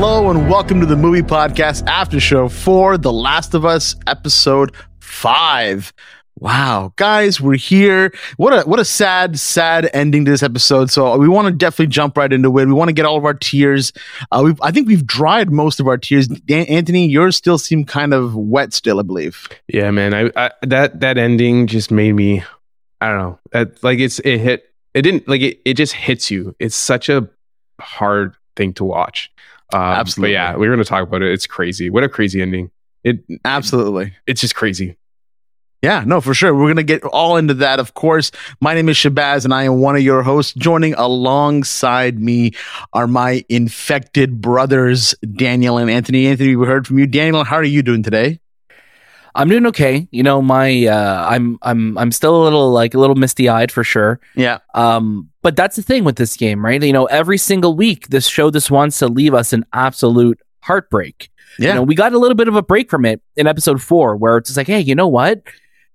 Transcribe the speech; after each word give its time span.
Hello 0.00 0.30
and 0.30 0.48
welcome 0.48 0.78
to 0.78 0.86
the 0.86 0.94
movie 0.94 1.22
podcast 1.22 1.84
after 1.88 2.20
show 2.20 2.48
for 2.48 2.96
The 2.96 3.12
Last 3.12 3.52
of 3.52 3.64
Us 3.64 3.96
episode 4.06 4.72
5. 5.00 5.92
Wow, 6.38 6.92
guys, 6.94 7.40
we're 7.40 7.56
here. 7.56 8.14
What 8.36 8.52
a 8.52 8.62
what 8.62 8.78
a 8.78 8.84
sad, 8.84 9.40
sad 9.40 9.90
ending 9.92 10.24
to 10.24 10.30
this 10.30 10.44
episode. 10.44 10.92
So 10.92 11.18
we 11.18 11.26
want 11.26 11.48
to 11.48 11.52
definitely 11.52 11.88
jump 11.88 12.16
right 12.16 12.32
into 12.32 12.56
it. 12.58 12.66
We 12.66 12.72
want 12.74 12.90
to 12.90 12.92
get 12.92 13.06
all 13.06 13.16
of 13.16 13.24
our 13.24 13.34
tears. 13.34 13.92
Uh, 14.30 14.54
I 14.62 14.70
think 14.70 14.86
we've 14.86 15.04
dried 15.04 15.50
most 15.50 15.80
of 15.80 15.88
our 15.88 15.98
tears. 15.98 16.28
Dan- 16.28 16.66
Anthony, 16.66 17.08
yours 17.08 17.34
still 17.34 17.58
seem 17.58 17.84
kind 17.84 18.14
of 18.14 18.36
wet 18.36 18.72
still, 18.72 19.00
I 19.00 19.02
believe. 19.02 19.48
Yeah, 19.66 19.90
man. 19.90 20.14
I, 20.14 20.30
I 20.36 20.52
that 20.62 21.00
that 21.00 21.18
ending 21.18 21.66
just 21.66 21.90
made 21.90 22.12
me. 22.12 22.44
I 23.00 23.08
don't 23.08 23.18
know. 23.18 23.38
That 23.50 23.82
like 23.82 23.98
it's 23.98 24.20
it 24.20 24.38
hit. 24.38 24.72
It 24.94 25.02
didn't 25.02 25.26
like 25.26 25.40
it. 25.40 25.58
It 25.64 25.74
just 25.74 25.94
hits 25.94 26.30
you. 26.30 26.54
It's 26.60 26.76
such 26.76 27.08
a 27.08 27.28
hard 27.80 28.36
thing 28.54 28.74
to 28.74 28.84
watch. 28.84 29.32
Um, 29.72 29.80
Absolutely. 29.80 30.30
But 30.30 30.32
yeah, 30.32 30.56
we're 30.56 30.70
gonna 30.70 30.84
talk 30.84 31.02
about 31.02 31.22
it. 31.22 31.32
It's 31.32 31.46
crazy. 31.46 31.90
What 31.90 32.04
a 32.04 32.08
crazy 32.08 32.40
ending. 32.40 32.70
It 33.04 33.24
Absolutely. 33.44 34.14
it's 34.26 34.40
just 34.40 34.54
crazy. 34.54 34.96
Yeah, 35.82 36.02
no, 36.04 36.20
for 36.20 36.34
sure. 36.34 36.52
We're 36.52 36.66
going 36.66 36.76
to 36.76 36.82
get 36.82 37.04
all 37.04 37.36
into 37.36 37.54
that, 37.54 37.78
of 37.78 37.94
course. 37.94 38.32
My 38.60 38.74
name 38.74 38.88
is 38.88 38.96
Shahbaz, 38.96 39.44
and 39.44 39.54
I 39.54 39.62
am 39.62 39.80
one 39.80 39.94
of 39.94 40.02
your 40.02 40.24
hosts. 40.24 40.52
Joining 40.54 40.94
alongside 40.94 42.18
me 42.18 42.50
are 42.92 43.06
my 43.06 43.44
infected 43.48 44.40
brothers, 44.40 45.14
Daniel 45.36 45.78
and 45.78 45.88
Anthony. 45.88 46.26
Anthony, 46.26 46.56
we 46.56 46.66
heard 46.66 46.84
from 46.84 46.98
you. 46.98 47.06
Daniel, 47.06 47.44
how 47.44 47.56
are 47.56 47.62
you 47.62 47.84
doing 47.84 48.02
today? 48.02 48.40
I'm 49.34 49.48
doing 49.48 49.66
okay. 49.66 50.08
You 50.10 50.22
know, 50.22 50.42
my 50.42 50.86
uh, 50.86 51.26
I'm 51.28 51.58
I'm 51.62 51.96
I'm 51.98 52.12
still 52.12 52.40
a 52.40 52.44
little 52.44 52.70
like 52.70 52.94
a 52.94 52.98
little 52.98 53.16
misty 53.16 53.48
eyed 53.48 53.70
for 53.70 53.84
sure. 53.84 54.20
Yeah. 54.34 54.58
Um, 54.74 55.30
but 55.42 55.56
that's 55.56 55.76
the 55.76 55.82
thing 55.82 56.04
with 56.04 56.16
this 56.16 56.36
game, 56.36 56.64
right? 56.64 56.82
You 56.82 56.92
know, 56.92 57.06
every 57.06 57.38
single 57.38 57.74
week, 57.74 58.08
this 58.08 58.26
show 58.26 58.50
just 58.50 58.70
wants 58.70 58.98
to 58.98 59.08
leave 59.08 59.34
us 59.34 59.52
an 59.52 59.64
absolute 59.72 60.40
heartbreak. 60.60 61.30
Yeah. 61.58 61.68
You 61.68 61.74
know, 61.76 61.82
we 61.82 61.94
got 61.94 62.12
a 62.12 62.18
little 62.18 62.34
bit 62.34 62.48
of 62.48 62.56
a 62.56 62.62
break 62.62 62.90
from 62.90 63.04
it 63.04 63.20
in 63.36 63.46
episode 63.46 63.82
four, 63.82 64.16
where 64.16 64.36
it's 64.36 64.48
just 64.48 64.56
like, 64.56 64.66
hey, 64.66 64.80
you 64.80 64.94
know 64.94 65.08
what? 65.08 65.42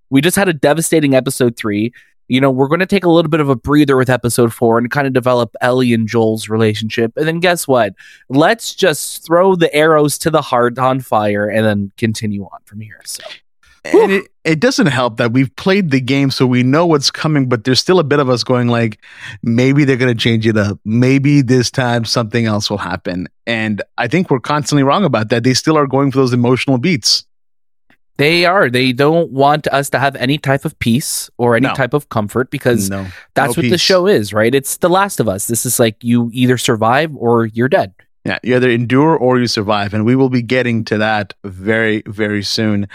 We 0.10 0.22
just 0.22 0.36
had 0.36 0.48
a 0.50 0.54
devastating 0.54 1.16
episode 1.16 1.56
three. 1.56 1.94
You 2.34 2.42
know, 2.42 2.50
we're 2.50 2.68
going 2.68 2.80
to 2.80 2.88
take 2.88 3.06
a 3.06 3.12
little 3.12 3.30
bit 3.30 3.42
of 3.42 3.50
a 3.50 3.56
breather 3.56 3.96
with 3.96 4.10
episode 4.10 4.52
four 4.52 4.80
and 4.80 4.90
kind 4.90 5.06
of 5.06 5.14
develop 5.14 5.56
Ellie 5.62 5.94
and 5.94 6.08
Joel's 6.08 6.50
relationship. 6.50 7.14
And 7.16 7.28
then 7.28 7.40
guess 7.40 7.68
what? 7.68 7.94
Let's 8.28 8.74
just 8.74 9.24
throw 9.24 9.56
the 9.56 9.72
arrows 9.72 10.18
to 10.18 10.32
the 10.32 10.42
heart 10.42 10.80
on 10.80 11.00
fire 11.00 11.48
and 11.48 11.64
then 11.64 11.92
continue 11.96 12.46
on 12.46 12.60
from 12.66 12.82
here. 12.82 13.00
So, 13.06 13.24
and 13.86 14.12
it, 14.12 14.32
it 14.44 14.60
doesn't 14.60 14.88
help 14.88 15.18
that 15.18 15.32
we've 15.32 15.56
played 15.58 15.92
the 15.92 16.02
game 16.02 16.32
so 16.32 16.48
we 16.48 16.64
know 16.64 16.88
what's 16.88 17.12
coming 17.12 17.48
but 17.48 17.66
there's 17.66 17.80
still 17.80 18.00
a 18.00 18.04
bit 18.04 18.20
of 18.20 18.30
us 18.30 18.44
going 18.44 18.68
like 18.68 19.04
maybe 19.44 19.84
they're 19.84 19.98
going 19.98 20.16
to 20.16 20.20
change 20.20 20.48
it 20.48 20.58
up 20.58 20.80
maybe 20.86 21.42
this 21.42 21.70
time 21.70 22.06
something 22.06 22.46
else 22.46 22.70
will 22.70 22.78
happen 22.78 23.28
and 23.46 23.82
i 23.98 24.08
think 24.08 24.30
we're 24.30 24.40
constantly 24.40 24.84
wrong 24.84 25.04
about 25.04 25.28
that 25.28 25.44
they 25.44 25.54
still 25.54 25.78
are 25.78 25.86
going 25.86 26.12
for 26.12 26.20
those 26.20 26.32
emotional 26.32 26.78
beats 26.78 27.26
They 28.18 28.46
are. 28.46 28.70
They 28.70 28.92
don't 28.94 29.32
want 29.32 29.68
us 29.68 29.90
to 29.92 30.00
have 30.00 30.16
any 30.18 30.38
type 30.38 30.66
of 30.66 30.78
peace 30.80 31.30
or 31.38 31.56
any 31.56 31.68
No. 31.68 31.74
type 31.74 31.94
of 31.94 32.10
comfort 32.10 32.52
because 32.52 32.90
no 32.90 33.08
that's 33.34 33.58
no 33.58 33.62
what 33.64 33.70
the 33.72 33.78
show 33.78 34.06
is, 34.08 34.34
right? 34.34 34.54
It's 34.54 34.78
The 34.78 34.90
Last 34.90 35.20
of 35.20 35.28
Us. 35.28 35.48
This 35.48 35.66
is 35.66 35.80
like 35.80 35.96
you 36.04 36.30
either 36.34 36.58
survive 36.58 37.12
or 37.16 37.46
you're 37.48 37.70
dead. 37.70 37.94
Yeah, 38.26 38.38
you 38.42 38.56
either 38.56 38.70
endure 38.70 39.18
or 39.18 39.38
you 39.38 39.48
survive, 39.48 39.94
and 39.94 40.06
we 40.06 40.16
will 40.16 40.30
be 40.30 40.42
getting 40.42 40.86
to 40.86 40.98
that 41.00 41.34
very, 41.44 42.04
very 42.08 42.42
soon. 42.42 42.88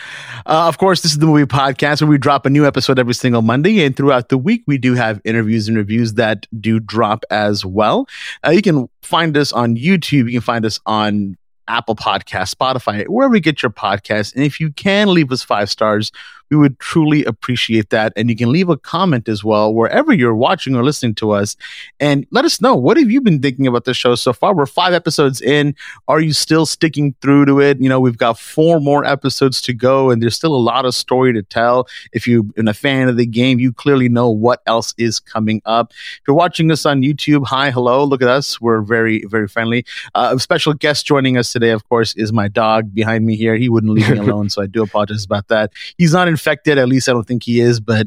Uh, 0.47 0.67
of 0.69 0.79
course, 0.79 1.03
this 1.03 1.13
is 1.13 1.19
the 1.19 1.27
movie 1.27 1.45
podcast 1.45 2.01
where 2.01 2.09
we 2.09 2.17
drop 2.17 2.47
a 2.47 2.51
new 2.51 2.65
episode 2.67 2.99
every 2.99 3.13
single 3.13 3.43
Monday, 3.43 3.85
and 3.85 3.95
throughout 3.95 4.31
the 4.31 4.39
week, 4.39 4.63
we 4.67 4.79
do 4.79 4.95
have 4.95 5.21
interviews 5.25 5.69
and 5.69 5.77
reviews 5.77 6.15
that 6.15 6.47
do 6.59 6.81
drop 6.81 7.25
as 7.31 7.63
well. 7.63 8.07
Uh, 8.47 8.53
you 8.53 8.63
can 8.63 8.89
find 9.03 9.37
us 9.37 9.53
on 9.53 9.77
YouTube. 9.77 10.27
You 10.31 10.33
can 10.33 10.41
find 10.41 10.65
us 10.65 10.81
on 10.87 11.37
Apple 11.69 11.95
Podcast, 11.97 12.55
Spotify, 12.55 13.07
wherever 13.07 13.35
you 13.35 13.41
get 13.41 13.63
your 13.63 13.71
podcast. 13.71 14.35
And 14.35 14.45
if 14.45 14.61
you 14.61 14.71
can 14.71 15.13
leave 15.13 15.31
us 15.31 15.43
five 15.43 15.71
stars, 15.71 16.11
we 16.51 16.57
would 16.57 16.79
truly 16.79 17.25
appreciate 17.25 17.91
that. 17.91 18.13
And 18.17 18.31
you 18.31 18.37
can 18.37 18.51
leave 18.51 18.69
a 18.69 18.77
comment 18.77 19.29
as 19.29 19.45
well 19.45 19.73
wherever 19.73 20.13
you're 20.13 20.35
watching 20.35 20.75
or 20.75 20.85
listening 20.85 21.15
to 21.17 21.33
us, 21.33 21.57
and 22.01 22.27
let 22.31 22.45
us 22.45 22.61
know 22.61 22.75
what 22.75 22.97
have 22.97 23.11
you 23.11 23.21
been 23.21 23.41
thinking 23.41 23.67
about 23.67 23.85
the 23.85 23.95
show 23.95 24.15
so 24.15 24.33
far. 24.33 24.55
We're 24.55 24.67
five 24.67 24.93
episodes 24.93 25.41
in. 25.41 25.75
Are 26.07 26.21
you 26.21 26.33
still 26.33 26.67
sticking 26.67 27.15
through 27.21 27.47
to 27.47 27.61
it? 27.61 27.81
You 27.81 27.89
know, 27.89 28.01
we've 28.01 28.19
got 28.19 28.39
four 28.39 28.81
more 28.81 29.05
episodes 29.05 29.61
to 29.63 29.73
go, 29.73 30.11
and 30.11 30.23
there's 30.23 30.37
still 30.37 30.55
a 30.55 30.57
lot 30.57 30.85
of 30.85 30.95
story 30.95 31.33
to 31.33 31.43
tell. 31.43 31.87
If 32.13 32.27
you're 32.27 32.45
a 32.57 32.75
fan 32.75 33.09
of 33.09 33.17
the 33.17 33.27
game, 33.27 33.59
you 33.59 33.73
clearly 33.73 34.09
know 34.09 34.31
what 34.31 34.63
else 34.67 34.95
is 34.99 35.21
coming 35.21 35.63
up. 35.65 35.93
If 35.93 36.23
you're 36.27 36.37
watching 36.37 36.71
us 36.71 36.87
on 36.87 37.03
YouTube, 37.03 37.47
hi, 37.47 37.71
hello, 37.71 38.05
look 38.05 38.23
at 38.23 38.29
us. 38.29 38.61
We're 38.61 38.83
very, 38.83 39.25
very 39.27 39.49
friendly. 39.49 39.85
Uh, 40.15 40.35
a 40.37 40.41
special 40.41 40.75
guest 40.75 41.07
joining 41.07 41.37
us 41.37 41.53
today, 41.53 41.71
of 41.71 41.89
course, 41.89 42.15
is 42.15 42.33
my 42.33 42.49
dog 42.49 42.95
behind 42.95 43.27
me 43.27 43.37
here. 43.37 43.57
He 43.57 43.69
wouldn't 43.69 43.93
leave 43.93 44.11
me 44.11 44.19
alone, 44.27 44.51
so 44.51 44.63
I 44.63 44.67
do 44.67 44.83
apologize 44.83 45.25
about 45.25 45.49
that. 45.49 45.73
He's 45.97 46.13
not 46.13 46.29
infected, 46.39 46.79
at 46.79 46.89
least 46.89 47.09
I 47.09 47.13
don't 47.13 47.27
think 47.27 47.43
he 47.43 47.61
is, 47.61 47.81
but 47.81 48.07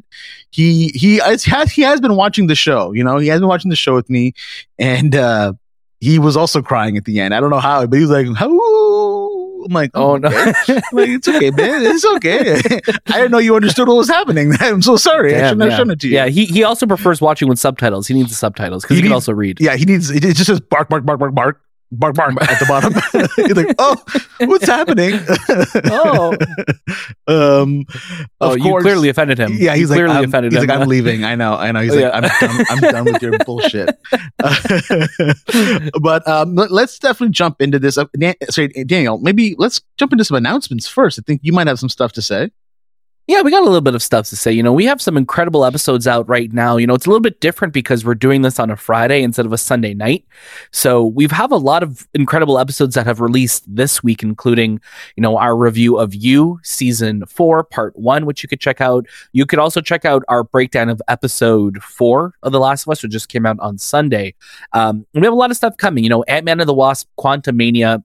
he 0.52 0.90
he 0.96 1.18
has 1.18 1.44
he 1.72 1.81
has 1.81 2.00
been 2.00 2.16
watching 2.16 2.47
the 2.47 2.56
show. 2.56 2.94
You 2.94 3.03
know, 3.03 3.18
he 3.18 3.28
has 3.28 3.40
been 3.42 3.50
watching 3.50 3.69
the 3.69 3.75
show 3.75 3.94
with 3.94 4.09
me, 4.09 4.34
and 4.80 5.14
uh, 5.16 5.53
he 6.00 6.18
was 6.18 6.38
also 6.38 6.62
crying 6.62 6.96
at 6.97 7.03
the 7.06 7.19
end. 7.19 7.34
I 7.34 7.40
don't 7.42 7.50
know 7.50 7.59
how, 7.59 7.86
but 7.86 7.96
he 7.97 8.06
was 8.06 8.12
like, 8.12 8.28
"How?" 8.38 8.50
I'm 9.64 9.74
like, 9.74 9.92
Oh, 9.94 10.18
no. 10.18 10.28
okay." 10.30 10.81
Like, 10.92 11.09
it's 11.09 11.28
okay, 11.28 11.52
man. 11.52 11.84
It's 11.84 12.03
okay. 12.16 12.56
I 13.14 13.18
didn't 13.19 13.31
know 13.31 13.38
you 13.38 13.56
understood 13.56 13.88
what 13.88 13.97
was 13.97 14.08
happening. 14.09 14.53
I'm 14.59 14.81
so 14.81 14.96
sorry. 14.96 15.36
I 15.36 15.50
shouldn't 15.50 15.69
have 15.69 15.78
shown 15.78 15.92
it 15.92 16.00
to 16.00 16.08
you. 16.08 16.16
Yeah, 16.16 16.28
he, 16.30 16.46
he 16.46 16.63
also 16.63 16.88
prefers 16.88 17.22
watching 17.22 17.48
with 17.48 17.59
subtitles. 17.59 18.08
He 18.08 18.16
needs 18.16 18.30
the 18.30 18.36
subtitles 18.36 18.81
because 18.81 18.98
He 18.98 19.02
he, 19.03 19.08
can 19.08 19.13
also 19.13 19.34
read. 19.34 19.59
Yeah, 19.62 19.75
he 19.75 19.86
needs. 19.86 20.09
It 20.09 20.22
just 20.22 20.46
says 20.48 20.59
bark, 20.59 20.90
bark, 20.90 21.06
bark, 21.06 21.19
bark, 21.19 21.36
bark, 21.36 21.62
bark, 21.91 22.16
bark 22.16 22.34
at 22.41 22.59
the 22.59 22.66
bottom. 22.68 22.94
He's 23.35 23.56
like, 23.56 23.75
"Oh, 23.79 23.96
what's 24.47 24.66
happening?" 24.68 25.19
Oh. 25.94 26.35
um. 27.28 27.85
Oh, 28.40 28.56
you 28.56 28.63
course- 28.63 28.84
clearly 28.84 29.09
offended 29.09 29.38
him. 29.38 29.53
Yeah, 29.57 29.74
he's 29.75 29.90
You 29.90 29.96
clearly 29.96 30.09
like, 30.09 30.18
I'm, 30.24 30.30
offended 30.30 30.51
he's 30.53 30.62
him. 30.63 30.68
like, 30.69 30.80
I'm 30.80 30.88
leaving. 30.88 31.24
I 31.24 31.35
know, 31.35 31.53
I 31.56 31.72
know. 31.72 31.81
He's 31.81 31.91
like, 31.96 32.01
Yeah. 32.01 32.12
I'm 32.13 32.22
done. 32.24 32.66
I'm 32.69 32.80
done 32.80 33.06
with 33.06 33.22
your 33.22 33.38
bullshit. 33.46 33.90
but 36.01 36.28
um, 36.28 36.56
let- 36.56 36.72
let's 36.72 37.00
definitely 37.00 37.31
jump 37.34 37.62
into 37.62 37.80
this. 37.80 37.97
Uh, 37.97 38.06
Dan- 38.18 38.35
sorry, 38.50 38.68
Daniel. 38.85 39.18
Maybe 39.19 39.56
let's 39.57 39.81
jump 39.97 40.12
into 40.12 40.24
some 40.25 40.38
announcements 40.38 40.88
first. 40.88 41.19
I 41.19 41.24
think 41.25 41.41
you 41.44 41.53
might 41.53 41.68
have 41.68 41.80
some 41.80 41.90
stuff 41.90 42.13
to 42.13 42.22
say. 42.22 42.51
Yeah, 43.31 43.44
we 43.44 43.50
got 43.50 43.62
a 43.62 43.64
little 43.64 43.80
bit 43.80 43.96
of 43.96 44.03
stuff 44.03 44.28
to 44.28 44.36
say. 44.36 44.52
You 44.52 44.62
know, 44.62 44.74
we 44.74 44.84
have 44.88 45.02
some 45.02 45.16
incredible 45.16 45.64
episodes 45.64 46.06
out 46.06 46.28
right 46.28 46.52
now. 46.52 46.75
You 46.75 46.86
know, 46.86 46.94
it's 46.94 47.06
a 47.06 47.09
little 47.09 47.22
bit 47.22 47.40
different 47.40 47.74
because 47.74 48.03
we're 48.03 48.14
doing 48.14 48.42
this 48.42 48.59
on 48.59 48.69
a 48.69 48.75
Friday 48.75 49.24
instead 49.24 49.46
of 49.46 49.53
a 49.53 49.58
Sunday 49.58 49.94
night. 49.94 50.25
So 50.72 51.06
we 51.06 51.28
have 51.28 51.50
a 51.50 51.56
lot 51.56 51.81
of 51.81 52.06
incredible 52.14 52.59
episodes 52.59 52.94
that 52.96 53.06
have 53.06 53.22
released 53.22 53.64
this 53.74 54.03
week, 54.03 54.22
including, 54.22 54.81
you 55.16 55.22
know, 55.22 55.38
our 55.38 55.56
review 55.56 55.97
of 55.97 56.14
You, 56.14 56.59
season 56.64 57.25
four, 57.25 57.64
part 57.64 57.97
one, 57.97 58.25
which 58.25 58.44
you 58.44 58.50
could 58.50 58.59
check 58.59 58.81
out. 58.81 59.08
You 59.31 59.46
could 59.46 59.59
also 59.59 59.80
check 59.80 60.03
out 60.03 60.25
our 60.28 60.44
breakdown 60.44 60.90
of 60.90 61.02
episode 61.08 61.81
four 61.81 62.34
of 62.44 62.52
The 62.52 62.59
Last 62.59 62.86
of 62.86 62.92
Us, 62.92 63.02
which 63.02 63.13
just 63.13 63.30
came 63.30 63.46
out 63.46 63.59
on 63.62 63.78
Sunday. 63.78 64.36
Um, 64.74 65.06
we 65.13 65.22
have 65.22 65.31
a 65.31 65.38
lot 65.38 65.52
of 65.52 65.56
stuff 65.56 65.78
coming. 65.78 66.03
You 66.03 66.09
know, 66.09 66.24
Ant 66.24 66.44
Man 66.44 66.59
and 66.59 66.68
the 66.68 66.74
Wasp, 66.74 67.08
Quantumania, 67.18 68.03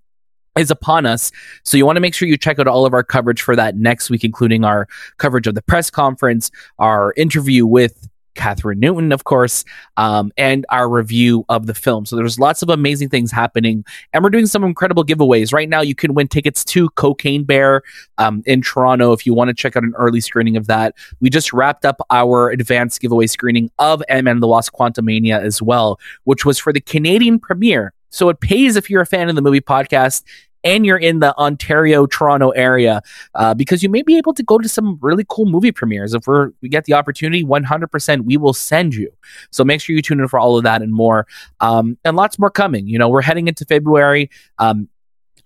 is 0.56 0.70
upon 0.70 1.06
us. 1.06 1.32
So 1.64 1.76
you 1.76 1.86
want 1.86 1.96
to 1.96 2.00
make 2.00 2.14
sure 2.14 2.28
you 2.28 2.36
check 2.36 2.58
out 2.58 2.66
all 2.66 2.86
of 2.86 2.94
our 2.94 3.04
coverage 3.04 3.42
for 3.42 3.56
that 3.56 3.76
next 3.76 4.10
week, 4.10 4.24
including 4.24 4.64
our 4.64 4.88
coverage 5.18 5.46
of 5.46 5.54
the 5.54 5.62
press 5.62 5.90
conference, 5.90 6.50
our 6.78 7.12
interview 7.16 7.66
with 7.66 8.08
Kathryn 8.36 8.76
Newton, 8.76 9.12
of 9.12 9.24
course, 9.24 9.64
um, 9.96 10.30
and 10.36 10.64
our 10.70 10.88
review 10.88 11.44
of 11.48 11.66
the 11.66 11.74
film. 11.74 12.06
So 12.06 12.14
there's 12.14 12.38
lots 12.38 12.62
of 12.62 12.68
amazing 12.68 13.08
things 13.08 13.32
happening, 13.32 13.84
and 14.12 14.22
we're 14.22 14.30
doing 14.30 14.46
some 14.46 14.62
incredible 14.62 15.04
giveaways. 15.04 15.52
Right 15.52 15.68
now, 15.68 15.80
you 15.80 15.94
can 15.94 16.14
win 16.14 16.28
tickets 16.28 16.64
to 16.66 16.88
Cocaine 16.90 17.44
Bear 17.44 17.82
um, 18.18 18.42
in 18.46 18.62
Toronto 18.62 19.12
if 19.12 19.26
you 19.26 19.34
want 19.34 19.48
to 19.48 19.54
check 19.54 19.76
out 19.76 19.82
an 19.82 19.94
early 19.96 20.20
screening 20.20 20.56
of 20.56 20.66
that. 20.68 20.94
We 21.20 21.30
just 21.30 21.52
wrapped 21.52 21.84
up 21.84 21.96
our 22.10 22.50
advanced 22.50 23.00
giveaway 23.00 23.26
screening 23.26 23.70
of 23.78 24.02
Ant-Man 24.08 24.36
and 24.36 24.42
the 24.42 24.48
Wasp 24.48 24.74
Quantumania 24.74 25.40
as 25.40 25.60
well, 25.60 25.98
which 26.24 26.44
was 26.44 26.58
for 26.58 26.72
the 26.72 26.80
Canadian 26.80 27.40
premiere. 27.40 27.92
So 28.16 28.30
it 28.30 28.40
pays 28.40 28.76
if 28.76 28.88
you're 28.88 29.02
a 29.02 29.06
fan 29.06 29.28
of 29.28 29.34
the 29.34 29.42
movie 29.42 29.60
podcast 29.60 30.24
and 30.64 30.86
you're 30.86 30.96
in 30.96 31.20
the 31.20 31.36
Ontario, 31.38 32.06
Toronto 32.06 32.50
area, 32.50 33.02
uh, 33.34 33.54
because 33.54 33.82
you 33.82 33.88
may 33.88 34.02
be 34.02 34.16
able 34.16 34.32
to 34.34 34.42
go 34.42 34.58
to 34.58 34.68
some 34.68 34.98
really 35.00 35.24
cool 35.28 35.44
movie 35.44 35.70
premieres. 35.70 36.14
If 36.14 36.26
we're, 36.26 36.50
we 36.60 36.68
get 36.68 36.86
the 36.86 36.94
opportunity, 36.94 37.44
100% 37.44 38.24
we 38.24 38.36
will 38.36 38.54
send 38.54 38.94
you. 38.94 39.12
So 39.52 39.64
make 39.64 39.80
sure 39.80 39.94
you 39.94 40.02
tune 40.02 40.18
in 40.18 40.28
for 40.28 40.40
all 40.40 40.56
of 40.56 40.64
that 40.64 40.82
and 40.82 40.92
more. 40.92 41.26
Um, 41.60 41.98
and 42.04 42.16
lots 42.16 42.38
more 42.38 42.50
coming. 42.50 42.88
You 42.88 42.98
know, 42.98 43.08
we're 43.08 43.22
heading 43.22 43.48
into 43.48 43.64
February. 43.64 44.30
Um, 44.58 44.88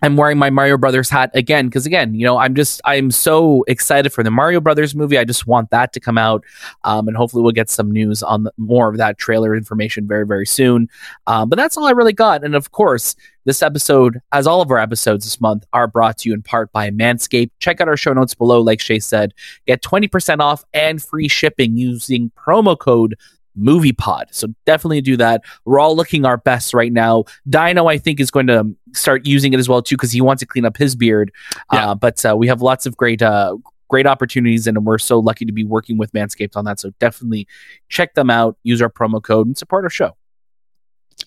I'm 0.01 0.17
wearing 0.17 0.37
my 0.37 0.49
Mario 0.49 0.77
Brothers 0.77 1.09
hat 1.09 1.31
again 1.33 1.67
because 1.67 1.85
again, 1.85 2.15
you 2.15 2.25
know, 2.25 2.37
I'm 2.37 2.55
just 2.55 2.81
I'm 2.85 3.11
so 3.11 3.63
excited 3.67 4.11
for 4.11 4.23
the 4.23 4.31
Mario 4.31 4.59
Brothers 4.59 4.95
movie. 4.95 5.17
I 5.17 5.25
just 5.25 5.47
want 5.47 5.69
that 5.69 5.93
to 5.93 5.99
come 5.99 6.17
out, 6.17 6.43
um, 6.83 7.07
and 7.07 7.15
hopefully 7.15 7.43
we'll 7.43 7.51
get 7.51 7.69
some 7.69 7.91
news 7.91 8.23
on 8.23 8.43
the, 8.43 8.53
more 8.57 8.89
of 8.89 8.97
that 8.97 9.17
trailer 9.17 9.55
information 9.55 10.07
very 10.07 10.25
very 10.25 10.47
soon. 10.47 10.89
Um, 11.27 11.49
but 11.49 11.57
that's 11.57 11.77
all 11.77 11.85
I 11.85 11.91
really 11.91 12.13
got. 12.13 12.43
And 12.43 12.55
of 12.55 12.71
course, 12.71 13.15
this 13.45 13.61
episode, 13.61 14.19
as 14.31 14.47
all 14.47 14.61
of 14.61 14.71
our 14.71 14.79
episodes 14.79 15.25
this 15.25 15.41
month, 15.41 15.65
are 15.73 15.87
brought 15.87 16.17
to 16.19 16.29
you 16.29 16.35
in 16.35 16.41
part 16.41 16.71
by 16.71 16.89
Manscaped. 16.89 17.51
Check 17.59 17.81
out 17.81 17.87
our 17.87 17.97
show 17.97 18.13
notes 18.13 18.35
below. 18.35 18.61
Like 18.61 18.79
Shay 18.79 18.99
said, 18.99 19.33
get 19.65 19.81
20% 19.81 20.39
off 20.39 20.63
and 20.73 21.01
free 21.01 21.27
shipping 21.27 21.77
using 21.77 22.31
promo 22.37 22.77
code 22.77 23.15
movie 23.61 23.93
pod. 23.93 24.27
So 24.31 24.47
definitely 24.65 25.01
do 25.01 25.15
that. 25.17 25.43
We're 25.65 25.79
all 25.79 25.95
looking 25.95 26.25
our 26.25 26.37
best 26.37 26.73
right 26.73 26.91
now. 26.91 27.25
Dino, 27.47 27.87
I 27.87 27.97
think, 27.97 28.19
is 28.19 28.31
going 28.31 28.47
to 28.47 28.75
start 28.93 29.25
using 29.25 29.53
it 29.53 29.59
as 29.59 29.69
well 29.69 29.81
too 29.81 29.95
because 29.95 30.11
he 30.11 30.21
wants 30.21 30.41
to 30.41 30.45
clean 30.45 30.65
up 30.65 30.75
his 30.77 30.95
beard. 30.95 31.31
Yeah. 31.71 31.91
Uh, 31.91 31.95
but 31.95 32.25
uh, 32.25 32.35
we 32.35 32.47
have 32.47 32.61
lots 32.61 32.85
of 32.85 32.97
great. 32.97 33.21
Uh, 33.21 33.57
Great 33.89 34.07
opportunities, 34.07 34.67
and 34.67 34.85
we're 34.85 34.97
so 34.97 35.19
lucky 35.19 35.43
to 35.43 35.51
be 35.51 35.65
working 35.65 35.97
with 35.97 36.13
Manscaped 36.13 36.55
on 36.55 36.63
that. 36.63 36.79
So 36.79 36.91
definitely 37.01 37.45
check 37.89 38.13
them 38.13 38.29
out, 38.29 38.55
use 38.63 38.81
our 38.81 38.89
promo 38.89 39.21
code, 39.21 39.47
and 39.47 39.57
support 39.57 39.83
our 39.83 39.89
show. 39.89 40.15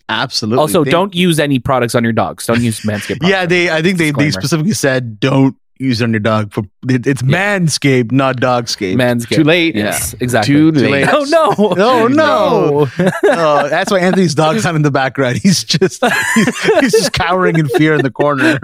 Absolutely. 0.09 0.61
Also, 0.61 0.83
Thank- 0.83 0.91
don't 0.93 1.15
use 1.15 1.39
any 1.39 1.59
products 1.59 1.95
on 1.95 2.03
your 2.05 2.15
dogs. 2.15 2.47
Don't 2.47 2.63
use 2.63 2.81
Manscaped. 2.81 3.19
Yeah, 3.29 3.45
they. 3.45 3.71
I 3.71 3.83
think 3.83 3.99
they, 3.99 4.13
they 4.13 4.31
specifically 4.31 4.73
said 4.73 5.21
don't 5.21 5.57
use 5.79 6.01
it 6.01 6.05
on 6.05 6.13
your 6.13 6.21
dog. 6.21 6.53
For 6.53 6.63
it, 6.89 7.07
it's 7.07 7.23
Yeah. 7.23 7.59
Manscaped, 7.59 8.13
not 8.13 8.37
Dogscape. 8.37 8.95
Manscaped. 8.97 9.37
Too 9.37 9.45
late. 9.45 9.75
Yes, 9.75 10.15
exactly. 10.21 10.55
Too 10.55 10.73
Too 10.73 10.81
late. 10.81 11.07
late. 11.07 11.09
Oh 11.13 11.25
no! 11.29 11.55
Oh, 11.85 12.07
no. 12.09 12.89
oh, 13.25 13.69
that's 13.69 13.91
why 13.91 13.99
Anthony's 14.01 14.35
dog's 14.35 14.65
not 14.65 14.75
in 14.77 14.83
the 14.83 14.91
background. 14.91 15.39
He's 15.39 15.65
just 15.65 16.05
he's, 16.35 16.59
he's 16.81 16.93
just 16.93 17.13
cowering 17.13 17.59
in 17.59 17.69
fear 17.69 17.95
in 17.95 18.03
the 18.03 18.11
corner. 18.11 18.59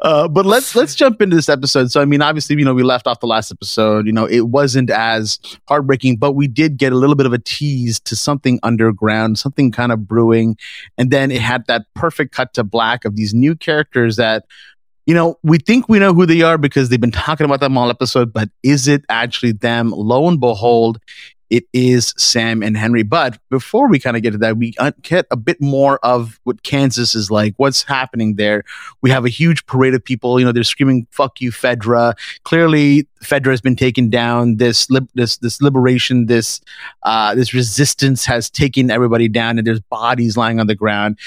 uh, 0.00 0.28
but 0.28 0.46
let's 0.46 0.74
let's 0.74 0.94
jump 0.94 1.20
into 1.20 1.36
this 1.36 1.48
episode. 1.48 1.90
So 1.90 2.00
I 2.00 2.04
mean, 2.04 2.22
obviously, 2.22 2.56
you 2.56 2.64
know, 2.64 2.74
we 2.74 2.82
left 2.82 3.06
off 3.06 3.20
the 3.20 3.26
last 3.26 3.50
episode. 3.50 4.06
You 4.06 4.12
know, 4.12 4.26
it 4.26 4.42
wasn't 4.48 4.90
as 4.90 5.38
heartbreaking, 5.68 6.16
but 6.16 6.32
we 6.32 6.46
did 6.48 6.76
get 6.76 6.92
a 6.92 6.96
little 6.96 7.16
bit 7.16 7.26
of 7.26 7.32
a 7.32 7.38
tease 7.38 7.98
to 8.00 8.16
something 8.16 8.60
underground, 8.62 9.38
something 9.38 9.72
kind 9.72 9.92
of 9.92 10.06
brewing, 10.06 10.56
and 10.98 11.10
then 11.10 11.30
it 11.30 11.40
had 11.40 11.66
that 11.66 11.86
perfect 11.94 12.32
cut 12.34 12.54
to 12.54 12.64
black 12.64 13.04
of 13.04 13.16
these 13.16 13.34
new 13.34 13.54
characters 13.54 14.16
that. 14.16 14.44
You 15.06 15.14
know, 15.14 15.38
we 15.42 15.58
think 15.58 15.88
we 15.88 15.98
know 15.98 16.14
who 16.14 16.26
they 16.26 16.42
are 16.42 16.58
because 16.58 16.88
they've 16.88 17.00
been 17.00 17.10
talking 17.10 17.44
about 17.44 17.60
them 17.60 17.76
all 17.76 17.90
episode, 17.90 18.32
but 18.32 18.48
is 18.62 18.86
it 18.86 19.04
actually 19.08 19.52
them? 19.52 19.90
Lo 19.90 20.28
and 20.28 20.38
behold, 20.38 21.00
it 21.52 21.64
is 21.74 22.14
Sam 22.16 22.62
and 22.62 22.78
Henry. 22.78 23.02
But 23.02 23.38
before 23.50 23.86
we 23.86 23.98
kind 23.98 24.16
of 24.16 24.22
get 24.22 24.30
to 24.30 24.38
that, 24.38 24.56
we 24.56 24.72
uh, 24.78 24.92
get 25.02 25.26
a 25.30 25.36
bit 25.36 25.60
more 25.60 25.98
of 26.02 26.40
what 26.44 26.62
Kansas 26.62 27.14
is 27.14 27.30
like, 27.30 27.52
what's 27.58 27.82
happening 27.82 28.36
there. 28.36 28.64
We 29.02 29.10
have 29.10 29.26
a 29.26 29.28
huge 29.28 29.66
parade 29.66 29.92
of 29.92 30.02
people. 30.02 30.40
You 30.40 30.46
know, 30.46 30.52
they're 30.52 30.64
screaming 30.64 31.06
"fuck 31.10 31.42
you, 31.42 31.50
Fedra." 31.52 32.14
Clearly, 32.44 33.06
Fedra 33.22 33.50
has 33.50 33.60
been 33.60 33.76
taken 33.76 34.08
down. 34.08 34.56
This 34.56 34.88
lib- 34.88 35.10
this 35.14 35.36
this 35.36 35.60
liberation, 35.60 36.24
this 36.24 36.62
uh, 37.02 37.34
this 37.34 37.52
resistance 37.52 38.24
has 38.24 38.48
taken 38.48 38.90
everybody 38.90 39.28
down, 39.28 39.58
and 39.58 39.66
there's 39.66 39.80
bodies 39.80 40.38
lying 40.38 40.58
on 40.58 40.68
the 40.68 40.74
ground. 40.74 41.18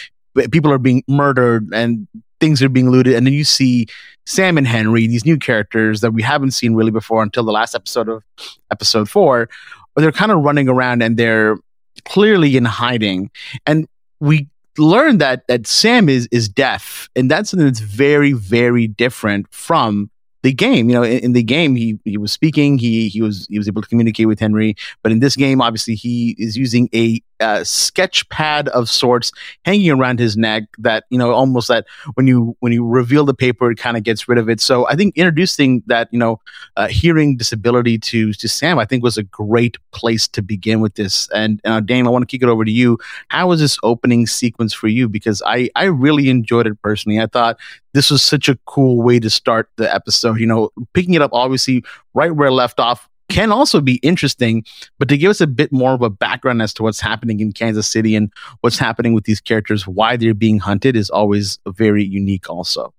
People 0.49 0.71
are 0.71 0.79
being 0.79 1.03
murdered, 1.07 1.69
and 1.71 2.07
things 2.39 2.61
are 2.61 2.69
being 2.69 2.89
looted. 2.89 3.15
And 3.15 3.25
then 3.25 3.33
you 3.33 3.43
see 3.43 3.87
Sam 4.25 4.57
and 4.57 4.67
Henry, 4.67 5.07
these 5.07 5.25
new 5.25 5.37
characters 5.37 6.01
that 6.01 6.11
we 6.11 6.21
haven't 6.21 6.51
seen 6.51 6.75
really 6.75 6.91
before 6.91 7.23
until 7.23 7.43
the 7.43 7.51
last 7.51 7.75
episode 7.75 8.09
of 8.09 8.23
episode 8.71 9.09
four 9.09 9.49
but 9.95 10.01
they're 10.01 10.11
kind 10.11 10.31
of 10.31 10.43
running 10.43 10.69
around 10.69 11.01
and 11.01 11.17
they're 11.17 11.57
clearly 12.03 12.57
in 12.57 12.65
hiding. 12.65 13.31
And 13.65 13.87
we 14.19 14.47
learn 14.77 15.17
that 15.19 15.47
that 15.47 15.65
Sam 15.65 16.09
is 16.09 16.27
is 16.31 16.47
deaf, 16.49 17.09
and 17.15 17.31
that's 17.31 17.49
something 17.49 17.65
that's 17.65 17.79
very 17.79 18.33
very 18.33 18.87
different 18.87 19.47
from 19.51 20.11
the 20.45 20.53
game. 20.53 20.89
You 20.89 20.95
know, 20.95 21.03
in, 21.03 21.19
in 21.19 21.33
the 21.33 21.43
game 21.43 21.75
he 21.75 21.99
he 22.05 22.17
was 22.17 22.31
speaking, 22.31 22.77
he 22.77 23.09
he 23.09 23.21
was 23.21 23.47
he 23.49 23.57
was 23.57 23.67
able 23.67 23.81
to 23.81 23.87
communicate 23.87 24.27
with 24.27 24.39
Henry, 24.39 24.75
but 25.01 25.11
in 25.11 25.19
this 25.19 25.35
game, 25.35 25.59
obviously 25.59 25.95
he 25.95 26.35
is 26.37 26.55
using 26.55 26.87
a 26.93 27.19
uh, 27.39 27.63
sketch 27.63 28.27
pad 28.29 28.69
of 28.69 28.89
sorts 28.89 29.31
hanging 29.65 29.89
around 29.89 30.19
his 30.19 30.37
neck 30.37 30.63
that 30.77 31.05
you 31.09 31.17
know 31.17 31.31
almost 31.31 31.67
that 31.67 31.85
when 32.13 32.27
you 32.27 32.55
when 32.59 32.71
you 32.71 32.85
reveal 32.85 33.25
the 33.25 33.33
paper 33.33 33.71
it 33.71 33.77
kind 33.77 33.97
of 33.97 34.03
gets 34.03 34.27
rid 34.27 34.37
of 34.37 34.49
it. 34.49 34.61
So 34.61 34.87
i 34.87 34.95
think 34.95 35.17
introducing 35.17 35.83
that 35.87 36.07
you 36.11 36.19
know 36.19 36.39
uh, 36.77 36.87
hearing 36.87 37.35
disability 37.35 37.97
to 37.97 38.31
to 38.33 38.47
sam 38.47 38.79
i 38.79 38.85
think 38.85 39.03
was 39.03 39.17
a 39.17 39.23
great 39.23 39.77
place 39.91 40.27
to 40.29 40.41
begin 40.41 40.79
with 40.79 40.95
this. 40.95 41.27
And 41.33 41.59
uh, 41.65 41.79
dane 41.81 42.07
i 42.07 42.09
want 42.09 42.21
to 42.23 42.27
kick 42.27 42.41
it 42.41 42.49
over 42.49 42.63
to 42.63 42.71
you. 42.71 42.97
How 43.29 43.47
was 43.47 43.59
this 43.59 43.77
opening 43.83 44.27
sequence 44.27 44.73
for 44.73 44.87
you? 44.87 45.09
Because 45.09 45.41
i 45.45 45.69
i 45.75 45.85
really 45.85 46.29
enjoyed 46.29 46.67
it 46.67 46.81
personally. 46.81 47.19
I 47.19 47.27
thought 47.27 47.57
this 47.93 48.11
was 48.11 48.21
such 48.21 48.49
a 48.49 48.57
cool 48.65 49.01
way 49.01 49.19
to 49.19 49.29
start 49.29 49.69
the 49.77 49.93
episode 49.93 50.34
you 50.39 50.47
know 50.47 50.69
picking 50.93 51.13
it 51.13 51.21
up 51.21 51.31
obviously 51.33 51.83
right 52.13 52.35
where 52.35 52.47
it 52.47 52.51
left 52.53 52.79
off 52.79 53.09
can 53.29 53.51
also 53.51 53.81
be 53.81 53.95
interesting, 53.95 54.63
but 54.99 55.09
to 55.09 55.17
give 55.17 55.29
us 55.29 55.41
a 55.41 55.47
bit 55.47 55.71
more 55.71 55.93
of 55.93 56.01
a 56.01 56.09
background 56.09 56.61
as 56.61 56.73
to 56.75 56.83
what's 56.83 56.99
happening 56.99 57.39
in 57.39 57.51
Kansas 57.51 57.87
City 57.87 58.15
and 58.15 58.31
what's 58.61 58.77
happening 58.77 59.13
with 59.13 59.23
these 59.23 59.41
characters, 59.41 59.87
why 59.87 60.15
they're 60.15 60.33
being 60.33 60.59
hunted 60.59 60.95
is 60.95 61.09
always 61.09 61.59
very 61.67 62.03
unique, 62.03 62.49
also. 62.49 62.93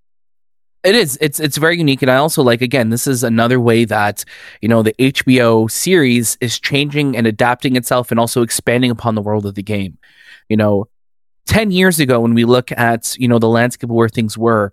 It 0.84 0.94
is. 0.94 1.18
It's 1.20 1.40
it's 1.40 1.56
very 1.56 1.78
unique, 1.78 2.02
and 2.02 2.10
I 2.10 2.16
also 2.16 2.44
like 2.44 2.62
again. 2.62 2.90
This 2.90 3.08
is 3.08 3.24
another 3.24 3.58
way 3.58 3.84
that 3.86 4.24
you 4.62 4.68
know 4.68 4.84
the 4.84 4.94
HBO 5.00 5.68
series 5.68 6.38
is 6.40 6.60
changing 6.60 7.16
and 7.16 7.26
adapting 7.26 7.74
itself, 7.74 8.12
and 8.12 8.20
also 8.20 8.42
expanding 8.42 8.92
upon 8.92 9.16
the 9.16 9.22
world 9.22 9.46
of 9.46 9.56
the 9.56 9.64
game. 9.64 9.98
You 10.48 10.56
know, 10.56 10.86
ten 11.44 11.72
years 11.72 11.98
ago, 11.98 12.20
when 12.20 12.34
we 12.34 12.44
look 12.44 12.70
at 12.70 13.16
you 13.18 13.26
know 13.26 13.40
the 13.40 13.48
landscape 13.48 13.90
of 13.90 13.96
where 13.96 14.08
things 14.08 14.38
were, 14.38 14.72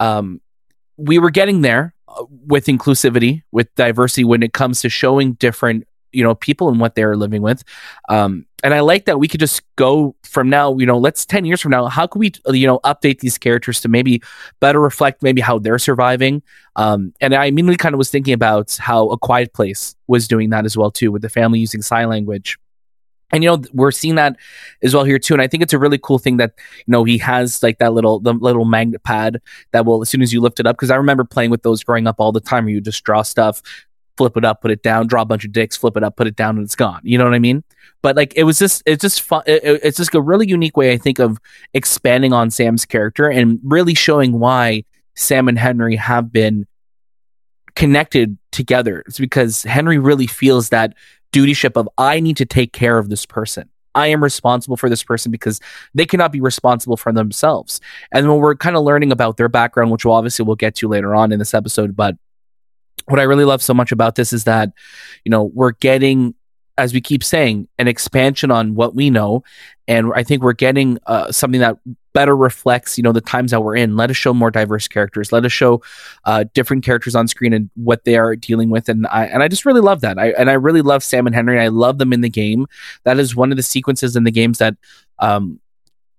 um, 0.00 0.40
we 0.96 1.20
were 1.20 1.30
getting 1.30 1.60
there 1.60 1.93
with 2.28 2.66
inclusivity, 2.66 3.42
with 3.52 3.74
diversity 3.74 4.24
when 4.24 4.42
it 4.42 4.52
comes 4.52 4.80
to 4.82 4.88
showing 4.88 5.34
different 5.34 5.86
you 6.14 6.22
know 6.22 6.34
people 6.34 6.68
and 6.68 6.80
what 6.80 6.94
they're 6.94 7.16
living 7.16 7.42
with. 7.42 7.62
Um, 8.08 8.46
and 8.62 8.72
I 8.72 8.80
like 8.80 9.04
that 9.04 9.18
we 9.18 9.28
could 9.28 9.40
just 9.40 9.62
go 9.76 10.14
from 10.22 10.48
now. 10.48 10.78
You 10.78 10.86
know, 10.86 10.96
let's 10.96 11.26
ten 11.26 11.44
years 11.44 11.60
from 11.60 11.72
now. 11.72 11.86
How 11.86 12.06
can 12.06 12.20
we 12.20 12.32
you 12.46 12.66
know 12.66 12.78
update 12.84 13.20
these 13.20 13.36
characters 13.36 13.80
to 13.82 13.88
maybe 13.88 14.22
better 14.60 14.80
reflect 14.80 15.22
maybe 15.22 15.40
how 15.40 15.58
they're 15.58 15.78
surviving? 15.78 16.42
Um, 16.76 17.12
and 17.20 17.34
I 17.34 17.46
immediately 17.46 17.76
kind 17.76 17.94
of 17.94 17.98
was 17.98 18.10
thinking 18.10 18.32
about 18.32 18.76
how 18.80 19.08
A 19.10 19.18
Quiet 19.18 19.52
Place 19.52 19.94
was 20.06 20.26
doing 20.28 20.50
that 20.50 20.64
as 20.64 20.76
well 20.76 20.90
too, 20.90 21.12
with 21.12 21.22
the 21.22 21.28
family 21.28 21.58
using 21.58 21.82
sign 21.82 22.08
language. 22.08 22.58
And 23.34 23.44
you 23.44 23.50
know 23.50 23.62
we're 23.72 23.90
seeing 23.90 24.14
that 24.14 24.36
as 24.82 24.94
well 24.94 25.04
here 25.04 25.18
too, 25.18 25.34
and 25.34 25.42
I 25.42 25.46
think 25.48 25.62
it's 25.62 25.72
a 25.72 25.78
really 25.78 25.98
cool 25.98 26.18
thing 26.18 26.36
that 26.38 26.52
you 26.78 26.84
know 26.92 27.04
he 27.04 27.18
has 27.18 27.62
like 27.62 27.78
that 27.78 27.92
little 27.92 28.20
the 28.20 28.32
little 28.32 28.64
magnet 28.64 29.02
pad 29.04 29.40
that 29.72 29.84
will 29.84 30.00
as 30.02 30.08
soon 30.08 30.22
as 30.22 30.32
you 30.32 30.40
lift 30.40 30.60
it 30.60 30.66
up 30.66 30.76
because 30.76 30.90
I 30.90 30.96
remember 30.96 31.24
playing 31.24 31.50
with 31.50 31.62
those 31.62 31.82
growing 31.84 32.06
up 32.06 32.16
all 32.18 32.32
the 32.32 32.40
time 32.40 32.64
where 32.64 32.72
you 32.74 32.80
just 32.80 33.04
draw 33.04 33.22
stuff, 33.22 33.60
flip 34.16 34.36
it 34.36 34.44
up, 34.44 34.62
put 34.62 34.70
it 34.70 34.82
down, 34.82 35.06
draw 35.08 35.22
a 35.22 35.24
bunch 35.26 35.44
of 35.44 35.52
dicks, 35.52 35.76
flip 35.76 35.96
it 35.96 36.04
up, 36.04 36.16
put 36.16 36.26
it 36.26 36.36
down, 36.36 36.56
and 36.56 36.64
it's 36.64 36.76
gone. 36.76 37.00
You 37.02 37.18
know 37.18 37.24
what 37.24 37.34
I 37.34 37.38
mean? 37.40 37.64
But 38.02 38.16
like 38.16 38.32
it 38.36 38.44
was 38.44 38.58
just 38.58 38.82
it's 38.86 39.02
just 39.02 39.20
fun. 39.22 39.42
It, 39.46 39.64
it- 39.64 39.80
it's 39.82 39.96
just 39.96 40.14
a 40.14 40.20
really 40.22 40.46
unique 40.48 40.76
way 40.76 40.92
I 40.92 40.96
think 40.96 41.18
of 41.18 41.38
expanding 41.74 42.32
on 42.32 42.50
Sam's 42.50 42.84
character 42.86 43.28
and 43.28 43.58
really 43.64 43.94
showing 43.94 44.38
why 44.38 44.84
Sam 45.16 45.48
and 45.48 45.58
Henry 45.58 45.96
have 45.96 46.32
been 46.32 46.66
connected 47.74 48.38
together. 48.52 49.02
It's 49.06 49.18
because 49.18 49.62
Henry 49.64 49.98
really 49.98 50.26
feels 50.26 50.68
that 50.68 50.94
dutyship 51.34 51.76
of 51.76 51.88
I 51.98 52.20
need 52.20 52.36
to 52.36 52.46
take 52.46 52.72
care 52.72 52.96
of 52.96 53.08
this 53.08 53.26
person. 53.26 53.68
I 53.96 54.08
am 54.08 54.22
responsible 54.22 54.76
for 54.76 54.88
this 54.88 55.02
person 55.02 55.32
because 55.32 55.60
they 55.94 56.06
cannot 56.06 56.32
be 56.32 56.40
responsible 56.40 56.96
for 56.96 57.12
themselves. 57.12 57.80
And 58.12 58.28
when 58.28 58.38
we're 58.38 58.54
kind 58.54 58.76
of 58.76 58.84
learning 58.84 59.12
about 59.12 59.36
their 59.36 59.48
background, 59.48 59.90
which 59.90 60.04
we'll 60.04 60.14
obviously 60.14 60.44
we'll 60.44 60.56
get 60.56 60.76
to 60.76 60.88
later 60.88 61.14
on 61.14 61.32
in 61.32 61.38
this 61.38 61.54
episode, 61.54 61.96
but 61.96 62.16
what 63.06 63.20
I 63.20 63.24
really 63.24 63.44
love 63.44 63.62
so 63.62 63.74
much 63.74 63.92
about 63.92 64.14
this 64.14 64.32
is 64.32 64.44
that, 64.44 64.70
you 65.24 65.30
know, 65.30 65.44
we're 65.44 65.72
getting, 65.72 66.34
as 66.78 66.94
we 66.94 67.00
keep 67.00 67.22
saying, 67.22 67.68
an 67.78 67.88
expansion 67.88 68.50
on 68.50 68.74
what 68.74 68.94
we 68.94 69.10
know. 69.10 69.44
And 69.86 70.12
I 70.14 70.22
think 70.22 70.42
we're 70.42 70.54
getting 70.54 70.98
uh, 71.06 71.30
something 71.30 71.60
that 71.60 71.76
better 72.14 72.36
reflects, 72.36 72.96
you 72.96 73.02
know, 73.02 73.12
the 73.12 73.20
times 73.20 73.50
that 73.50 73.60
we're 73.60 73.76
in. 73.76 73.96
Let 73.96 74.08
us 74.08 74.16
show 74.16 74.32
more 74.32 74.50
diverse 74.50 74.88
characters. 74.88 75.32
Let 75.32 75.44
us 75.44 75.52
show 75.52 75.82
uh, 76.24 76.44
different 76.54 76.84
characters 76.84 77.14
on 77.14 77.28
screen 77.28 77.52
and 77.52 77.68
what 77.74 78.04
they 78.04 78.16
are 78.16 78.36
dealing 78.36 78.70
with. 78.70 78.88
And 78.88 79.06
I 79.08 79.26
and 79.26 79.42
I 79.42 79.48
just 79.48 79.66
really 79.66 79.80
love 79.80 80.00
that. 80.00 80.18
I 80.18 80.30
and 80.30 80.48
I 80.48 80.54
really 80.54 80.80
love 80.80 81.02
Sam 81.02 81.26
and 81.26 81.34
Henry. 81.34 81.60
I 81.60 81.68
love 81.68 81.98
them 81.98 82.12
in 82.12 82.22
the 82.22 82.30
game. 82.30 82.66
That 83.02 83.18
is 83.18 83.36
one 83.36 83.50
of 83.50 83.56
the 83.56 83.62
sequences 83.62 84.16
in 84.16 84.24
the 84.24 84.30
games 84.30 84.58
that 84.58 84.76
um, 85.18 85.60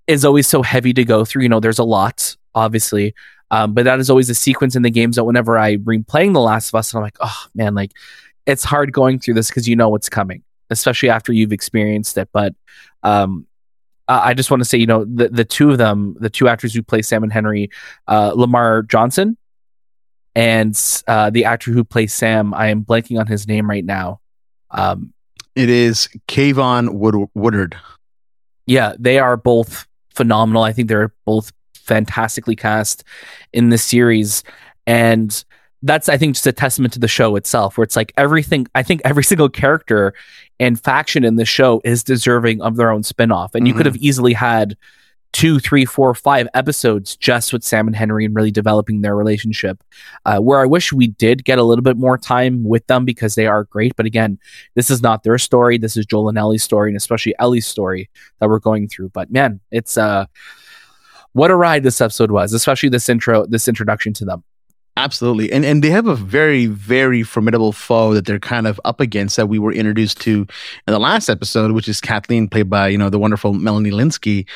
is 0.05 0.23
always 0.23 0.47
so 0.47 0.61
heavy 0.61 0.93
to 0.93 1.03
go 1.03 1.25
through. 1.25 1.43
You 1.43 1.49
know, 1.49 1.59
there's 1.59 1.79
a 1.79 1.83
lot, 1.83 2.35
obviously. 2.53 3.15
Um, 3.51 3.73
but 3.73 3.85
that 3.85 3.99
is 3.99 4.09
always 4.09 4.29
a 4.29 4.35
sequence 4.35 4.75
in 4.75 4.81
the 4.81 4.89
games 4.89 5.15
that 5.15 5.23
whenever 5.23 5.57
I 5.57 5.77
bring 5.77 6.03
playing 6.03 6.33
The 6.33 6.41
Last 6.41 6.69
of 6.69 6.75
Us, 6.75 6.91
and 6.91 6.99
I'm 6.99 7.03
like, 7.03 7.17
oh 7.21 7.43
man, 7.53 7.73
like 7.73 7.91
it's 8.45 8.63
hard 8.63 8.91
going 8.91 9.19
through 9.19 9.35
this 9.35 9.47
because 9.47 9.67
you 9.67 9.75
know 9.75 9.89
what's 9.89 10.09
coming, 10.09 10.43
especially 10.69 11.09
after 11.09 11.31
you've 11.31 11.53
experienced 11.53 12.17
it. 12.17 12.27
But 12.33 12.53
um, 13.03 13.45
I 14.07 14.29
I 14.29 14.33
just 14.33 14.49
want 14.51 14.61
to 14.61 14.65
say, 14.65 14.77
you 14.77 14.85
know, 14.87 15.05
the 15.05 15.29
the 15.29 15.45
two 15.45 15.71
of 15.71 15.77
them, 15.77 16.15
the 16.19 16.29
two 16.29 16.47
actors 16.47 16.73
who 16.73 16.81
play 16.83 17.01
Sam 17.01 17.23
and 17.23 17.31
Henry, 17.33 17.69
uh, 18.07 18.33
Lamar 18.35 18.83
Johnson, 18.83 19.37
and 20.35 20.79
uh, 21.07 21.29
the 21.29 21.45
actor 21.45 21.71
who 21.71 21.83
plays 21.83 22.13
Sam, 22.13 22.53
I 22.53 22.67
am 22.67 22.83
blanking 22.83 23.19
on 23.19 23.27
his 23.27 23.47
name 23.47 23.69
right 23.69 23.85
now. 23.85 24.19
Um, 24.71 25.13
It 25.55 25.69
is 25.69 26.09
Keivonn 26.27 26.93
Wood- 26.95 27.29
Woodard. 27.33 27.77
yeah, 28.65 28.93
they 28.99 29.19
are 29.19 29.37
both 29.37 29.87
phenomenal. 30.13 30.63
I 30.63 30.73
think 30.73 30.89
they're 30.89 31.13
both 31.25 31.51
fantastically 31.75 32.55
cast 32.55 33.03
in 33.53 33.69
this 33.69 33.83
series. 33.83 34.43
And 34.87 35.43
that's, 35.83 36.09
I 36.09 36.17
think, 36.17 36.35
just 36.35 36.47
a 36.47 36.51
testament 36.51 36.93
to 36.93 36.99
the 36.99 37.07
show 37.07 37.35
itself, 37.35 37.77
where 37.77 37.83
it's 37.83 37.95
like 37.95 38.11
everything, 38.17 38.67
I 38.75 38.83
think 38.83 39.01
every 39.05 39.23
single 39.31 39.49
character 39.49 40.13
and 40.59 40.79
faction 40.79 41.23
in 41.23 41.35
the 41.35 41.45
show 41.45 41.81
is 41.83 42.03
deserving 42.03 42.61
of 42.61 42.75
their 42.77 42.89
own 42.91 43.03
spinoff. 43.03 43.49
And 43.53 43.67
you 43.67 43.73
could 43.73 43.85
Mhm. 43.85 43.89
have 43.93 43.97
easily 43.97 44.33
had 44.33 44.77
two, 45.33 45.59
three, 45.59 45.83
four, 45.83 46.15
five 46.15 46.47
episodes 46.53 47.17
just 47.17 47.51
with 47.51 47.61
Sam 47.61 47.87
and 47.87 47.95
Henry 47.95 48.23
and 48.23 48.33
really 48.33 48.51
developing 48.51 49.01
their 49.01 49.17
relationship. 49.17 49.83
Uh, 50.25 50.39
where 50.39 50.61
I 50.61 50.65
wish 50.65 50.93
we 50.93 51.07
did 51.07 51.43
get 51.43 51.59
a 51.59 51.63
little 51.63 51.83
bit 51.83 51.97
more 51.97 52.17
time 52.17 52.63
with 52.63 52.87
them 52.87 53.03
because 53.03 53.35
they 53.35 53.45
are 53.45 53.65
great. 53.65 53.97
But 53.97 54.05
again, 54.05 54.39
this 54.75 54.89
is 54.89 55.01
not 55.01 55.23
their 55.23 55.37
story. 55.37 55.77
This 55.77 55.97
is 55.97 56.05
Joel 56.05 56.29
and 56.29 56.37
Ellie's 56.37 56.63
story, 56.63 56.89
and 56.89 56.95
especially 56.95 57.35
Ellie's 57.37 57.67
story 57.67 58.09
that 58.39 58.47
we're 58.47 58.59
going 58.59 58.87
through. 58.87 59.09
But 59.09 59.29
man, 59.29 59.59
it's 59.71 59.97
uh, 59.97 60.27
what 61.33 61.51
a 61.51 61.55
ride 61.57 61.83
this 61.83 61.99
episode 61.99 62.31
was, 62.31 62.53
especially 62.53 62.87
this 62.87 63.09
intro, 63.09 63.45
this 63.45 63.67
introduction 63.67 64.13
to 64.13 64.23
them. 64.25 64.41
Absolutely. 64.97 65.51
And 65.51 65.65
and 65.65 65.83
they 65.83 65.89
have 65.89 66.07
a 66.07 66.15
very, 66.15 66.67
very 66.67 67.21
formidable 67.21 67.73
foe 67.73 68.13
that 68.13 68.25
they're 68.25 68.39
kind 68.39 68.65
of 68.65 68.79
up 68.85 69.01
against 69.01 69.35
that 69.35 69.47
we 69.47 69.59
were 69.59 69.73
introduced 69.73 70.21
to 70.21 70.47
in 70.87 70.93
the 70.93 70.99
last 70.99 71.27
episode, 71.27 71.71
which 71.71 71.89
is 71.89 71.99
Kathleen, 71.99 72.47
played 72.47 72.69
by, 72.69 72.87
you 72.87 72.97
know, 72.97 73.09
the 73.09 73.19
wonderful 73.19 73.53
Melanie 73.53 73.91
Lynskey. 73.91 74.47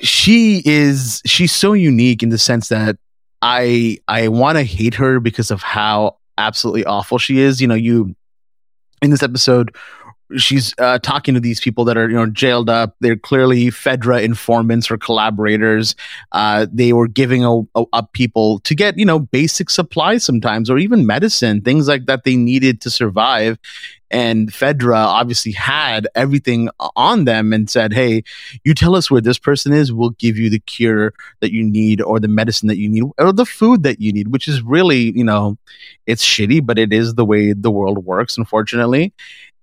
She 0.00 0.62
is 0.64 1.22
she's 1.24 1.52
so 1.52 1.72
unique 1.72 2.22
in 2.22 2.30
the 2.30 2.38
sense 2.38 2.68
that 2.68 2.96
I 3.40 3.98
I 4.08 4.26
want 4.26 4.58
to 4.58 4.64
hate 4.64 4.94
her 4.94 5.20
because 5.20 5.52
of 5.52 5.62
how 5.62 6.16
absolutely 6.36 6.84
awful 6.84 7.18
she 7.18 7.38
is. 7.38 7.60
You 7.60 7.68
know, 7.68 7.76
you 7.76 8.16
in 9.02 9.10
this 9.10 9.22
episode 9.22 9.74
she's 10.36 10.74
uh, 10.78 10.98
talking 10.98 11.34
to 11.34 11.40
these 11.40 11.60
people 11.60 11.84
that 11.84 11.96
are 11.96 12.08
you 12.08 12.16
know 12.16 12.26
jailed 12.26 12.68
up. 12.68 12.96
They're 13.00 13.16
clearly 13.16 13.66
fedra 13.68 14.22
informants 14.22 14.90
or 14.90 14.98
collaborators. 14.98 15.94
Uh, 16.32 16.66
they 16.72 16.92
were 16.92 17.08
giving 17.08 17.44
up 17.92 18.12
people 18.12 18.60
to 18.60 18.74
get 18.74 18.98
you 18.98 19.04
know 19.04 19.18
basic 19.18 19.70
supplies 19.70 20.24
sometimes 20.24 20.70
or 20.70 20.78
even 20.78 21.06
medicine 21.06 21.60
things 21.62 21.88
like 21.88 22.06
that 22.06 22.24
they 22.24 22.36
needed 22.36 22.80
to 22.82 22.90
survive. 22.90 23.58
And 24.10 24.50
fedra 24.50 24.96
obviously 24.96 25.52
had 25.52 26.08
everything 26.14 26.70
on 26.96 27.26
them 27.26 27.52
and 27.52 27.68
said 27.68 27.92
hey 27.92 28.22
you 28.64 28.72
tell 28.74 28.96
us 28.96 29.10
where 29.10 29.20
this 29.20 29.38
person 29.38 29.72
is. 29.72 29.92
We'll 29.92 30.10
give 30.10 30.38
you 30.38 30.48
the 30.48 30.60
cure 30.60 31.12
that 31.40 31.52
you 31.52 31.62
need 31.62 32.00
or 32.00 32.18
the 32.18 32.28
medicine 32.28 32.68
that 32.68 32.78
you 32.78 32.88
need 32.88 33.04
or 33.18 33.32
the 33.32 33.44
food 33.44 33.82
that 33.82 34.00
you 34.00 34.12
need 34.12 34.28
which 34.28 34.48
is 34.48 34.62
really 34.62 35.12
you 35.16 35.24
know 35.24 35.58
it's 36.06 36.24
shitty 36.24 36.64
but 36.64 36.78
it 36.78 36.90
is 36.92 37.14
the 37.14 37.24
way 37.24 37.52
the 37.52 37.70
world 37.70 38.04
works 38.04 38.38
unfortunately 38.38 39.12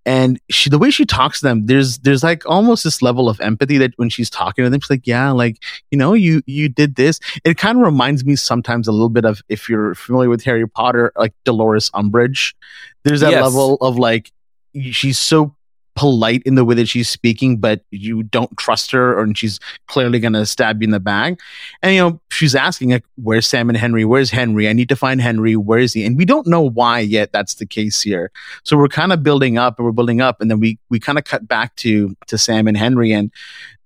and 0.05 0.39
she 0.49 0.69
the 0.69 0.77
way 0.77 0.89
she 0.91 1.05
talks 1.05 1.39
to 1.39 1.45
them 1.47 1.65
there's 1.65 1.97
there's 1.99 2.23
like 2.23 2.45
almost 2.45 2.83
this 2.83 3.01
level 3.01 3.27
of 3.27 3.39
empathy 3.41 3.77
that 3.77 3.91
when 3.97 4.09
she's 4.09 4.29
talking 4.29 4.63
to 4.63 4.69
them 4.69 4.79
she's 4.79 4.89
like 4.89 5.07
yeah 5.07 5.31
like 5.31 5.57
you 5.91 5.97
know 5.97 6.13
you 6.13 6.41
you 6.45 6.69
did 6.69 6.95
this 6.95 7.19
it 7.43 7.57
kind 7.57 7.77
of 7.77 7.83
reminds 7.83 8.23
me 8.23 8.35
sometimes 8.35 8.87
a 8.87 8.91
little 8.91 9.09
bit 9.09 9.25
of 9.25 9.41
if 9.49 9.67
you're 9.67 9.95
familiar 9.95 10.29
with 10.29 10.43
harry 10.43 10.67
potter 10.67 11.11
like 11.17 11.33
dolores 11.43 11.89
umbridge 11.91 12.53
there's 13.03 13.21
that 13.21 13.31
Yes. 13.31 13.43
level 13.43 13.77
of 13.81 13.97
like 13.97 14.31
she's 14.91 15.17
so 15.17 15.55
polite 15.95 16.43
in 16.45 16.55
the 16.55 16.65
way 16.65 16.75
that 16.75 16.87
she's 16.87 17.09
speaking 17.09 17.57
but 17.57 17.81
you 17.91 18.23
don't 18.23 18.55
trust 18.57 18.91
her 18.91 19.17
or 19.17 19.33
she's 19.33 19.59
clearly 19.87 20.19
going 20.19 20.33
to 20.33 20.45
stab 20.45 20.81
you 20.81 20.85
in 20.85 20.91
the 20.91 20.99
back 20.99 21.39
and 21.81 21.93
you 21.93 21.99
know 21.99 22.19
she's 22.29 22.53
asking 22.55 22.91
like 22.91 23.05
where's 23.15 23.47
sam 23.47 23.69
and 23.69 23.77
henry? 23.77 24.05
Where's 24.05 24.29
henry? 24.29 24.67
I 24.67 24.73
need 24.73 24.89
to 24.89 24.95
find 24.95 25.21
henry. 25.21 25.55
Where 25.55 25.79
is 25.79 25.93
he? 25.93 26.05
And 26.05 26.17
we 26.17 26.25
don't 26.25 26.47
know 26.47 26.61
why 26.61 26.99
yet 26.99 27.31
that's 27.31 27.55
the 27.55 27.65
case 27.65 28.01
here. 28.01 28.31
So 28.63 28.77
we're 28.77 28.87
kind 28.87 29.13
of 29.13 29.23
building 29.23 29.57
up 29.57 29.77
and 29.77 29.85
we're 29.85 29.91
building 29.91 30.21
up, 30.21 30.41
and 30.41 30.51
then 30.51 30.59
we 30.59 30.77
we 30.89 30.99
kind 30.99 31.17
of 31.17 31.23
cut 31.23 31.47
back 31.47 31.75
to 31.77 32.15
to 32.27 32.37
Sam 32.37 32.67
and 32.67 32.77
Henry, 32.77 33.11
and 33.11 33.31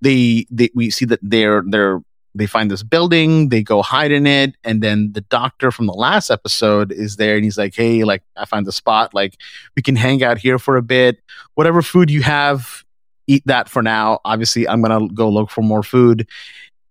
they 0.02 0.46
they 0.50 0.70
we 0.74 0.90
see 0.90 1.06
that 1.06 1.20
they're 1.22 1.64
they're 1.68 2.02
they 2.36 2.46
find 2.46 2.70
this 2.70 2.84
building, 2.84 3.50
they 3.50 3.64
go 3.64 3.82
hide 3.82 4.12
in 4.12 4.28
it, 4.28 4.56
and 4.64 4.82
then 4.82 5.12
the 5.14 5.22
doctor 5.22 5.72
from 5.72 5.88
the 5.88 5.94
last 5.94 6.30
episode 6.30 6.92
is 6.92 7.16
there, 7.16 7.36
and 7.36 7.44
he's 7.44 7.58
like, 7.58 7.76
"Hey, 7.76 8.04
like 8.04 8.24
I 8.36 8.46
find 8.46 8.66
the 8.66 8.72
spot, 8.72 9.14
like 9.14 9.36
we 9.76 9.82
can 9.82 9.96
hang 9.96 10.24
out 10.24 10.38
here 10.38 10.60
for 10.60 10.78
a 10.78 10.82
bit. 10.82 11.22
Whatever 11.56 11.82
food 11.82 12.10
you 12.10 12.22
have, 12.22 12.84
eat 13.28 13.44
that 13.46 13.68
for 13.70 13.82
now. 13.82 14.20
Obviously, 14.26 14.68
I'm 14.68 14.82
gonna 14.82 15.08
go 15.14 15.30
look 15.30 15.50
for 15.50 15.62
more 15.62 15.84
food." 15.84 16.28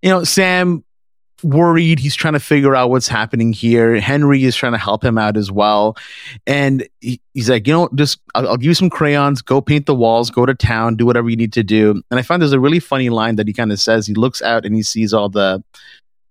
You 0.02 0.10
know, 0.10 0.24
Sam 0.24 0.84
worried. 1.42 1.98
He's 1.98 2.14
trying 2.14 2.34
to 2.34 2.40
figure 2.40 2.74
out 2.74 2.90
what's 2.90 3.08
happening 3.08 3.52
here. 3.52 4.00
Henry 4.00 4.44
is 4.44 4.56
trying 4.56 4.72
to 4.72 4.78
help 4.78 5.04
him 5.04 5.18
out 5.18 5.36
as 5.36 5.50
well. 5.50 5.96
And 6.46 6.88
he, 7.00 7.20
he's 7.34 7.48
like, 7.50 7.66
you 7.66 7.72
know, 7.72 7.88
just 7.94 8.20
I'll, 8.34 8.48
I'll 8.48 8.56
give 8.56 8.66
you 8.66 8.74
some 8.74 8.90
crayons, 8.90 9.42
go 9.42 9.60
paint 9.60 9.86
the 9.86 9.94
walls, 9.94 10.30
go 10.30 10.46
to 10.46 10.54
town, 10.54 10.96
do 10.96 11.06
whatever 11.06 11.28
you 11.28 11.36
need 11.36 11.52
to 11.54 11.62
do. 11.62 12.02
And 12.10 12.18
I 12.18 12.22
find 12.22 12.42
there's 12.42 12.52
a 12.52 12.60
really 12.60 12.80
funny 12.80 13.10
line 13.10 13.36
that 13.36 13.46
he 13.46 13.52
kind 13.52 13.72
of 13.72 13.80
says. 13.80 14.06
He 14.06 14.14
looks 14.14 14.42
out 14.42 14.64
and 14.64 14.74
he 14.74 14.82
sees 14.82 15.12
all 15.14 15.28
the 15.28 15.62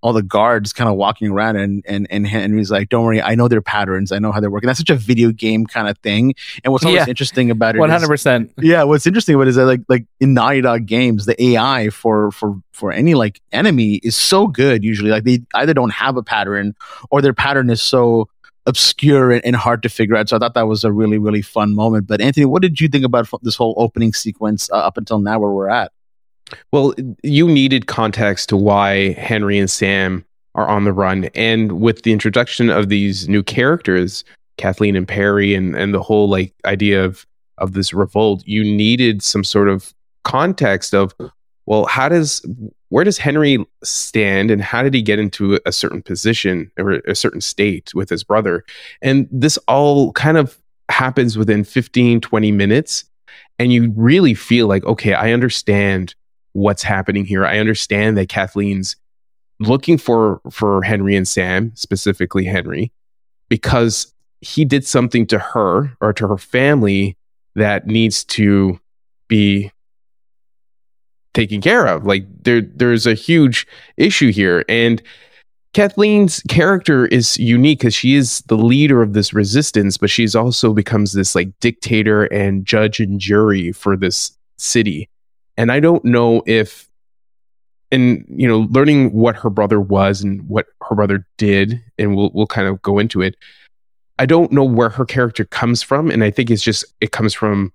all 0.01 0.13
the 0.13 0.21
guards 0.21 0.73
kind 0.73 0.89
of 0.89 0.95
walking 0.95 1.29
around, 1.31 1.55
and 1.57 1.83
and 1.87 2.05
and 2.09 2.27
Henry's 2.27 2.69
like, 2.71 2.89
"Don't 2.89 3.03
worry, 3.03 3.21
I 3.21 3.35
know 3.35 3.47
their 3.47 3.61
patterns, 3.61 4.11
I 4.11 4.19
know 4.19 4.31
how 4.31 4.39
they're 4.39 4.51
working." 4.51 4.67
That's 4.67 4.79
such 4.79 4.89
a 4.89 4.95
video 4.95 5.31
game 5.31 5.65
kind 5.65 5.87
of 5.89 5.97
thing. 5.99 6.33
And 6.63 6.71
what's 6.71 6.85
always 6.85 6.99
Yeah. 6.99 7.05
interesting 7.09 7.49
about 7.51 7.75
it, 7.75 7.79
One 7.79 7.89
is- 7.89 7.93
hundred 7.93 8.07
percent. 8.07 8.51
yeah, 8.59 8.83
what's 8.83 9.07
interesting 9.07 9.35
about 9.35 9.47
it 9.47 9.49
is 9.49 9.55
that 9.55 9.65
like 9.65 9.81
like 9.89 10.05
in 10.19 10.33
Naughty 10.33 10.61
Dog 10.61 10.85
games, 10.85 11.25
the 11.25 11.41
AI 11.43 11.89
for 11.89 12.31
for 12.31 12.55
for 12.73 12.91
any 12.91 13.15
like 13.15 13.41
enemy 13.51 13.95
is 14.03 14.15
so 14.15 14.47
good 14.47 14.83
usually. 14.83 15.09
Like 15.09 15.23
they 15.23 15.41
either 15.55 15.73
don't 15.73 15.93
have 15.93 16.15
a 16.15 16.23
pattern 16.23 16.75
or 17.09 17.21
their 17.21 17.33
pattern 17.33 17.69
is 17.71 17.81
so 17.81 18.29
obscure 18.67 19.31
and, 19.31 19.43
and 19.45 19.55
hard 19.55 19.81
to 19.81 19.89
figure 19.89 20.15
out. 20.15 20.27
So 20.29 20.35
I 20.35 20.39
thought 20.39 20.53
that 20.53 20.67
was 20.67 20.83
a 20.83 20.91
really 20.91 21.17
really 21.17 21.41
fun 21.41 21.73
moment. 21.73 22.05
But 22.05 22.21
Anthony, 22.21 22.45
what 22.45 22.61
did 22.61 22.79
you 22.81 22.87
think 22.87 23.05
about 23.05 23.25
f- 23.33 23.39
this 23.41 23.55
whole 23.55 23.73
opening 23.77 24.13
sequence 24.13 24.69
uh, 24.71 24.75
up 24.75 24.97
until 24.97 25.19
now 25.19 25.39
where 25.39 25.51
we're 25.51 25.69
at? 25.69 25.91
Well, 26.71 26.93
you 27.23 27.47
needed 27.47 27.87
context 27.87 28.49
to 28.49 28.57
why 28.57 29.13
Henry 29.13 29.57
and 29.57 29.69
Sam 29.69 30.25
are 30.55 30.67
on 30.67 30.83
the 30.83 30.93
run. 30.93 31.25
And 31.35 31.79
with 31.79 32.01
the 32.01 32.11
introduction 32.11 32.69
of 32.69 32.89
these 32.89 33.29
new 33.29 33.43
characters, 33.43 34.23
Kathleen 34.57 34.95
and 34.95 35.07
Perry, 35.07 35.53
and, 35.53 35.75
and 35.75 35.93
the 35.93 36.01
whole 36.01 36.29
like 36.29 36.53
idea 36.65 37.03
of, 37.03 37.25
of 37.59 37.73
this 37.73 37.93
revolt, 37.93 38.43
you 38.45 38.63
needed 38.63 39.21
some 39.21 39.43
sort 39.43 39.69
of 39.69 39.93
context 40.23 40.93
of, 40.93 41.13
well, 41.67 41.85
how 41.85 42.09
does, 42.09 42.43
where 42.89 43.03
does 43.03 43.17
Henry 43.17 43.63
stand 43.83 44.49
and 44.49 44.61
how 44.61 44.81
did 44.81 44.93
he 44.93 45.01
get 45.01 45.19
into 45.19 45.59
a 45.65 45.71
certain 45.71 46.01
position 46.01 46.71
or 46.77 46.93
a 47.07 47.15
certain 47.15 47.41
state 47.41 47.93
with 47.93 48.09
his 48.09 48.23
brother? 48.23 48.63
And 49.01 49.27
this 49.31 49.57
all 49.67 50.11
kind 50.13 50.37
of 50.37 50.57
happens 50.89 51.37
within 51.37 51.63
15, 51.63 52.21
20 52.21 52.51
minutes. 52.51 53.05
And 53.59 53.73
you 53.73 53.93
really 53.95 54.33
feel 54.33 54.67
like, 54.67 54.85
okay, 54.85 55.13
I 55.13 55.33
understand 55.33 56.15
what's 56.57 56.81
happening 56.81 57.23
here. 57.23 57.45
I 57.45 57.59
understand 57.59 58.17
that 58.17 58.29
Kathleen's 58.29 58.95
looking 59.59 59.97
for 59.97 60.41
for 60.49 60.81
Henry 60.81 61.15
and 61.15 61.27
Sam, 61.27 61.71
specifically 61.75 62.45
Henry, 62.45 62.91
because 63.47 64.11
he 64.41 64.65
did 64.65 64.85
something 64.85 65.27
to 65.27 65.37
her 65.37 65.95
or 66.01 66.13
to 66.13 66.27
her 66.27 66.37
family 66.37 67.15
that 67.55 67.85
needs 67.85 68.23
to 68.23 68.79
be 69.27 69.71
taken 71.35 71.61
care 71.61 71.85
of. 71.85 72.05
Like 72.05 72.25
there 72.43 72.61
there's 72.61 73.05
a 73.05 73.13
huge 73.13 73.67
issue 73.95 74.31
here 74.31 74.65
and 74.67 75.01
Kathleen's 75.73 76.41
character 76.49 77.05
is 77.05 77.37
unique 77.37 77.79
because 77.79 77.93
she 77.93 78.15
is 78.15 78.41
the 78.47 78.57
leader 78.57 79.03
of 79.03 79.13
this 79.13 79.31
resistance, 79.31 79.95
but 79.95 80.09
she's 80.09 80.35
also 80.35 80.73
becomes 80.73 81.13
this 81.13 81.35
like 81.35 81.49
dictator 81.59 82.23
and 82.25 82.65
judge 82.65 82.99
and 82.99 83.19
jury 83.19 83.71
for 83.73 83.95
this 83.95 84.35
city. 84.57 85.07
And 85.57 85.71
I 85.71 85.79
don't 85.79 86.05
know 86.05 86.43
if, 86.45 86.87
and 87.91 88.25
you 88.29 88.47
know, 88.47 88.67
learning 88.69 89.13
what 89.13 89.35
her 89.37 89.49
brother 89.49 89.81
was 89.81 90.21
and 90.21 90.47
what 90.47 90.67
her 90.87 90.95
brother 90.95 91.25
did, 91.37 91.81
and 91.97 92.15
we'll 92.15 92.31
we'll 92.33 92.47
kind 92.47 92.67
of 92.67 92.81
go 92.81 92.99
into 92.99 93.21
it. 93.21 93.35
I 94.19 94.25
don't 94.25 94.51
know 94.51 94.63
where 94.63 94.89
her 94.89 95.05
character 95.05 95.45
comes 95.45 95.81
from, 95.81 96.09
and 96.11 96.23
I 96.23 96.31
think 96.31 96.49
it's 96.51 96.63
just 96.63 96.85
it 97.01 97.11
comes 97.11 97.33
from 97.33 97.71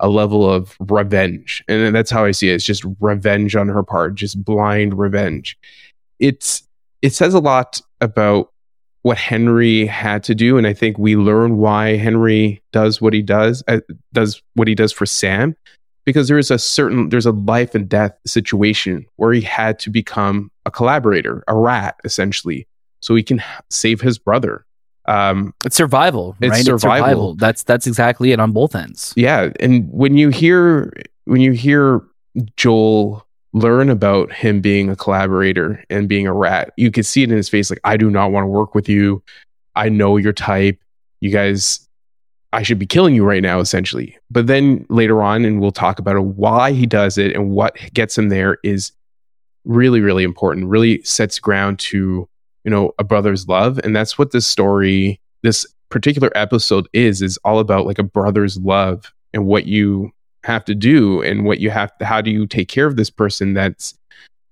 a 0.00 0.08
level 0.08 0.50
of 0.50 0.76
revenge, 0.78 1.64
and 1.68 1.94
that's 1.94 2.10
how 2.10 2.24
I 2.24 2.30
see 2.30 2.50
it. 2.50 2.54
It's 2.54 2.64
just 2.64 2.84
revenge 3.00 3.56
on 3.56 3.68
her 3.68 3.82
part, 3.82 4.14
just 4.14 4.42
blind 4.44 4.98
revenge. 4.98 5.58
It's 6.18 6.66
it 7.02 7.14
says 7.14 7.34
a 7.34 7.40
lot 7.40 7.80
about 8.00 8.52
what 9.02 9.18
Henry 9.18 9.86
had 9.86 10.24
to 10.24 10.34
do, 10.34 10.58
and 10.58 10.66
I 10.66 10.72
think 10.74 10.98
we 10.98 11.16
learn 11.16 11.58
why 11.58 11.96
Henry 11.96 12.62
does 12.72 13.00
what 13.00 13.12
he 13.12 13.22
does, 13.22 13.62
uh, 13.68 13.80
does 14.12 14.42
what 14.54 14.68
he 14.68 14.74
does 14.74 14.92
for 14.92 15.06
Sam, 15.06 15.56
because 16.06 16.28
there 16.28 16.38
is 16.38 16.50
a 16.50 16.58
certain 16.58 17.10
there's 17.10 17.26
a 17.26 17.32
life 17.32 17.74
and 17.74 17.86
death 17.88 18.16
situation 18.26 19.04
where 19.16 19.32
he 19.34 19.42
had 19.42 19.78
to 19.80 19.90
become 19.90 20.50
a 20.64 20.70
collaborator, 20.70 21.44
a 21.48 21.54
rat, 21.54 21.96
essentially, 22.04 22.66
so 23.00 23.14
he 23.14 23.22
can 23.22 23.42
save 23.70 24.00
his 24.00 24.18
brother. 24.18 24.64
Um, 25.04 25.52
It's 25.64 25.76
survival, 25.76 26.34
It's 26.40 26.50
right? 26.50 26.64
survival. 26.64 27.34
That's 27.34 27.62
that's 27.62 27.86
exactly 27.86 28.32
it 28.32 28.40
on 28.40 28.52
both 28.52 28.74
ends. 28.74 29.12
yeah, 29.16 29.50
and 29.60 29.86
when 29.92 30.16
you 30.16 30.30
hear 30.30 30.92
when 31.26 31.40
you 31.42 31.52
hear 31.52 32.00
Joel 32.56 33.24
learn 33.52 33.88
about 33.88 34.32
him 34.32 34.60
being 34.60 34.90
a 34.90 34.96
collaborator 34.96 35.82
and 35.88 36.08
being 36.08 36.26
a 36.26 36.32
rat, 36.32 36.72
you 36.76 36.90
can 36.90 37.02
see 37.02 37.22
it 37.22 37.30
in 37.30 37.36
his 37.36 37.48
face. 37.48 37.70
Like, 37.70 37.80
I 37.84 37.96
do 37.96 38.10
not 38.10 38.30
want 38.30 38.44
to 38.44 38.48
work 38.48 38.74
with 38.74 38.88
you. 38.88 39.22
I 39.74 39.88
know 39.88 40.16
your 40.18 40.32
type. 40.32 40.78
You 41.20 41.30
guys, 41.30 41.85
I 42.52 42.62
should 42.62 42.78
be 42.78 42.86
killing 42.86 43.14
you 43.14 43.24
right 43.24 43.42
now, 43.42 43.60
essentially. 43.60 44.16
But 44.30 44.46
then 44.46 44.86
later 44.88 45.22
on, 45.22 45.44
and 45.44 45.60
we'll 45.60 45.72
talk 45.72 45.98
about 45.98 46.22
why 46.24 46.72
he 46.72 46.86
does 46.86 47.18
it 47.18 47.34
and 47.34 47.50
what 47.50 47.76
gets 47.92 48.16
him 48.16 48.28
there 48.28 48.58
is 48.62 48.92
really, 49.64 50.00
really 50.00 50.24
important. 50.24 50.68
Really 50.68 51.02
sets 51.02 51.38
ground 51.38 51.78
to 51.80 52.28
you 52.64 52.70
know 52.70 52.92
a 52.98 53.04
brother's 53.04 53.48
love, 53.48 53.78
and 53.84 53.94
that's 53.94 54.18
what 54.18 54.30
this 54.30 54.46
story, 54.46 55.20
this 55.42 55.66
particular 55.88 56.30
episode 56.34 56.88
is, 56.92 57.22
is 57.22 57.38
all 57.44 57.58
about 57.58 57.86
like 57.86 57.98
a 57.98 58.04
brother's 58.04 58.58
love 58.58 59.12
and 59.32 59.46
what 59.46 59.66
you 59.66 60.12
have 60.44 60.64
to 60.64 60.74
do 60.74 61.20
and 61.22 61.44
what 61.44 61.58
you 61.58 61.70
have 61.70 61.92
how 62.00 62.20
do 62.20 62.30
you 62.30 62.46
take 62.46 62.68
care 62.68 62.86
of 62.86 62.96
this 62.96 63.10
person 63.10 63.52
that's 63.52 63.98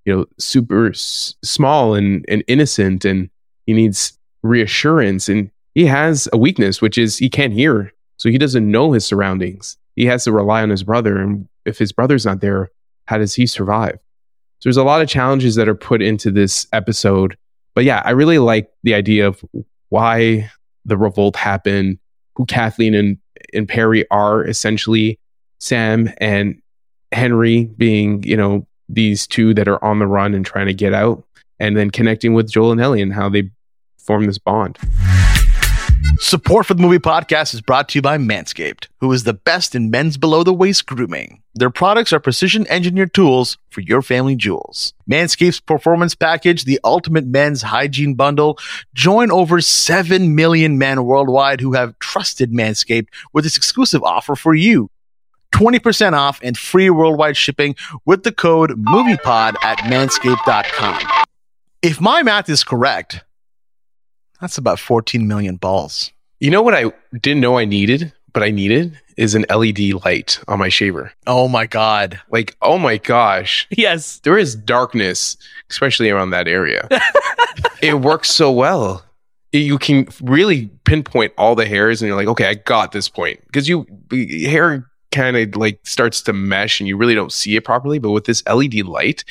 you 0.05 0.15
know 0.15 0.27
super 0.39 0.91
s- 0.91 1.35
small 1.45 1.95
and 1.95 2.25
and 2.29 2.43
innocent 2.49 3.05
and 3.05 3.31
he 3.67 3.73
needs 3.73 4.19
reassurance 4.43 5.29
and 5.29 5.51
he 5.75 5.87
has 5.87 6.28
a 6.33 6.38
weakness 6.38 6.81
which 6.81 6.99
is 6.99 7.19
he 7.19 7.28
can't 7.28 7.52
hear 7.52 7.93
so 8.16 8.28
he 8.28 8.38
doesn't 8.38 8.71
know 8.71 8.93
his 8.93 9.04
surroundings. 9.04 9.76
He 9.97 10.07
has 10.07 10.25
to 10.25 10.33
rely 10.33 10.62
on 10.62 10.71
his 10.71 10.85
brother 10.85 11.19
and 11.19 11.49
if 11.64 11.78
his 11.78 11.93
brother's 11.93 12.25
not 12.25 12.40
there 12.40 12.71
how 13.07 13.19
does 13.19 13.35
he 13.35 13.47
survive? 13.47 13.99
So 14.61 14.69
there's 14.69 14.78
a 14.78 14.85
lot 14.85 15.02
of 15.02 15.09
challenges 15.09 15.57
that 15.57 15.69
are 15.69 15.75
put 15.75 16.00
into 16.00 16.31
this 16.31 16.66
episode 16.73 17.37
but 17.75 17.85
yeah 17.85 18.02
i 18.04 18.11
really 18.11 18.38
like 18.38 18.71
the 18.83 18.95
idea 18.95 19.26
of 19.26 19.45
why 19.90 20.50
the 20.85 20.97
revolt 20.97 21.37
happened 21.37 21.99
who 22.37 22.47
kathleen 22.47 22.95
and, 22.95 23.19
and 23.52 23.69
perry 23.69 24.09
are 24.11 24.45
essentially 24.47 25.19
sam 25.61 26.12
and 26.19 26.61
henry 27.12 27.64
being 27.76 28.23
you 28.23 28.37
know 28.37 28.66
these 28.88 29.26
two 29.26 29.54
that 29.54 29.69
are 29.69 29.83
on 29.85 29.99
the 29.99 30.07
run 30.07 30.35
and 30.35 30.47
trying 30.47 30.66
to 30.66 30.75
get 30.75 30.95
out 30.95 31.25
and 31.59 31.76
then 31.76 31.90
connecting 31.90 32.35
with 32.35 32.50
joel 32.50 32.73
and 32.73 32.81
ellie 32.81 33.02
and 33.02 33.12
how 33.12 33.28
they 33.28 33.50
form 33.99 34.26
this 34.26 34.38
bond 34.38 34.78
Support 36.18 36.66
for 36.66 36.75
the 36.75 36.82
movie 36.82 36.99
podcast 36.99 37.54
is 37.54 37.61
brought 37.61 37.88
to 37.90 37.99
you 37.99 38.02
by 38.02 38.18
Manscaped, 38.18 38.88
who 39.00 39.12
is 39.12 39.25
the 39.25 39.34
best 39.34 39.75
in 39.75 39.90
men's 39.90 40.16
below 40.16 40.42
the 40.42 40.54
waist 40.54 40.87
grooming. 40.87 41.42
Their 41.54 41.70
products 41.70 42.12
are 42.12 42.20
precision 42.20 42.66
engineered 42.68 43.14
tools 43.14 43.58
for 43.70 43.80
your 43.80 44.02
family 44.02 44.37
jewels. 44.37 44.94
Manscaped's 45.11 45.61
performance 45.61 46.14
package, 46.14 46.64
the 46.64 46.80
ultimate 46.84 47.26
men's 47.26 47.62
hygiene 47.62 48.14
bundle, 48.14 48.58
join 48.94 49.30
over 49.30 49.61
7 49.61 50.34
million 50.34 50.78
men 50.78 51.04
worldwide 51.04 51.61
who 51.61 51.73
have 51.73 51.99
trusted 51.99 52.52
Manscaped 52.52 53.08
with 53.32 53.44
this 53.44 53.56
exclusive 53.56 54.02
offer 54.02 54.37
for 54.37 54.54
you. 54.54 54.90
20% 55.52 56.12
off 56.12 56.40
and 56.42 56.58
free 56.58 56.90
worldwide 56.90 57.37
shipping 57.37 57.76
with 58.04 58.25
the 58.25 58.32
code 58.32 58.70
MoviePod 58.70 59.54
at 59.62 59.78
manscaped.com. 59.78 61.25
If 61.82 62.00
my 62.00 62.23
math 62.23 62.49
is 62.49 62.64
correct, 62.64 63.23
that's 64.41 64.59
about 64.59 64.79
14 64.81 65.26
million 65.26 65.57
balls. 65.57 66.11
you 66.41 66.50
know 66.50 66.62
what 66.62 66.75
i 66.75 66.85
didn't 67.21 67.41
know 67.41 67.59
i 67.59 67.64
needed 67.64 68.12
but 68.33 68.43
i 68.43 68.50
needed 68.50 68.99
is 69.17 69.35
an 69.37 69.45
led 69.49 69.93
light 70.05 70.41
on 70.49 70.59
my 70.59 70.69
shaver 70.69 71.12
Oh 71.26 71.47
my 71.49 71.67
God. 71.67 72.21
like 72.31 72.57
oh 72.62 72.79
my 72.79 72.97
gosh 72.99 73.67
Yes. 73.71 74.19
there 74.25 74.37
is 74.38 74.55
darkness 74.57 75.37
especially 75.71 76.11
around 76.11 76.31
that 76.31 76.49
area 76.49 76.88
it 77.83 77.95
works 78.00 78.31
so 78.31 78.50
well 78.50 79.05
you 79.53 79.79
can 79.79 80.09
really 80.21 80.69
pinpoint 80.85 81.33
all 81.38 81.55
the 81.55 81.64
hairs 81.67 82.03
and 82.03 82.09
you're 82.09 82.17
like 82.17 82.26
okay 82.29 82.47
i 82.47 82.55
got 82.55 82.91
this 82.93 83.09
point 83.09 83.41
because 83.47 83.69
you 83.69 83.87
hair 84.47 84.85
kind 85.12 85.37
of 85.37 85.55
like 85.55 85.79
starts 85.85 86.21
to 86.23 86.33
mesh 86.33 86.81
and 86.81 86.88
you 86.88 86.97
really 86.97 87.14
don't 87.14 87.33
see 87.33 87.55
it 87.55 87.64
properly 87.64 88.00
but 88.00 88.11
with 88.11 88.25
this 88.25 88.43
led 88.49 88.75
light 88.85 89.23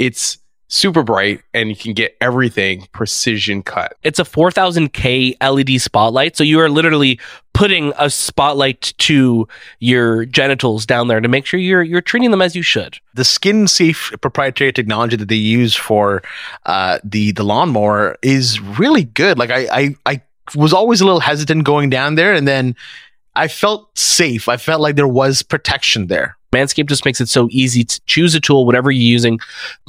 it's 0.00 0.38
super 0.70 1.02
bright 1.02 1.42
and 1.52 1.68
you 1.68 1.76
can 1.76 1.92
get 1.92 2.16
everything 2.20 2.86
precision 2.92 3.62
cut 3.62 3.96
It's 4.02 4.18
a 4.18 4.24
4000K 4.24 5.36
LED 5.42 5.80
spotlight. 5.80 6.36
So 6.36 6.44
you 6.44 6.60
are 6.60 6.70
literally 6.70 7.20
putting 7.52 7.92
a 7.98 8.08
spotlight 8.08 8.94
to 8.98 9.46
your 9.80 10.24
genitals 10.24 10.86
down 10.86 11.08
there 11.08 11.20
to 11.20 11.28
make 11.28 11.44
sure 11.44 11.60
you're 11.60 11.82
you're 11.82 12.00
treating 12.00 12.30
them 12.30 12.40
as 12.40 12.56
you 12.56 12.62
should. 12.62 12.98
the 13.14 13.24
skin 13.24 13.66
safe 13.66 14.12
proprietary 14.20 14.72
technology 14.72 15.16
that 15.16 15.28
they 15.28 15.34
use 15.34 15.74
for 15.74 16.22
uh, 16.66 16.98
the 17.04 17.32
the 17.32 17.42
lawnmower 17.42 18.16
is 18.22 18.60
really 18.60 19.04
good. 19.04 19.38
Like 19.38 19.50
I, 19.50 19.66
I 19.72 19.96
I 20.06 20.22
was 20.54 20.72
always 20.72 21.00
a 21.00 21.04
little 21.04 21.20
hesitant 21.20 21.64
going 21.64 21.90
down 21.90 22.14
there, 22.14 22.32
and 22.32 22.46
then 22.46 22.76
I 23.34 23.48
felt 23.48 23.96
safe. 23.98 24.48
I 24.48 24.56
felt 24.56 24.80
like 24.80 24.96
there 24.96 25.08
was 25.08 25.42
protection 25.42 26.06
there. 26.06 26.36
Manscaped 26.52 26.88
just 26.88 27.04
makes 27.04 27.20
it 27.20 27.28
so 27.28 27.48
easy 27.50 27.84
to 27.84 28.00
choose 28.06 28.34
a 28.34 28.40
tool, 28.40 28.66
whatever 28.66 28.90
you're 28.90 29.02
using, 29.02 29.38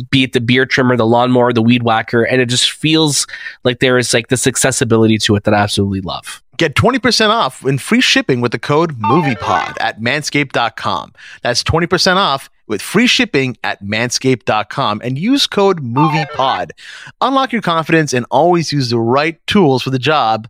be 0.09 0.23
it 0.23 0.33
the 0.33 0.41
beard 0.41 0.69
trimmer, 0.69 0.95
the 0.95 1.05
lawnmower, 1.05 1.53
the 1.53 1.61
weed 1.61 1.83
whacker, 1.83 2.23
and 2.23 2.41
it 2.41 2.49
just 2.49 2.71
feels 2.71 3.25
like 3.63 3.79
there 3.79 3.97
is 3.97 4.13
like 4.13 4.27
this 4.27 4.45
accessibility 4.45 5.17
to 5.19 5.35
it 5.35 5.43
that 5.45 5.53
I 5.53 5.57
absolutely 5.57 6.01
love. 6.01 6.41
Get 6.57 6.75
20% 6.75 7.29
off 7.29 7.65
and 7.65 7.81
free 7.81 8.01
shipping 8.01 8.39
with 8.39 8.51
the 8.51 8.59
code 8.59 8.99
MoviePod 8.99 9.77
at 9.79 9.99
manscaped.com. 9.99 11.13
That's 11.41 11.63
20% 11.63 12.17
off 12.17 12.51
with 12.67 12.83
free 12.83 13.07
shipping 13.07 13.57
at 13.63 13.83
manscaped.com 13.83 15.01
and 15.03 15.17
use 15.17 15.47
code 15.47 15.81
MoviePod. 15.81 16.69
Unlock 17.21 17.51
your 17.51 17.63
confidence 17.63 18.13
and 18.13 18.27
always 18.29 18.71
use 18.71 18.91
the 18.91 18.99
right 18.99 19.39
tools 19.47 19.81
for 19.81 19.89
the 19.89 19.97
job 19.97 20.47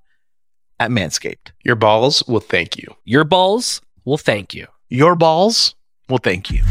at 0.81 0.89
Manscaped. 0.89 1.51
your 1.63 1.75
balls 1.75 2.23
will 2.27 2.39
thank 2.39 2.77
you 2.77 2.93
Your 3.05 3.23
balls 3.23 3.81
will 4.03 4.17
thank 4.17 4.53
you. 4.53 4.67
Your 4.89 5.15
balls 5.15 5.75
well 6.11 6.19
thank 6.19 6.51
you. 6.51 6.63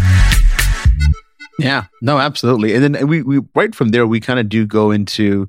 Yeah. 1.58 1.84
No 2.00 2.18
absolutely. 2.18 2.74
And 2.74 2.94
then 2.94 3.06
we, 3.06 3.22
we 3.22 3.40
right 3.54 3.74
from 3.74 3.90
there 3.90 4.06
we 4.06 4.20
kind 4.20 4.38
of 4.40 4.48
do 4.48 4.66
go 4.66 4.90
into 4.90 5.48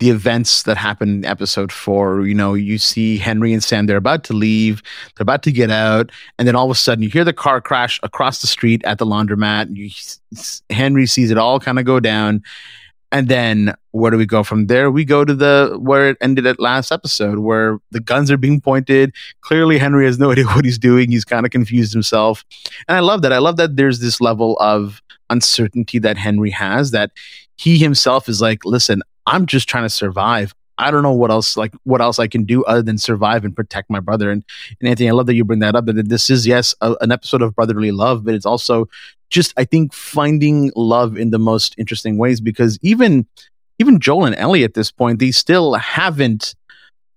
the 0.00 0.10
events 0.10 0.64
that 0.64 0.76
happen 0.76 1.08
in 1.08 1.24
episode 1.24 1.70
four. 1.70 2.26
You 2.26 2.34
know 2.34 2.54
you 2.54 2.78
see 2.78 3.16
henry 3.18 3.52
and 3.52 3.62
sam 3.62 3.86
they're 3.86 3.96
about 3.96 4.24
to 4.24 4.32
leave 4.32 4.82
they're 5.16 5.22
about 5.22 5.42
to 5.44 5.52
get 5.52 5.70
out 5.70 6.10
and 6.38 6.48
then 6.48 6.56
all 6.56 6.64
of 6.64 6.70
a 6.70 6.74
sudden 6.74 7.04
you 7.04 7.10
hear 7.10 7.24
the 7.24 7.32
car 7.32 7.60
crash 7.60 8.00
across 8.02 8.40
the 8.40 8.48
street 8.48 8.82
at 8.84 8.98
the 8.98 9.06
laundromat. 9.06 9.76
You, 9.76 9.90
henry 10.70 11.06
sees 11.06 11.30
it 11.30 11.38
all 11.38 11.60
kind 11.60 11.78
of 11.78 11.84
go 11.84 12.00
down 12.00 12.42
and 13.12 13.28
then 13.28 13.74
where 13.90 14.10
do 14.10 14.16
we 14.16 14.24
go 14.24 14.42
from 14.42 14.66
there? 14.66 14.90
We 14.90 15.04
go 15.04 15.22
to 15.24 15.34
the 15.34 15.76
where 15.78 16.08
it 16.08 16.16
ended 16.22 16.46
at 16.46 16.58
last 16.58 16.90
episode, 16.90 17.38
where 17.38 17.78
the 17.90 18.00
guns 18.00 18.30
are 18.30 18.38
being 18.38 18.60
pointed. 18.60 19.12
Clearly, 19.42 19.78
Henry 19.78 20.06
has 20.06 20.18
no 20.18 20.30
idea 20.32 20.46
what 20.46 20.64
he's 20.64 20.78
doing. 20.78 21.10
He's 21.10 21.24
kind 21.24 21.44
of 21.44 21.52
confused 21.52 21.92
himself. 21.92 22.42
And 22.88 22.96
I 22.96 23.00
love 23.00 23.20
that. 23.22 23.32
I 23.32 23.38
love 23.38 23.58
that 23.58 23.76
there's 23.76 24.00
this 24.00 24.20
level 24.20 24.56
of 24.58 25.02
uncertainty 25.28 25.98
that 25.98 26.16
Henry 26.16 26.50
has 26.50 26.90
that 26.90 27.10
he 27.56 27.78
himself 27.78 28.28
is 28.28 28.40
like, 28.40 28.64
listen, 28.64 29.02
I'm 29.26 29.46
just 29.46 29.68
trying 29.68 29.84
to 29.84 29.90
survive. 29.90 30.54
I 30.78 30.90
don't 30.90 31.02
know 31.02 31.12
what 31.12 31.30
else 31.30 31.56
like 31.56 31.74
what 31.84 32.00
else 32.00 32.18
I 32.18 32.26
can 32.26 32.44
do 32.44 32.64
other 32.64 32.82
than 32.82 32.98
survive 32.98 33.44
and 33.44 33.54
protect 33.54 33.90
my 33.90 34.00
brother. 34.00 34.30
And, 34.30 34.44
and 34.80 34.88
Anthony, 34.88 35.08
I 35.08 35.12
love 35.12 35.26
that 35.26 35.34
you 35.34 35.44
bring 35.44 35.60
that 35.60 35.76
up. 35.76 35.86
That 35.86 36.08
this 36.08 36.30
is 36.30 36.46
yes 36.46 36.74
a, 36.80 36.94
an 37.00 37.12
episode 37.12 37.42
of 37.42 37.54
brotherly 37.54 37.92
love, 37.92 38.24
but 38.24 38.34
it's 38.34 38.46
also 38.46 38.88
just 39.30 39.52
I 39.56 39.64
think 39.64 39.92
finding 39.92 40.72
love 40.76 41.16
in 41.16 41.30
the 41.30 41.38
most 41.38 41.74
interesting 41.78 42.18
ways 42.18 42.40
because 42.40 42.78
even 42.82 43.26
even 43.78 44.00
Joel 44.00 44.26
and 44.26 44.36
Ellie 44.36 44.64
at 44.64 44.74
this 44.74 44.90
point 44.90 45.18
they 45.18 45.30
still 45.30 45.74
haven't 45.74 46.54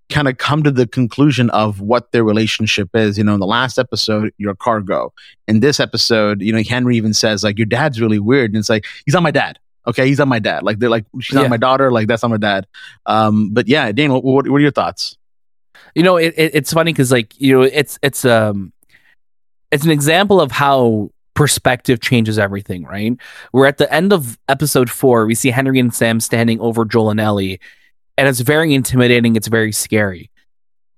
kind 0.09 0.27
of 0.27 0.37
come 0.37 0.63
to 0.63 0.71
the 0.71 0.87
conclusion 0.87 1.49
of 1.49 1.81
what 1.81 2.11
their 2.11 2.23
relationship 2.23 2.89
is. 2.93 3.17
You 3.17 3.23
know, 3.23 3.33
in 3.33 3.39
the 3.39 3.47
last 3.47 3.79
episode, 3.79 4.31
you're 4.37 4.55
cargo. 4.55 5.13
In 5.47 5.59
this 5.61 5.79
episode, 5.79 6.41
you 6.41 6.53
know, 6.53 6.61
Henry 6.61 6.97
even 6.97 7.13
says 7.13 7.43
like 7.43 7.57
your 7.57 7.65
dad's 7.65 7.99
really 7.99 8.19
weird, 8.19 8.51
and 8.51 8.57
it's 8.57 8.69
like 8.69 8.85
he's 9.05 9.13
not 9.13 9.23
my 9.23 9.31
dad. 9.31 9.59
Okay, 9.87 10.07
he's 10.07 10.19
not 10.19 10.27
my 10.27 10.39
dad. 10.39 10.63
Like 10.63 10.79
they're 10.79 10.89
like 10.89 11.05
she's 11.21 11.35
not 11.35 11.43
Yeah. 11.43 11.47
my 11.49 11.57
daughter. 11.57 11.91
Like 11.91 12.07
that's 12.07 12.23
not 12.23 12.31
my 12.31 12.37
dad. 12.37 12.67
Um, 13.05 13.51
but 13.53 13.67
yeah, 13.67 13.91
what, 13.91 14.23
what, 14.23 14.47
what 14.49 14.57
are 14.57 14.59
your 14.59 14.71
thoughts? 14.71 15.17
You 15.93 16.03
know, 16.03 16.17
it, 16.17 16.33
it, 16.37 16.55
it's 16.55 16.73
funny 16.73 16.91
because 16.91 17.11
like 17.11 17.39
you 17.39 17.53
know, 17.53 17.61
it's 17.61 17.99
it's 18.01 18.25
um, 18.25 18.73
it's 19.71 19.85
an 19.85 19.91
example 19.91 20.41
of 20.41 20.51
how 20.51 21.09
perspective 21.35 21.99
changes 22.01 22.39
everything. 22.39 22.83
Right? 22.83 23.17
We're 23.53 23.67
at 23.67 23.77
the 23.77 23.91
end 23.93 24.11
of 24.13 24.37
episode 24.49 24.89
four. 24.89 25.25
We 25.25 25.35
see 25.35 25.51
Henry 25.51 25.79
and 25.79 25.93
Sam 25.93 26.19
standing 26.19 26.59
over 26.59 26.85
Joel 26.85 27.11
and 27.11 27.19
Ellie, 27.19 27.59
and 28.17 28.27
it's 28.27 28.39
very 28.41 28.73
intimidating. 28.73 29.35
It's 29.35 29.47
very 29.47 29.71
scary. 29.71 30.31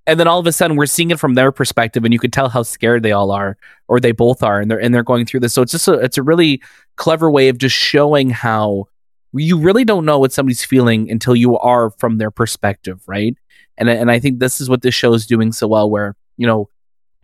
And 0.08 0.20
then 0.20 0.28
all 0.28 0.40
of 0.40 0.48
a 0.48 0.54
sudden, 0.54 0.78
we're 0.78 0.86
seeing 0.86 1.12
it 1.12 1.20
from 1.20 1.36
their 1.36 1.52
perspective, 1.52 2.06
and 2.06 2.14
you 2.14 2.20
could 2.20 2.32
tell 2.32 2.48
how 2.48 2.64
scared 2.64 3.04
they 3.04 3.12
all 3.12 3.30
are, 3.30 3.58
or 3.90 4.00
they 4.00 4.14
both 4.14 4.42
are, 4.42 4.62
and 4.62 4.72
they're 4.72 4.82
and 4.82 4.96
they're 4.96 5.04
going 5.04 5.26
through 5.26 5.42
this. 5.42 5.54
So 5.54 5.62
it's 5.62 5.74
just 5.74 5.88
a 5.88 5.94
it's 5.94 6.18
a 6.18 6.24
really 6.24 6.62
clever 6.96 7.30
way 7.30 7.50
of 7.50 7.58
just 7.58 7.76
showing 7.76 8.30
how 8.30 8.88
you 9.34 9.60
really 9.60 9.84
don't 9.84 10.06
know 10.06 10.18
what 10.18 10.32
somebody's 10.32 10.64
feeling 10.64 11.12
until 11.12 11.36
you 11.36 11.58
are 11.60 11.92
from 11.92 12.18
their 12.18 12.32
perspective, 12.32 13.02
right? 13.06 13.36
And 13.78 13.90
and 13.90 14.10
I 14.10 14.20
think 14.20 14.40
this 14.40 14.62
is 14.62 14.70
what 14.70 14.82
this 14.82 14.96
show 14.96 15.14
is 15.14 15.28
doing 15.28 15.52
so 15.52 15.68
well, 15.68 15.90
where 15.90 16.16
you 16.38 16.48
know 16.48 16.70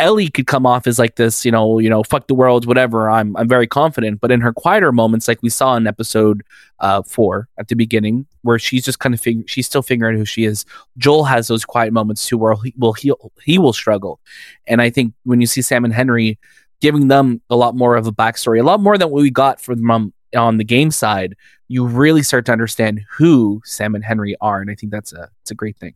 Ellie 0.03 0.27
could 0.27 0.47
come 0.47 0.65
off 0.65 0.85
as 0.85 0.99
like 0.99 1.15
this, 1.15 1.45
you 1.45 1.51
know, 1.51 1.79
you 1.79 1.89
know, 1.89 2.03
fuck 2.03 2.27
the 2.27 2.35
world, 2.35 2.65
whatever. 2.65 3.09
I'm 3.09 3.37
I'm 3.37 3.47
very 3.47 3.67
confident, 3.67 4.19
but 4.19 4.31
in 4.31 4.41
her 4.41 4.51
quieter 4.51 4.91
moments, 4.91 5.29
like 5.29 5.41
we 5.41 5.49
saw 5.49 5.77
in 5.77 5.87
episode 5.87 6.43
uh, 6.79 7.03
four 7.03 7.47
at 7.57 7.69
the 7.69 7.75
beginning, 7.75 8.25
where 8.41 8.59
she's 8.59 8.83
just 8.83 8.99
kind 8.99 9.15
of 9.15 9.21
fig- 9.21 9.49
she's 9.49 9.65
still 9.65 9.81
figuring 9.81 10.15
out 10.15 10.19
who 10.19 10.25
she 10.25 10.43
is. 10.43 10.65
Joel 10.97 11.23
has 11.23 11.47
those 11.47 11.63
quiet 11.63 11.93
moments 11.93 12.27
too, 12.27 12.37
where 12.37 12.53
he 12.61 12.73
will 12.77 12.91
he 12.91 13.13
he 13.45 13.57
will 13.57 13.71
struggle, 13.71 14.19
and 14.67 14.81
I 14.81 14.89
think 14.89 15.13
when 15.23 15.39
you 15.39 15.47
see 15.47 15.61
Sam 15.61 15.85
and 15.85 15.93
Henry 15.93 16.37
giving 16.81 17.07
them 17.07 17.41
a 17.49 17.55
lot 17.55 17.73
more 17.73 17.95
of 17.95 18.05
a 18.05 18.11
backstory, 18.11 18.59
a 18.59 18.63
lot 18.63 18.81
more 18.81 18.97
than 18.97 19.09
what 19.09 19.21
we 19.21 19.31
got 19.31 19.61
from 19.61 19.87
them 19.87 20.13
on 20.35 20.57
the 20.57 20.65
game 20.65 20.91
side, 20.91 21.33
you 21.69 21.85
really 21.87 22.23
start 22.23 22.45
to 22.47 22.51
understand 22.51 22.99
who 23.17 23.61
Sam 23.63 23.95
and 23.95 24.03
Henry 24.03 24.35
are, 24.41 24.59
and 24.59 24.69
I 24.69 24.75
think 24.75 24.91
that's 24.91 25.13
a 25.13 25.29
it's 25.43 25.51
a 25.51 25.55
great 25.55 25.77
thing. 25.77 25.93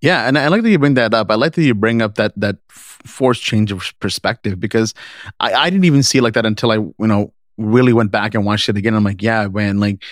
Yeah, 0.00 0.26
and 0.26 0.38
I 0.38 0.48
like 0.48 0.62
that 0.62 0.70
you 0.70 0.78
bring 0.78 0.94
that 0.94 1.12
up. 1.12 1.30
I 1.30 1.34
like 1.34 1.52
that 1.54 1.62
you 1.62 1.74
bring 1.74 2.00
up 2.00 2.14
that 2.14 2.32
that 2.36 2.56
forced 2.70 3.42
change 3.42 3.70
of 3.72 3.92
perspective 4.00 4.58
because 4.58 4.94
I, 5.40 5.52
I 5.52 5.70
didn't 5.70 5.84
even 5.84 6.02
see 6.02 6.18
it 6.18 6.22
like 6.22 6.34
that 6.34 6.46
until 6.46 6.70
I 6.70 6.76
you 6.76 6.94
know 6.98 7.32
really 7.58 7.92
went 7.92 8.10
back 8.10 8.34
and 8.34 8.44
watched 8.46 8.68
it 8.70 8.76
again. 8.78 8.94
I'm 8.94 9.04
like, 9.04 9.22
yeah, 9.22 9.46
man, 9.48 9.78
like 9.78 10.02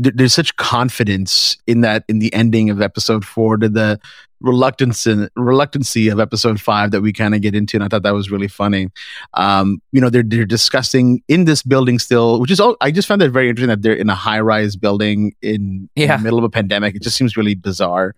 there's 0.00 0.34
such 0.34 0.56
confidence 0.56 1.56
in 1.66 1.80
that 1.80 2.04
in 2.08 2.18
the 2.18 2.32
ending 2.34 2.70
of 2.70 2.80
episode 2.80 3.24
four 3.24 3.56
to 3.56 3.68
the 3.68 4.00
reluctance 4.40 5.06
and 5.06 5.30
reluctancy 5.34 6.08
of 6.08 6.20
episode 6.20 6.60
five 6.60 6.90
that 6.90 7.00
we 7.00 7.12
kind 7.12 7.34
of 7.34 7.40
get 7.40 7.54
into 7.54 7.76
and 7.76 7.82
i 7.82 7.88
thought 7.88 8.02
that 8.02 8.12
was 8.12 8.30
really 8.30 8.48
funny. 8.48 8.88
Um 9.34 9.80
you 9.92 10.00
know 10.00 10.10
they're 10.10 10.22
they're 10.22 10.44
discussing 10.44 11.22
in 11.26 11.46
this 11.46 11.62
building 11.62 11.98
still 11.98 12.38
which 12.38 12.50
is 12.50 12.60
all 12.60 12.76
i 12.80 12.90
just 12.90 13.08
found 13.08 13.20
that 13.22 13.30
very 13.30 13.48
interesting 13.48 13.70
that 13.70 13.82
they're 13.82 13.94
in 13.94 14.10
a 14.10 14.14
high-rise 14.14 14.76
building 14.76 15.34
in, 15.40 15.88
in 15.96 16.08
the 16.08 16.18
middle 16.18 16.38
of 16.38 16.44
a 16.44 16.50
pandemic. 16.50 16.94
It 16.94 17.02
just 17.02 17.16
seems 17.16 17.36
really 17.36 17.54
bizarre. 17.54 18.14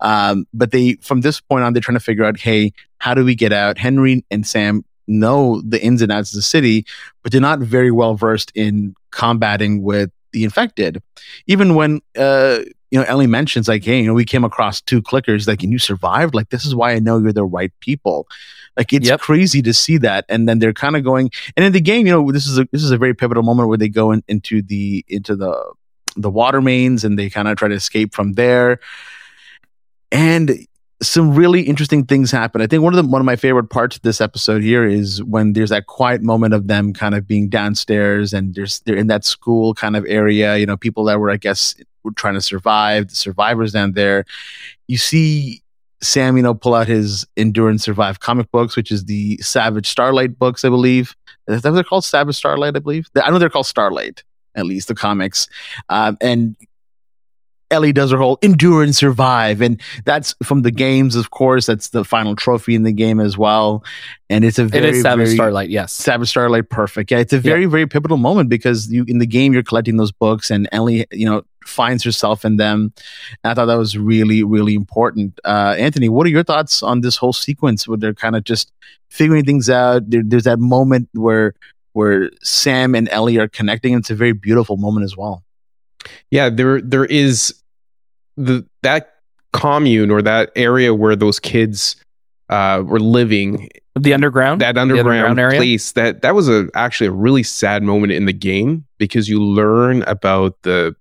Um 0.00 0.46
but 0.52 0.72
they 0.72 0.94
from 0.96 1.22
this 1.22 1.40
point 1.40 1.64
on 1.64 1.72
they're 1.72 1.80
trying 1.80 1.98
to 1.98 2.04
figure 2.04 2.24
out 2.24 2.38
hey 2.38 2.72
how 2.98 3.14
do 3.14 3.24
we 3.24 3.34
get 3.34 3.52
out? 3.52 3.78
Henry 3.78 4.24
and 4.30 4.46
sam 4.46 4.84
know 5.08 5.60
the 5.62 5.82
ins 5.82 6.00
and 6.02 6.12
outs 6.12 6.32
of 6.32 6.36
the 6.36 6.42
city 6.42 6.86
but 7.22 7.32
they're 7.32 7.40
not 7.40 7.58
very 7.58 7.90
well 7.90 8.14
versed 8.14 8.52
in 8.54 8.94
combating 9.10 9.82
with 9.82 10.10
the 10.32 10.44
infected. 10.44 11.02
Even 11.46 11.74
when 11.74 12.00
uh, 12.16 12.60
you 12.90 12.98
know 12.98 13.04
Ellie 13.04 13.26
mentions 13.26 13.68
like, 13.68 13.84
hey, 13.84 14.00
you 14.00 14.06
know, 14.06 14.14
we 14.14 14.24
came 14.24 14.44
across 14.44 14.80
two 14.80 15.00
clickers, 15.02 15.46
like, 15.48 15.62
and 15.62 15.72
you 15.72 15.78
survived. 15.78 16.34
Like, 16.34 16.50
this 16.50 16.64
is 16.64 16.74
why 16.74 16.92
I 16.92 16.98
know 16.98 17.18
you're 17.18 17.32
the 17.32 17.44
right 17.44 17.72
people. 17.80 18.26
Like, 18.76 18.92
it's 18.92 19.08
Yep. 19.08 19.20
crazy 19.20 19.60
to 19.62 19.74
see 19.74 19.98
that. 19.98 20.24
And 20.30 20.48
then 20.48 20.58
they're 20.58 20.72
kind 20.72 20.96
of 20.96 21.04
going, 21.04 21.30
and 21.56 21.66
in 21.66 21.72
the 21.72 21.80
game, 21.80 22.06
you 22.06 22.12
know, 22.12 22.32
this 22.32 22.46
is 22.46 22.58
a 22.58 22.66
this 22.72 22.82
is 22.82 22.90
a 22.90 22.98
very 22.98 23.14
pivotal 23.14 23.42
moment 23.42 23.68
where 23.68 23.78
they 23.78 23.88
go 23.88 24.12
in, 24.12 24.22
into 24.28 24.62
the 24.62 25.04
into 25.08 25.36
the 25.36 25.54
the 26.16 26.30
water 26.30 26.60
mains 26.60 27.04
and 27.04 27.18
they 27.18 27.30
kind 27.30 27.48
of 27.48 27.56
try 27.56 27.68
to 27.68 27.74
escape 27.74 28.14
from 28.14 28.34
there. 28.34 28.78
And 30.10 30.66
some 31.02 31.34
really 31.34 31.62
interesting 31.62 32.04
things 32.04 32.30
happen. 32.30 32.62
I 32.62 32.66
think 32.66 32.82
one 32.82 32.96
of 32.96 33.04
the 33.04 33.10
one 33.10 33.20
of 33.20 33.26
my 33.26 33.36
favorite 33.36 33.70
parts 33.70 33.96
of 33.96 34.02
this 34.02 34.20
episode 34.20 34.62
here 34.62 34.84
is 34.84 35.22
when 35.22 35.52
there's 35.52 35.70
that 35.70 35.86
quiet 35.86 36.22
moment 36.22 36.54
of 36.54 36.68
them 36.68 36.92
kind 36.92 37.14
of 37.14 37.26
being 37.26 37.48
downstairs 37.48 38.32
and 38.32 38.54
there's 38.54 38.80
they're 38.80 38.96
in 38.96 39.08
that 39.08 39.24
school 39.24 39.74
kind 39.74 39.96
of 39.96 40.06
area, 40.08 40.56
you 40.56 40.66
know, 40.66 40.76
people 40.76 41.04
that 41.04 41.18
were 41.18 41.30
I 41.30 41.36
guess 41.36 41.74
were 42.04 42.12
trying 42.12 42.34
to 42.34 42.40
survive, 42.40 43.08
the 43.08 43.14
survivors 43.14 43.72
down 43.72 43.92
there. 43.92 44.24
You 44.86 44.96
see 44.96 45.62
Sam, 46.02 46.36
you 46.36 46.42
know, 46.42 46.54
pull 46.54 46.74
out 46.74 46.88
his 46.88 47.26
Endure 47.36 47.68
and 47.70 47.80
Survive 47.80 48.20
comic 48.20 48.50
books, 48.50 48.76
which 48.76 48.90
is 48.90 49.04
the 49.04 49.36
Savage 49.38 49.88
Starlight 49.88 50.38
books, 50.38 50.64
I 50.64 50.68
believe. 50.68 51.14
Is 51.48 51.62
that 51.62 51.70
what 51.70 51.74
they're 51.76 51.84
called? 51.84 52.04
Savage 52.04 52.36
Starlight, 52.36 52.76
I 52.76 52.80
believe. 52.80 53.08
I 53.22 53.30
know 53.30 53.38
they're 53.38 53.48
called 53.48 53.66
Starlight, 53.66 54.24
at 54.56 54.66
least 54.66 54.88
the 54.88 54.94
comics. 54.94 55.48
Um, 55.88 56.16
and 56.20 56.56
Ellie 57.72 57.92
does 57.92 58.12
her 58.12 58.18
whole 58.18 58.38
endure 58.42 58.82
and 58.82 58.94
survive. 58.94 59.60
And 59.62 59.80
that's 60.04 60.34
from 60.42 60.62
the 60.62 60.70
games, 60.70 61.16
of 61.16 61.30
course. 61.30 61.66
That's 61.66 61.88
the 61.88 62.04
final 62.04 62.36
trophy 62.36 62.74
in 62.74 62.82
the 62.82 62.92
game 62.92 63.18
as 63.18 63.36
well. 63.38 63.82
And 64.30 64.44
it's 64.44 64.58
a 64.58 64.66
very, 64.66 64.88
it 64.88 64.94
is 64.94 65.02
Savage 65.02 65.26
very, 65.26 65.36
Starlight, 65.36 65.70
yes. 65.70 65.92
Savage 65.92 66.28
Starlight, 66.28 66.68
perfect. 66.68 67.10
Yeah, 67.10 67.18
it's 67.18 67.32
a 67.32 67.38
very, 67.38 67.66
very 67.66 67.86
pivotal 67.86 68.18
moment 68.18 68.50
because 68.50 68.92
you 68.92 69.04
in 69.08 69.18
the 69.18 69.26
game 69.26 69.52
you're 69.52 69.62
collecting 69.62 69.96
those 69.96 70.12
books, 70.12 70.50
and 70.50 70.68
Ellie, 70.70 71.06
you 71.10 71.26
know, 71.26 71.42
finds 71.66 72.04
herself 72.04 72.44
in 72.44 72.56
them. 72.58 72.92
And 73.42 73.50
I 73.50 73.54
thought 73.54 73.66
that 73.66 73.78
was 73.78 73.96
really, 73.96 74.42
really 74.42 74.74
important. 74.74 75.40
Uh, 75.44 75.74
Anthony, 75.78 76.08
what 76.08 76.26
are 76.26 76.30
your 76.30 76.44
thoughts 76.44 76.82
on 76.82 77.00
this 77.00 77.16
whole 77.16 77.32
sequence 77.32 77.88
where 77.88 77.98
they're 77.98 78.14
kind 78.14 78.36
of 78.36 78.44
just 78.44 78.72
figuring 79.10 79.44
things 79.44 79.68
out? 79.68 80.08
There, 80.08 80.22
there's 80.24 80.44
that 80.44 80.58
moment 80.58 81.08
where 81.12 81.54
where 81.94 82.30
Sam 82.42 82.94
and 82.94 83.08
Ellie 83.10 83.38
are 83.38 83.48
connecting. 83.48 83.94
It's 83.94 84.10
a 84.10 84.14
very 84.14 84.32
beautiful 84.32 84.76
moment 84.76 85.04
as 85.04 85.16
well. 85.16 85.42
yeah 86.30 86.50
there 86.50 86.80
there 86.80 87.04
is 87.04 87.54
the 88.36 88.66
that 88.82 89.14
commune 89.52 90.10
or 90.10 90.22
that 90.22 90.50
area 90.56 90.94
where 90.94 91.14
those 91.16 91.38
kids 91.38 91.96
uh 92.48 92.82
were 92.84 93.00
living 93.00 93.68
The 93.94 94.14
underground? 94.14 94.60
that 94.62 94.74
The 94.74 94.80
underground, 94.80 95.38
area? 95.38 95.58
place 95.58 95.92
that 95.92 96.22
that 96.22 96.34
was 96.34 96.48
a 96.48 96.68
actually 96.74 97.08
a 97.08 97.12
really 97.12 97.42
sad 97.42 97.82
moment 97.82 98.12
in 98.12 98.24
the 98.26 98.32
game 98.32 98.84
because 98.98 99.28
you 99.28 99.42
learn 99.42 100.02
about 100.04 100.56
the 100.62 100.94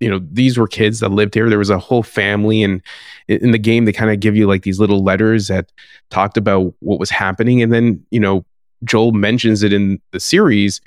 you 0.00 0.08
know 0.08 0.20
these 0.32 0.56
were 0.58 0.66
kids 0.68 1.00
that 1.00 1.10
lived 1.10 1.34
here 1.34 1.48
there 1.48 1.58
was 1.58 1.70
a 1.70 1.78
whole 1.78 2.02
family 2.02 2.62
and 2.62 2.80
in 3.28 3.50
the 3.50 3.58
game 3.58 3.84
they 3.84 3.92
kind 3.92 4.10
of 4.10 4.18
give 4.20 4.34
you 4.36 4.46
like 4.46 4.62
these 4.62 4.80
little 4.80 5.02
letters 5.04 5.48
that 5.48 5.70
talked 6.10 6.36
about 6.36 6.74
what 6.80 6.98
was 6.98 7.10
happening 7.10 7.62
and 7.62 7.72
then 7.72 8.02
you 8.10 8.20
know 8.20 8.44
Joel 8.84 9.12
mentions 9.12 9.62
it 9.62 9.72
in 9.74 10.00
the 10.12 10.20
series 10.20 10.80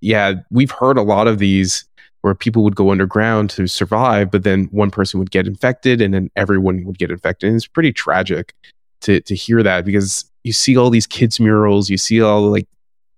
yeah 0.00 0.34
we've 0.50 0.70
heard 0.70 0.96
a 0.96 1.02
lot 1.02 1.26
of 1.26 1.38
these 1.38 1.84
where 2.22 2.34
people 2.34 2.64
would 2.64 2.76
go 2.76 2.90
underground 2.90 3.50
to 3.50 3.66
survive 3.66 4.30
but 4.30 4.42
then 4.42 4.64
one 4.72 4.90
person 4.90 5.18
would 5.20 5.30
get 5.30 5.46
infected 5.46 6.00
and 6.00 6.14
then 6.14 6.30
everyone 6.36 6.84
would 6.84 6.98
get 6.98 7.10
infected. 7.10 7.48
And 7.48 7.56
it's 7.56 7.66
pretty 7.66 7.92
tragic 7.92 8.54
to 9.02 9.20
to 9.20 9.34
hear 9.34 9.62
that 9.62 9.84
because 9.84 10.24
you 10.44 10.52
see 10.52 10.76
all 10.76 10.90
these 10.90 11.06
kids 11.06 11.38
murals 11.38 11.90
you 11.90 11.98
see 11.98 12.20
all 12.20 12.42
like 12.42 12.66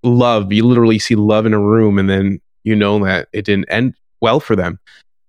love 0.03 0.53
you 0.53 0.65
literally 0.65 0.99
see 0.99 1.15
love 1.15 1.47
in 1.47 1.55
a 1.55 1.61
room 1.61 1.99
and 1.99 2.11
then 2.11 2.41
you 2.65 2.75
know 2.75 3.03
that 3.05 3.29
it 3.33 3.45
didn't 3.45 3.67
end 3.71 3.95
well 4.21 4.41
for 4.41 4.57
them. 4.57 4.81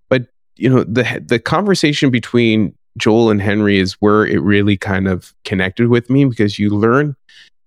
But 0.08 0.26
you 0.56 0.68
know 0.68 0.82
the 0.82 1.22
the 1.24 1.38
conversation 1.38 2.10
between 2.10 2.74
Joel 2.98 3.30
and 3.30 3.40
Henry 3.40 3.78
is 3.78 3.92
where 3.94 4.26
it 4.26 4.40
really 4.40 4.76
kind 4.76 5.06
of 5.06 5.34
connected 5.44 5.88
with 5.88 6.10
me 6.10 6.24
because 6.24 6.58
you 6.58 6.70
learn 6.70 7.14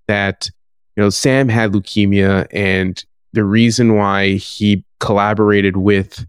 that 0.07 0.49
you 0.95 1.03
know 1.03 1.09
Sam 1.09 1.47
had 1.47 1.71
leukemia 1.71 2.47
and 2.51 3.01
the 3.33 3.45
reason 3.45 3.95
why 3.95 4.33
he 4.33 4.83
collaborated 4.99 5.77
with 5.77 6.25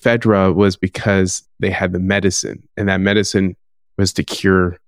Fedra 0.00 0.54
was 0.54 0.76
because 0.76 1.42
they 1.60 1.70
had 1.70 1.92
the 1.92 1.98
medicine 1.98 2.62
and 2.76 2.88
that 2.88 3.00
medicine 3.00 3.56
was 3.96 4.12
to 4.12 4.22
cure 4.22 4.78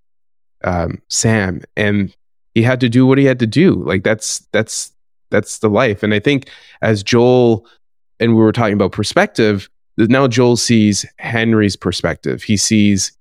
um, 0.62 1.02
Sam 1.08 1.62
and 1.76 2.14
he 2.54 2.62
had 2.62 2.80
to 2.80 2.88
do 2.88 3.06
what 3.06 3.18
he 3.18 3.24
had 3.24 3.38
to 3.40 3.46
do. 3.46 3.74
Like 3.84 4.04
that's 4.04 4.46
that's 4.52 4.92
that's 5.30 5.58
the 5.58 5.68
life. 5.68 6.02
And 6.02 6.14
I 6.14 6.18
think 6.18 6.48
as 6.82 7.02
Joel 7.02 7.66
and 8.18 8.34
we 8.34 8.42
were 8.42 8.52
talking 8.52 8.74
about 8.74 8.92
perspective 8.92 9.68
now 9.96 10.26
Joel 10.26 10.56
sees 10.56 11.04
Henry's 11.18 11.76
perspective. 11.76 12.42
He 12.42 12.56
sees 12.56 13.12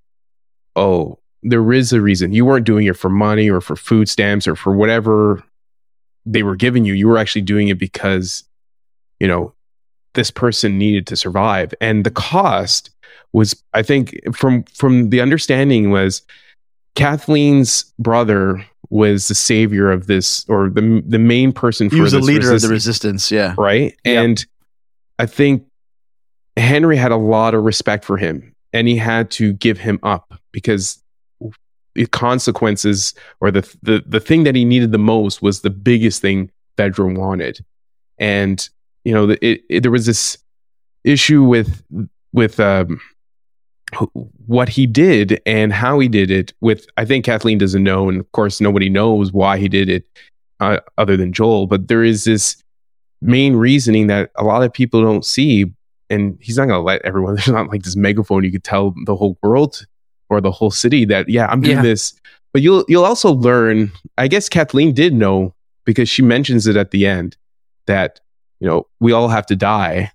oh 0.75 1.19
there 1.41 1.71
is 1.71 1.93
a 1.93 2.01
reason. 2.01 2.33
You 2.33 2.45
weren't 2.45 2.65
doing 2.65 2.85
it 2.85 2.97
for 2.97 3.09
money 3.09 3.49
or 3.49 3.61
for 3.61 3.75
food 3.75 4.09
stamps 4.09 4.47
or 4.47 4.55
for 4.55 4.73
whatever 4.73 5.43
they 6.25 6.43
were 6.43 6.55
giving 6.55 6.85
you. 6.85 6.93
You 6.93 7.07
were 7.07 7.17
actually 7.17 7.41
doing 7.41 7.69
it 7.69 7.79
because 7.79 8.43
you 9.19 9.27
know 9.27 9.53
this 10.19 10.29
person 10.29 10.77
needed 10.77 11.07
to 11.07 11.15
survive 11.15 11.73
and 11.79 12.05
the 12.05 12.11
cost 12.11 12.89
was 13.31 13.63
i 13.73 13.81
think 13.81 14.19
from 14.35 14.63
from 14.63 15.09
the 15.11 15.21
understanding 15.21 15.91
was 15.91 16.21
kathleen's 16.95 17.85
brother 17.99 18.65
was 18.89 19.29
the 19.29 19.35
savior 19.35 19.89
of 19.89 20.07
this 20.07 20.45
or 20.49 20.69
the 20.69 21.01
the 21.07 21.19
main 21.19 21.53
person 21.53 21.89
for 21.89 21.95
He 21.95 22.01
was 22.01 22.11
the 22.11 22.19
leader 22.19 22.51
of 22.53 22.61
the 22.61 22.67
resistance. 22.67 23.31
Yeah. 23.31 23.55
right 23.57 23.95
Yeah. 24.03 24.21
and 24.23 24.45
i 25.19 25.25
think 25.25 25.65
henry 26.57 26.97
had 26.97 27.13
a 27.13 27.21
lot 27.35 27.53
of 27.53 27.63
respect 27.63 28.03
for 28.03 28.17
him 28.17 28.53
and 28.73 28.89
he 28.89 28.97
had 28.97 29.31
to 29.31 29.53
give 29.53 29.77
him 29.77 29.99
up 30.03 30.33
because 30.51 31.01
the 31.95 32.05
consequences 32.07 33.13
or 33.39 33.51
the 33.51 33.61
the 33.83 34.03
the 34.05 34.19
thing 34.19 34.43
that 34.43 34.55
he 34.55 34.65
needed 34.65 34.91
the 34.91 34.97
most 35.15 35.41
was 35.41 35.61
the 35.61 35.69
biggest 35.69 36.21
thing 36.21 36.51
Fedra 36.77 37.17
wanted, 37.17 37.63
and 38.17 38.69
you 39.09 39.15
know 39.15 39.29
it, 39.41 39.61
it, 39.69 39.81
there 39.81 39.91
was 39.91 40.05
this 40.05 40.37
issue 41.03 41.43
with 41.43 41.83
with 42.31 42.59
um, 42.59 42.99
what 44.45 44.69
he 44.69 44.85
did 44.85 45.41
and 45.45 45.73
how 45.73 45.97
he 45.99 46.07
did 46.07 46.29
it. 46.29 46.53
With 46.61 46.85
I 46.95 47.05
think 47.05 47.25
Kathleen 47.25 47.57
doesn't 47.57 47.83
know, 47.83 48.07
and 48.09 48.19
of 48.19 48.31
course 48.33 48.61
nobody 48.61 48.87
knows 48.89 49.33
why 49.33 49.57
he 49.57 49.67
did 49.67 49.89
it 49.89 50.03
uh, 50.59 50.79
other 50.97 51.17
than 51.17 51.33
Joel. 51.33 51.65
But 51.65 51.87
there 51.87 52.03
is 52.03 52.23
this 52.23 52.61
main 53.21 53.55
reasoning 53.55 54.07
that 54.07 54.29
a 54.35 54.43
lot 54.43 54.61
of 54.63 54.71
people 54.71 55.01
don't 55.01 55.25
see, 55.25 55.65
and 56.11 56.37
he's 56.39 56.57
not 56.57 56.67
going 56.67 56.77
to 56.79 56.83
let 56.83 57.01
everyone. 57.03 57.33
There's 57.37 57.47
not 57.47 57.69
like 57.69 57.81
this 57.83 57.95
megaphone 57.95 58.43
you 58.43 58.51
could 58.51 58.63
tell 58.63 58.93
the 59.05 59.15
whole 59.15 59.37
world 59.41 59.85
or 60.29 60.39
the 60.39 60.51
whole 60.51 60.69
city 60.69 61.05
that 61.05 61.27
yeah 61.27 61.47
i'm 61.47 61.59
doing 61.59 61.77
Yeah. 61.77 61.81
this 61.81 62.13
but 62.53 62.61
you'll 62.61 62.85
you'll 62.87 63.03
also 63.03 63.31
learn 63.33 63.91
i 64.15 64.27
guess 64.27 64.47
kathleen 64.47 64.93
did 64.93 65.11
know 65.11 65.55
because 65.85 66.07
she 66.07 66.21
mentions 66.21 66.67
it 66.67 66.75
at 66.77 66.91
the 66.91 67.07
end 67.07 67.35
that 67.87 68.19
you 68.59 68.67
know 68.67 68.87
we 68.99 69.11
all 69.11 69.27
have 69.29 69.45
to 69.47 69.55
die 69.55 70.11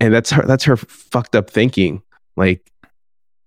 and 0.00 0.12
that's 0.14 0.30
her 0.30 0.42
that's 0.46 0.64
her 0.64 0.76
fucked 0.76 1.34
up 1.34 1.50
thinking 1.50 2.02
like 2.36 2.70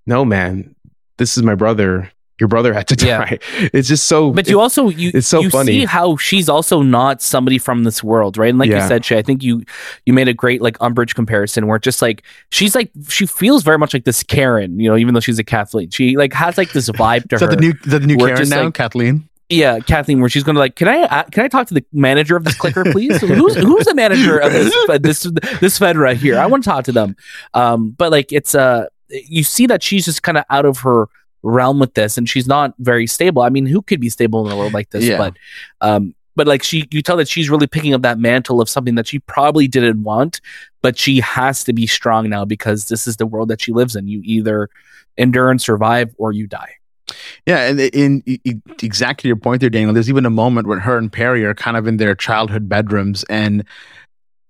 no 0.06 0.26
man 0.26 0.76
this 1.18 1.38
is 1.38 1.44
my 1.44 1.56
brother 1.56 2.12
your 2.40 2.48
brother 2.48 2.74
had 2.74 2.88
to 2.88 3.06
Yeah. 3.06 3.18
die 3.26 3.40
it's 3.74 3.88
just 3.90 4.06
so 4.08 4.32
But 4.32 4.48
you 4.48 4.60
also 4.62 4.88
you 4.90 5.12
it's 5.14 5.28
so 5.28 5.42
you 5.42 5.50
funny. 5.50 5.80
see 5.82 5.86
how 5.86 6.16
she's 6.18 6.48
also 6.48 6.82
not 6.82 7.22
somebody 7.22 7.58
from 7.58 7.84
this 7.84 8.02
world, 8.02 8.38
right? 8.38 8.50
And 8.50 8.58
like 8.58 8.70
Yeah. 8.70 8.82
you 8.82 8.88
said, 8.88 9.04
Shay, 9.04 9.18
I 9.18 9.22
think 9.22 9.44
you 9.44 9.64
you 10.06 10.14
made 10.14 10.30
a 10.30 10.34
great 10.34 10.62
like 10.62 10.78
Umbridge 10.80 11.16
comparison 11.16 11.68
where 11.68 11.78
just 11.80 12.02
like 12.02 12.24
she's 12.50 12.76
like 12.76 12.92
she 13.10 13.26
feels 13.26 13.64
very 13.64 13.78
much 13.78 13.94
like 13.94 14.06
this 14.06 14.24
Karen, 14.24 14.80
you 14.80 14.90
know, 14.90 14.96
even 14.96 15.14
though 15.14 15.20
she's 15.20 15.38
a 15.38 15.44
Catholic. 15.44 15.94
She 15.94 16.16
like 16.16 16.32
has 16.34 16.58
like 16.58 16.72
this 16.72 16.90
vibe 16.90 17.28
to 17.30 17.36
Is 17.36 17.42
her. 17.42 17.48
that 17.48 17.56
the 17.58 17.62
new, 17.62 17.74
the 17.86 18.00
new 18.00 18.16
Karen 18.18 18.38
just 18.38 18.52
now, 18.52 18.64
like- 18.66 18.74
Kathleen? 18.74 19.28
Yeah, 19.50 19.80
Kathleen, 19.80 20.20
where 20.20 20.30
she's 20.30 20.44
going 20.44 20.56
to 20.56 20.60
like, 20.60 20.76
can 20.76 20.88
I 20.88 21.02
uh, 21.02 21.24
can 21.24 21.44
I 21.44 21.48
talk 21.48 21.68
to 21.68 21.74
the 21.74 21.84
manager 21.92 22.36
of 22.36 22.44
this 22.44 22.56
clicker, 22.56 22.84
please? 22.92 23.20
who's 23.22 23.56
who's 23.56 23.86
the 23.86 23.96
manager 23.96 24.38
of 24.38 24.52
this 24.54 24.74
this 25.02 25.24
this 25.60 25.80
Fedra 25.80 26.16
here? 26.16 26.38
I 26.38 26.46
want 26.46 26.64
to 26.64 26.70
talk 26.70 26.86
to 26.86 26.92
them. 26.92 27.16
Um, 27.54 27.92
but 27.92 28.12
like 28.12 28.32
it's 28.32 28.54
uh 28.54 28.86
you 29.10 29.44
see 29.44 29.66
that 29.66 29.82
she's 29.82 30.06
just 30.06 30.22
kind 30.22 30.38
of 30.38 30.46
out 30.52 30.66
of 30.66 30.80
her 30.80 31.08
realm 31.42 31.80
with 31.80 31.96
this, 31.96 32.18
and 32.18 32.30
she's 32.30 32.48
not 32.48 32.76
very 32.80 33.08
stable. 33.08 33.42
I 33.42 33.50
mean, 33.50 33.66
who 33.66 33.82
could 33.82 34.00
be 34.00 34.10
stable 34.10 34.46
in 34.46 34.52
a 34.52 34.56
world 34.56 34.74
like 34.74 34.92
this? 34.92 35.04
Yeah. 35.04 35.18
But 35.18 35.38
um, 35.82 36.14
but 36.40 36.48
like 36.48 36.64
she 36.64 36.88
you 36.92 37.02
tell 37.02 37.18
that 37.18 37.28
she's 37.28 37.50
really 37.50 37.68
picking 37.68 37.94
up 37.94 38.02
that 38.04 38.18
mantle 38.18 38.62
of 38.62 38.70
something 38.70 38.96
that 38.96 39.08
she 39.08 39.20
probably 39.20 39.68
didn't 39.68 40.04
want 40.04 40.40
but 40.82 40.98
she 40.98 41.20
has 41.20 41.66
to 41.66 41.74
be 41.74 41.86
strong 41.86 42.30
now 42.30 42.46
because 42.46 42.88
this 42.88 43.08
is 43.08 43.18
the 43.18 43.26
world 43.26 43.50
that 43.50 43.60
she 43.60 43.74
lives 43.74 43.94
in 43.94 44.08
you 44.08 44.22
either 44.24 44.70
endure 45.18 45.52
and 45.52 45.62
survive 45.62 46.16
or 46.18 46.32
you 46.32 46.48
die 46.48 46.79
Yeah, 47.46 47.68
and 47.68 47.80
in, 47.80 48.22
in 48.44 48.62
exactly 48.82 49.28
your 49.28 49.38
point 49.38 49.62
there, 49.62 49.70
Daniel. 49.70 49.94
There's 49.94 50.10
even 50.10 50.26
a 50.26 50.30
moment 50.30 50.68
when 50.68 50.80
her 50.80 50.98
and 50.98 51.12
Perry 51.12 51.44
are 51.46 51.54
kind 51.54 51.78
of 51.78 51.88
in 51.88 51.98
their 51.98 52.16
childhood 52.16 52.70
bedrooms, 52.70 53.24
and 53.30 53.64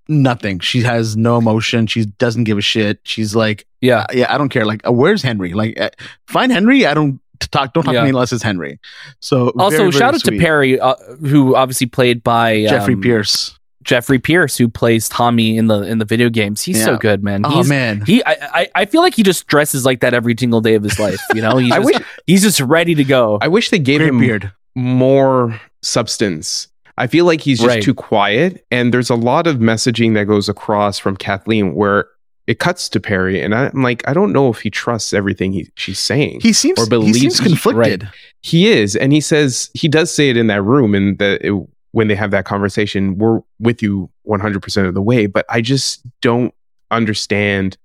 nothing. 0.07 0.59
She 0.59 0.81
has 0.81 1.15
no 1.15 1.37
emotion. 1.37 1.87
She 1.87 2.05
doesn't 2.05 2.45
give 2.45 2.57
a 2.57 2.61
shit. 2.61 2.99
She's 3.03 3.35
like, 3.35 3.65
yeah 3.81 4.05
yeah, 4.13 4.33
I 4.33 4.37
don't 4.37 4.49
care. 4.49 4.65
Like, 4.65 4.85
uh, 4.87 4.91
where's 4.91 5.21
Henry? 5.21 5.53
Like, 5.53 5.79
uh, 5.79 5.89
find 6.27 6.51
Henry. 6.51 6.85
I 6.85 6.93
don't 6.93 7.19
talk. 7.39 7.73
Don't 7.73 7.83
talk 7.83 7.93
Yeah. 7.93 8.01
to 8.01 8.03
me 8.05 8.09
unless 8.09 8.33
it's 8.33 8.43
Henry. 8.43 8.79
So 9.19 9.49
also 9.49 9.69
very, 9.77 9.91
very 9.91 9.91
shout 9.91 10.13
out 10.15 10.21
sweet. 10.21 10.37
to 10.39 10.43
perry 10.43 10.79
uh, 10.79 10.95
who 11.27 11.55
obviously 11.55 11.87
played 11.87 12.23
by 12.23 12.63
Jeffrey 12.65 12.95
um, 12.95 13.01
Pierce. 13.01 13.58
Jeffrey 13.83 14.19
pierce 14.19 14.57
who 14.57 14.67
plays 14.67 15.07
tommy 15.07 15.57
in 15.57 15.67
the 15.67 15.81
in 15.83 15.99
the 15.99 16.05
video 16.05 16.29
games 16.29 16.61
he's 16.61 16.83
so 16.83 16.97
good 16.97 17.23
man 17.23 17.41
Oh 17.45 17.49
he's 17.57 17.69
man, 17.69 18.01
he 18.05 18.23
I, 18.25 18.31
I 18.41 18.67
I 18.75 18.85
feel 18.85 19.01
like 19.01 19.13
he 19.15 19.23
just 19.23 19.47
dresses 19.47 19.85
like 19.85 20.01
that 20.01 20.13
every 20.13 20.35
single 20.37 20.59
day 20.61 20.75
of 20.75 20.83
his 20.83 20.99
life 20.99 21.19
you 21.33 21.41
know 21.41 21.57
he's 21.57 21.71
I 21.73 21.77
just, 21.77 21.85
wish 21.85 22.07
he's 22.27 22.41
just 22.43 22.59
ready 22.59 22.93
to 22.95 23.03
go 23.03 23.37
I 23.41 23.47
wish 23.47 23.69
they 23.69 23.79
gave 23.79 23.99
great 23.99 24.09
him 24.09 24.19
beard. 24.19 24.51
more 24.75 25.59
substance. 25.81 26.67
I 26.97 27.07
feel 27.07 27.23
like 27.25 27.39
he's 27.41 27.59
just 27.59 27.67
Right. 27.67 27.81
too 27.81 27.93
quiet, 27.93 28.65
and 28.71 28.93
there's 28.93 29.09
a 29.09 29.15
lot 29.15 29.47
of 29.47 29.57
messaging 29.57 30.13
that 30.15 30.25
goes 30.25 30.49
across 30.49 30.99
from 30.99 31.15
Kathleen 31.15 31.73
where 31.73 32.07
it 32.47 32.59
cuts 32.59 32.89
to 32.89 32.99
Perry, 32.99 33.41
and 33.41 33.55
I'm 33.55 33.81
like, 33.83 34.05
I 34.05 34.13
don't 34.13 34.33
know 34.33 34.49
if 34.49 34.59
he 34.59 34.69
trusts 34.69 35.13
everything 35.13 35.53
he, 35.53 35.69
she's 35.75 35.99
saying. 35.99 36.41
He 36.41 36.51
seems 36.51 36.77
Or 36.77 36.83
he 36.83 36.89
believes 36.89 37.19
seems 37.21 37.37
he- 37.39 37.45
conflicted. 37.45 38.09
He 38.41 38.67
is, 38.67 38.97
and 38.97 39.13
he 39.13 39.21
says 39.21 39.69
he 39.73 39.87
does 39.87 40.13
say 40.13 40.29
it 40.29 40.35
in 40.35 40.47
that 40.47 40.61
room, 40.63 40.93
and 40.93 41.17
that 41.19 41.41
it, 41.41 41.53
when 41.91 42.08
they 42.08 42.15
have 42.15 42.32
that 42.32 42.45
conversation, 42.45 43.17
we're 43.17 43.41
with 43.60 43.82
you 43.82 44.10
100 44.23 44.62
percent 44.62 44.88
of 44.88 44.93
the 44.93 45.02
way. 45.02 45.25
But 45.25 45.45
I 45.49 45.62
just 45.62 46.02
don't 46.21 46.54
understand 46.91 47.78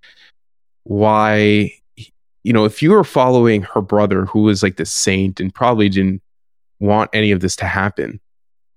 why. 0.84 1.72
You 2.42 2.52
know, 2.52 2.66
if 2.66 2.82
you 2.82 2.90
were 2.90 3.04
following 3.04 3.62
her 3.62 3.80
brother, 3.80 4.26
who 4.26 4.42
was 4.42 4.62
like 4.62 4.76
the 4.76 4.84
saint 4.84 5.40
and 5.40 5.54
probably 5.54 5.88
didn't 5.88 6.20
want 6.78 7.08
any 7.14 7.30
of 7.30 7.40
this 7.40 7.56
to 7.56 7.64
happen, 7.64 8.20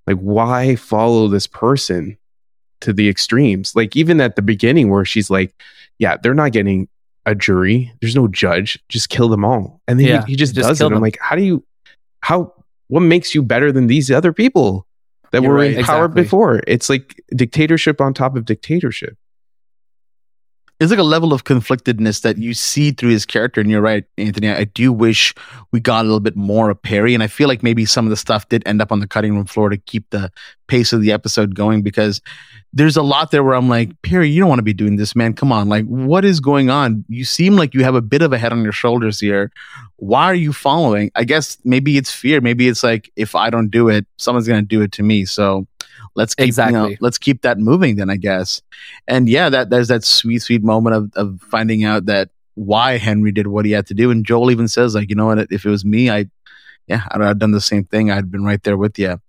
like 0.06 0.18
why 0.18 0.78
follow 0.78 1.28
this 1.28 1.48
person 1.48 2.18
to 2.80 2.94
the 2.94 3.10
extremes? 3.10 3.76
Like 3.76 3.98
even 3.98 4.22
at 4.22 4.38
the 4.38 4.42
beginning, 4.42 4.90
where 4.90 5.04
she's 5.04 5.30
like, 5.30 5.54
"Yeah, 6.00 6.16
they're 6.16 6.34
not 6.34 6.54
getting 6.54 6.88
a 7.26 7.36
jury. 7.36 7.92
There's 8.00 8.16
no 8.16 8.30
judge. 8.30 8.80
Just 8.88 9.10
kill 9.10 9.28
them 9.28 9.44
all." 9.44 9.82
And 9.86 10.00
then 10.00 10.08
Yeah, 10.08 10.26
he, 10.26 10.32
he 10.32 10.36
just, 10.38 10.56
just 10.56 10.70
does 10.70 10.80
it. 10.80 10.84
kill 10.86 10.96
I'm 10.96 11.02
like, 11.02 11.18
how 11.20 11.36
do 11.36 11.44
you? 11.44 11.62
How? 12.22 12.54
What 12.88 13.02
makes 13.02 13.36
you 13.36 13.44
better 13.44 13.74
than 13.74 13.88
these 13.88 14.10
other 14.10 14.32
people 14.32 14.87
that 15.32 15.42
You're 15.42 15.52
were 15.52 15.58
right. 15.58 15.74
in 15.78 15.84
power 15.84 16.06
Exactly. 16.06 16.24
before? 16.24 16.62
It's 16.68 16.90
like 16.90 17.22
dictatorship 17.36 18.00
on 18.02 18.14
top 18.14 18.36
of 18.36 18.46
dictatorship. 18.46 19.18
It's 20.80 20.92
like 20.92 21.00
a 21.00 21.04
level 21.04 21.34
of 21.34 21.44
conflictedness 21.44 22.22
that 22.22 22.38
you 22.38 22.54
see 22.54 22.92
through 22.92 23.10
his 23.10 23.26
character, 23.26 23.60
and 23.60 23.70
you're 23.72 23.82
right, 23.82 24.04
Anthony. 24.20 24.50
I 24.50 24.66
do 24.66 24.94
wish 24.94 25.34
we 25.72 25.80
got 25.80 26.02
a 26.02 26.04
little 26.04 26.20
bit 26.20 26.36
more 26.36 26.70
of 26.70 26.80
Perry, 26.80 27.16
and 27.16 27.24
I 27.24 27.28
feel 27.28 27.48
like 27.48 27.64
maybe 27.64 27.84
some 27.84 28.06
of 28.06 28.12
the 28.12 28.16
stuff 28.16 28.48
did 28.50 28.62
end 28.68 28.80
up 28.80 28.92
on 28.92 29.00
the 29.00 29.08
cutting 29.08 29.34
room 29.36 29.46
floor 29.48 29.70
to 29.70 29.78
keep 29.78 30.08
the 30.12 30.32
pace 30.68 30.94
of 30.94 31.02
the 31.02 31.12
episode 31.12 31.56
going 31.56 31.82
because 31.82 32.22
there's 32.74 32.98
a 32.98 33.02
lot 33.02 33.32
there 33.32 33.44
where 33.44 33.56
I'm 33.56 33.70
like, 33.70 33.90
Perry, 34.02 34.30
you 34.30 34.40
don't 34.42 34.50
want 34.50 34.60
to 34.60 34.64
be 34.64 34.74
doing 34.74 34.98
this, 34.98 35.16
man. 35.16 35.34
Come 35.34 35.52
on, 35.52 35.70
like, 35.70 35.86
what 35.86 36.26
is 36.26 36.40
going 36.40 36.70
on? 36.70 37.06
You 37.08 37.24
seem 37.26 37.56
like 37.56 37.74
you 37.74 37.84
have 37.84 37.96
a 37.96 38.02
bit 38.02 38.22
of 38.22 38.34
a 38.34 38.38
head 38.38 38.52
on 38.52 38.62
your 38.64 38.74
shoulders 38.74 39.20
here. 39.20 39.52
Why 39.96 40.26
are 40.26 40.36
you 40.36 40.54
following? 40.54 41.10
I 41.16 41.24
guess 41.24 41.58
maybe 41.64 41.98
it's 41.98 42.12
fear. 42.12 42.42
Maybe 42.42 42.68
it's 42.68 42.84
like 42.84 43.10
if 43.16 43.36
I 43.36 43.50
don't 43.50 43.70
do 43.70 43.90
it, 43.90 44.06
someone's 44.18 44.48
gonna 44.48 44.62
do 44.62 44.82
it 44.82 44.92
to 44.94 45.04
me. 45.04 45.26
So 45.26 45.66
let's 46.16 46.36
keep 46.36 46.48
you 46.48 46.54
know, 46.58 46.64
Exactly. 46.68 46.98
let's 47.02 47.18
keep 47.18 47.42
that 47.42 47.58
moving 47.58 47.96
then, 47.96 48.10
I 48.10 48.18
guess. 48.18 48.62
And 49.08 49.28
yeah, 49.30 49.50
that 49.50 49.70
there's 49.70 49.88
that 49.88 50.04
sweet, 50.04 50.40
sweet 50.40 50.62
moment 50.64 50.96
of 50.96 51.12
of 51.16 51.42
finding 51.50 51.84
out 51.84 52.06
that 52.08 52.30
why 52.56 52.98
Henry 52.98 53.32
did 53.32 53.48
what 53.48 53.66
he 53.66 53.72
had 53.72 53.88
to 53.88 53.94
do. 53.94 54.12
And 54.12 54.26
Joel 54.26 54.52
even 54.52 54.68
says, 54.68 54.94
like, 54.94 55.10
you 55.10 55.16
know 55.16 55.28
what, 55.28 55.40
if 55.52 55.66
it 55.66 55.70
was 55.70 55.86
me, 55.86 56.10
I 56.12 56.26
yeah, 56.88 57.04
I'd 57.12 57.22
have 57.22 57.40
done 57.40 57.52
the 57.52 57.62
same 57.62 57.86
thing. 57.86 58.12
I'd 58.12 58.30
been 58.32 58.44
right 58.46 58.62
there 58.64 58.78
with 58.78 58.98
you. 59.00 59.20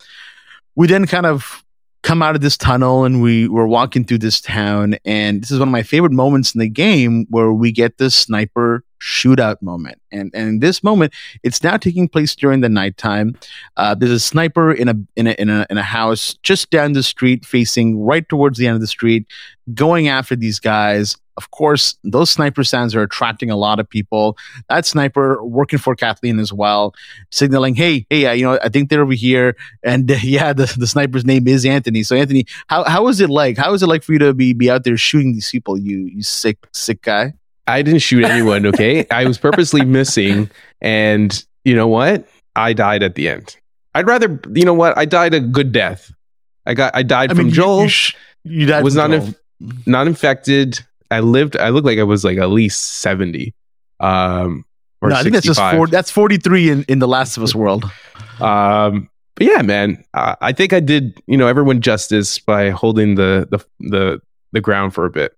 We 0.79 0.87
then 0.87 1.09
kind 1.09 1.27
of 1.27 1.65
come 2.05 2.23
out 2.23 2.37
of 2.37 2.41
this 2.41 2.57
tunnel 2.57 3.05
and 3.05 3.21
we 3.21 3.49
were 3.49 3.67
walking 3.67 4.05
through 4.05 4.19
this 4.19 4.41
town. 4.41 4.95
And 5.05 5.43
this 5.43 5.51
is 5.51 5.59
one 5.59 5.67
of 5.67 5.73
my 5.73 5.83
favorite 5.83 6.13
moments 6.13 6.55
in 6.55 6.61
the 6.61 6.69
game 6.69 7.27
where 7.31 7.53
we 7.53 7.73
get 7.73 7.99
this 7.99 8.15
sniper 8.15 8.85
shootout 9.01 9.61
moment. 9.63 10.01
And 10.13 10.31
and 10.35 10.49
in 10.49 10.59
this 10.61 10.83
moment, 10.83 11.13
it's 11.43 11.63
now 11.63 11.77
taking 11.77 12.09
place 12.09 12.35
during 12.35 12.61
the 12.61 12.69
nighttime. 12.69 13.37
Uh, 13.77 13.95
there's 13.95 14.11
a 14.11 14.21
sniper 14.21 14.73
in 14.73 14.89
a 14.89 14.95
in 15.17 15.27
a 15.27 15.33
in 15.33 15.51
a 15.51 15.67
in 15.71 15.79
a 15.79 15.83
house 15.83 16.35
just 16.43 16.71
down 16.71 16.93
the 16.93 17.03
street, 17.03 17.45
facing 17.45 18.01
right 18.01 18.29
towards 18.29 18.59
the 18.59 18.67
end 18.67 18.75
of 18.75 18.81
the 18.81 18.87
street, 18.87 19.27
going 19.75 20.09
after 20.09 20.37
these 20.37 20.59
guys. 20.59 21.17
Of 21.37 21.53
course, 21.53 21.97
those 22.03 22.31
sniper 22.31 22.65
sounds 22.65 22.97
are 22.97 23.03
attracting 23.03 23.49
a 23.49 23.57
lot 23.57 23.79
of 23.79 23.89
people. 23.89 24.37
That 24.69 24.85
sniper 24.85 25.41
working 25.45 25.79
for 25.79 25.95
Kathleen 25.95 26.41
as 26.41 26.53
well, 26.53 26.95
signaling, 27.31 27.77
"Hey, 27.77 28.07
hey, 28.11 28.27
uh, 28.27 28.33
you 28.33 28.45
know, 28.45 28.59
I 28.61 28.69
think 28.69 28.91
they're 28.91 29.03
over 29.03 29.13
here." 29.13 29.55
And 29.85 30.11
uh, 30.11 30.17
yeah, 30.23 30.53
the, 30.53 30.75
the 30.77 30.89
sniper's 30.89 31.25
name 31.25 31.47
is 31.47 31.65
Anthony. 31.65 32.03
So, 32.03 32.17
Anthony, 32.17 32.45
how 32.67 32.83
how 32.85 33.07
is 33.07 33.21
it 33.21 33.31
like? 33.31 33.57
How 33.57 33.73
is 33.73 33.85
it 33.85 33.87
like 33.87 34.03
for 34.03 34.15
you 34.15 34.19
to 34.19 34.35
be 34.35 34.53
be 34.53 34.69
out 34.69 34.83
there 34.83 34.97
shooting 34.97 35.33
these 35.33 35.49
people? 35.49 35.79
You 35.79 36.07
you 36.13 36.25
sick 36.25 36.59
sick 36.73 37.03
guy. 37.03 37.35
I 37.69 37.83
didn't 37.83 38.01
shoot 38.01 38.25
anyone. 38.25 38.67
Okay, 38.67 39.07
I 39.11 39.25
was 39.27 39.39
purposely 39.39 39.85
missing, 39.85 40.51
and 40.81 41.45
you 41.65 41.75
know 41.75 41.87
what? 41.87 42.27
I 42.57 42.73
died 42.73 43.03
at 43.03 43.15
the 43.15 43.29
end. 43.29 43.57
I'd 43.95 44.07
rather, 44.07 44.41
you 44.55 44.65
know 44.65 44.75
what? 44.75 44.97
I 44.99 45.05
died 45.05 45.35
a 45.35 45.41
good 45.41 45.71
death. 45.73 46.13
I 46.67 46.75
got, 46.75 46.95
I 46.95 47.03
died 47.03 47.31
I 47.31 47.35
from 47.35 47.47
mean, 47.47 47.55
Joel. 47.55 47.83
You, 47.83 47.89
sh- 47.89 48.17
you 48.45 48.67
died 48.67 48.83
was 48.85 48.95
from 48.95 49.11
not 49.11 49.17
Joel. 49.19 49.27
inf- 49.61 49.87
not 49.87 50.07
infected. 50.07 50.81
I 51.11 51.21
lived. 51.21 51.57
I 51.57 51.69
looked 51.71 51.87
like 51.87 51.99
I 51.99 52.03
was 52.05 52.25
like 52.25 52.39
at 52.39 52.51
least 52.51 52.81
seventy. 52.99 53.55
Um, 54.01 54.65
or 55.01 55.11
no, 55.11 55.17
I 55.17 55.23
think 55.23 55.35
that's 55.35 55.47
just 55.47 55.61
four, 55.61 55.87
that's 55.87 56.11
forty 56.11 56.37
three 56.37 56.71
in 56.71 56.85
in 56.89 56.99
the 56.99 57.09
Last 57.09 57.37
of 57.37 57.43
Us 57.43 57.55
world. 57.55 57.85
Um, 58.41 59.09
but 59.35 59.47
yeah, 59.47 59.63
man, 59.63 60.05
uh, 60.15 60.37
I 60.41 60.53
think 60.53 60.73
I 60.73 60.81
did 60.81 61.21
you 61.27 61.37
know 61.37 61.47
everyone 61.47 61.81
justice 61.81 62.39
by 62.39 62.71
holding 62.71 63.15
the 63.15 63.47
the 63.51 63.65
the 63.89 64.21
the 64.53 64.61
ground 64.61 64.95
for 64.95 65.05
a 65.07 65.11
bit. 65.11 65.35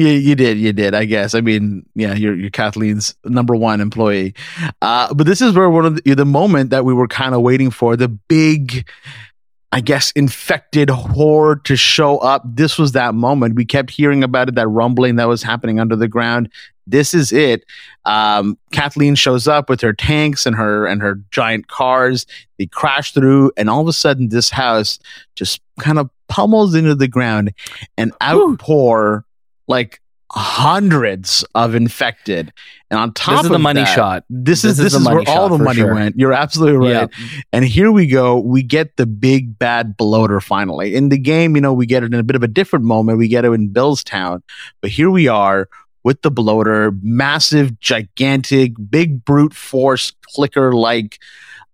Yeah, 0.00 0.12
you 0.12 0.34
did. 0.34 0.56
You 0.56 0.72
did. 0.72 0.94
I 0.94 1.04
guess. 1.04 1.34
I 1.34 1.42
mean, 1.42 1.84
yeah, 1.94 2.14
you're 2.14 2.34
you're 2.34 2.48
Kathleen's 2.48 3.14
number 3.26 3.54
one 3.54 3.82
employee. 3.82 4.34
Uh, 4.80 5.12
but 5.12 5.26
this 5.26 5.42
is 5.42 5.52
where 5.52 5.68
one 5.68 5.84
of 5.84 6.02
the, 6.02 6.14
the 6.14 6.24
moment 6.24 6.70
that 6.70 6.86
we 6.86 6.94
were 6.94 7.06
kind 7.06 7.34
of 7.34 7.42
waiting 7.42 7.70
for 7.70 7.96
the 7.96 8.08
big, 8.08 8.88
I 9.72 9.82
guess, 9.82 10.10
infected 10.12 10.88
horde 10.88 11.66
to 11.66 11.76
show 11.76 12.16
up. 12.16 12.42
This 12.46 12.78
was 12.78 12.92
that 12.92 13.14
moment. 13.14 13.56
We 13.56 13.66
kept 13.66 13.90
hearing 13.90 14.24
about 14.24 14.48
it, 14.48 14.54
that 14.54 14.68
rumbling 14.68 15.16
that 15.16 15.28
was 15.28 15.42
happening 15.42 15.78
under 15.78 15.96
the 15.96 16.08
ground. 16.08 16.50
This 16.86 17.12
is 17.12 17.30
it. 17.30 17.66
Um, 18.06 18.56
Kathleen 18.72 19.16
shows 19.16 19.46
up 19.46 19.68
with 19.68 19.82
her 19.82 19.92
tanks 19.92 20.46
and 20.46 20.56
her 20.56 20.86
and 20.86 21.02
her 21.02 21.20
giant 21.30 21.68
cars. 21.68 22.24
They 22.58 22.64
crash 22.68 23.12
through, 23.12 23.52
and 23.58 23.68
all 23.68 23.82
of 23.82 23.86
a 23.86 23.92
sudden, 23.92 24.30
this 24.30 24.48
house 24.48 24.98
just 25.36 25.60
kind 25.78 25.98
of 25.98 26.08
pummels 26.28 26.74
into 26.74 26.94
the 26.94 27.08
ground 27.08 27.52
and 27.98 28.12
outpour 28.22 29.26
like 29.70 30.00
hundreds 30.32 31.44
of 31.54 31.74
infected. 31.74 32.52
And 32.90 33.00
on 33.00 33.12
top 33.12 33.30
this 33.30 33.40
is 33.40 33.46
of 33.46 33.52
the 33.52 33.58
money 33.58 33.80
that, 33.80 33.94
shot 33.94 34.24
This 34.28 34.64
is 34.64 34.76
This 34.76 34.92
this, 34.92 34.94
is 34.94 35.00
is, 35.00 35.08
where 35.08 35.22
all 35.28 35.48
the 35.48 35.58
money 35.58 35.80
sure. 35.80 35.94
went. 35.94 36.16
You're 36.16 36.32
absolutely 36.32 36.92
right. 36.92 37.08
Yeah. 37.18 37.40
And 37.52 37.64
here 37.64 37.90
we 37.90 38.06
go. 38.06 38.38
We 38.38 38.62
get 38.62 38.96
the 38.96 39.06
big 39.06 39.58
bad 39.58 39.96
bloater 39.96 40.40
finally. 40.40 40.94
In 40.94 41.08
the 41.08 41.18
game, 41.18 41.56
you 41.56 41.62
know, 41.62 41.72
we 41.72 41.86
get 41.86 42.02
it 42.02 42.12
in 42.12 42.20
a 42.20 42.22
bit 42.22 42.36
of 42.36 42.42
a 42.42 42.48
different 42.48 42.84
moment. 42.84 43.18
We 43.18 43.28
get 43.28 43.44
it 43.44 43.50
in 43.50 43.70
Billstown. 43.70 44.42
But 44.80 44.90
here 44.90 45.10
we 45.10 45.26
are 45.26 45.68
with 46.04 46.22
the 46.22 46.30
bloater, 46.30 46.92
massive, 47.02 47.78
gigantic, 47.80 48.74
big 48.88 49.24
brute 49.24 49.54
force 49.54 50.12
clicker 50.34 50.72
like 50.72 51.18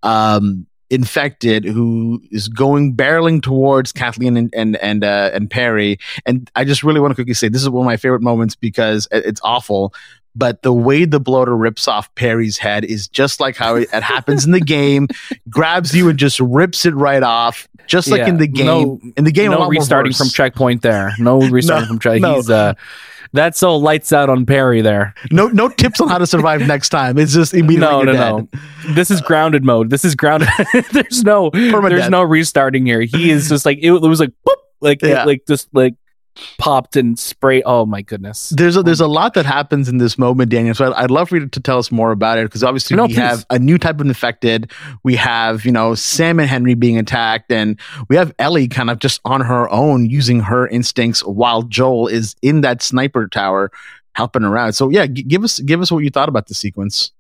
um 0.03 0.67
infected 0.91 1.65
who 1.65 2.23
is 2.31 2.49
going 2.49 2.95
barreling 2.95 3.43
towards 3.43 3.93
Kathleen 3.93 4.37
and 4.37 4.51
and 4.55 4.77
and, 4.77 5.05
uh, 5.05 5.31
and 5.33 5.51
Perry. 5.51 5.99
And 6.25 6.51
I 6.55 6.65
just 6.65 6.83
really 6.83 7.01
want 7.01 7.13
to 7.13 7.15
quickly 7.15 7.35
say 7.35 7.49
this 7.49 7.63
is 7.63 7.71
one 7.71 7.85
of 7.85 7.87
my 7.87 7.97
favorite 7.97 8.23
moments 8.23 8.55
because 8.55 9.09
it's 9.11 9.41
awful. 9.43 9.93
But 10.39 10.63
the 10.63 10.73
way 10.73 11.07
the 11.07 11.19
bloater 11.19 11.57
rips 11.57 11.89
off 11.89 12.15
Perry's 12.15 12.59
head 12.59 12.85
is 12.85 13.09
just 13.09 13.41
like 13.41 13.57
how 13.57 13.77
it, 13.77 13.89
it 13.93 14.03
happens 14.15 14.45
in 14.45 14.53
the 14.53 14.61
game. 14.61 15.09
Grabs 15.49 15.95
you 15.95 16.09
and 16.11 16.19
just 16.19 16.39
rips 16.41 16.85
it 16.85 16.95
right 16.95 17.23
off, 17.23 17.67
just 17.87 18.09
like 18.09 18.19
Yeah. 18.19 18.29
in 18.29 18.37
the 18.37 18.47
game. 18.47 18.67
No- 18.67 19.01
in 19.17 19.25
the 19.25 19.33
game, 19.33 19.51
no 19.51 19.67
restarting 19.69 20.13
from 20.13 20.29
checkpoint 20.29 20.83
there 20.83 21.13
no 21.19 21.39
restarting 21.51 21.89
from 21.89 21.99
checkpoint. 21.99 22.49
no. 22.49 22.55
uh 22.55 22.75
that's 23.33 23.63
all 23.63 23.81
lights 23.81 24.13
out 24.13 24.31
on 24.31 24.47
perry 24.47 24.81
there 24.83 25.15
No, 25.31 25.49
no 25.49 25.69
tips 25.69 26.01
on 26.01 26.09
how 26.09 26.19
to 26.19 26.27
survive 26.27 26.61
next 26.67 26.91
time. 26.91 27.19
It's 27.19 27.35
just 27.35 27.55
immediately 27.55 27.79
no 27.81 28.03
no 28.05 28.13
dead. 28.13 28.49
no 28.87 28.95
this 28.95 29.11
is 29.11 29.21
grounded 29.21 29.65
mode 29.65 29.91
this 29.91 30.05
is 30.05 30.15
grounded 30.15 30.49
there's 30.93 31.25
no 31.25 31.51
there's 31.53 32.09
no 32.09 32.23
restarting 32.23 32.87
here 32.87 33.01
he 33.01 33.31
is 33.31 33.49
just 33.49 33.67
like 33.67 33.79
it, 33.83 33.91
was 33.91 34.21
like 34.21 34.33
boop, 34.47 34.55
like 34.81 35.03
Yeah. 35.03 35.25
like 35.25 35.43
just 35.49 35.69
like 35.75 35.95
popped 36.59 36.97
and 36.97 37.19
sprayed. 37.19 37.63
Oh 37.67 37.87
my 37.87 38.03
goodness. 38.03 38.51
There's 38.57 38.77
a, 38.77 38.83
there's 38.83 39.01
a 39.01 39.07
lot 39.07 39.35
that 39.35 39.47
happens 39.47 39.89
in 39.89 39.99
this 39.99 40.19
moment, 40.19 40.51
Daniel. 40.51 40.75
So 40.75 40.87
I'd, 40.93 41.05
I'd 41.05 41.11
love 41.11 41.29
for 41.29 41.37
you 41.37 41.47
to 41.47 41.61
tell 41.61 41.79
us 41.79 41.91
more 41.91 42.11
about 42.13 42.39
it 42.39 42.45
because 42.45 42.63
obviously 42.65 42.97
No, 42.97 43.05
we 43.05 43.09
please. 43.09 43.17
have 43.19 43.47
a 43.51 43.59
new 43.59 43.79
type 43.79 44.01
of 44.01 44.07
infected. 44.07 44.71
We 45.03 45.17
have 45.17 45.65
you 45.65 45.73
know 45.73 45.95
Sam 45.95 46.39
and 46.41 46.49
Henry 46.49 46.75
being 46.75 46.99
attacked, 46.99 47.51
and 47.53 47.79
we 48.09 48.17
have 48.17 48.35
Ellie 48.39 48.69
kind 48.69 48.91
of 48.91 48.99
just 48.99 49.21
on 49.25 49.41
her 49.41 49.69
own 49.71 50.07
using 50.11 50.41
her 50.41 50.67
instincts 50.69 51.25
while 51.25 51.63
Joel 51.63 52.09
is 52.09 52.35
in 52.43 52.61
that 52.63 52.83
sniper 52.83 53.29
tower 53.29 53.71
helping 54.15 54.45
around. 54.45 54.73
So 54.75 54.89
yeah, 54.89 55.07
g- 55.07 55.23
give 55.23 55.45
us 55.45 55.61
give 55.61 55.81
us 55.81 55.91
what 55.93 56.05
you 56.05 56.11
thought 56.11 56.29
about 56.29 56.47
the 56.47 56.55
sequence. 56.55 57.13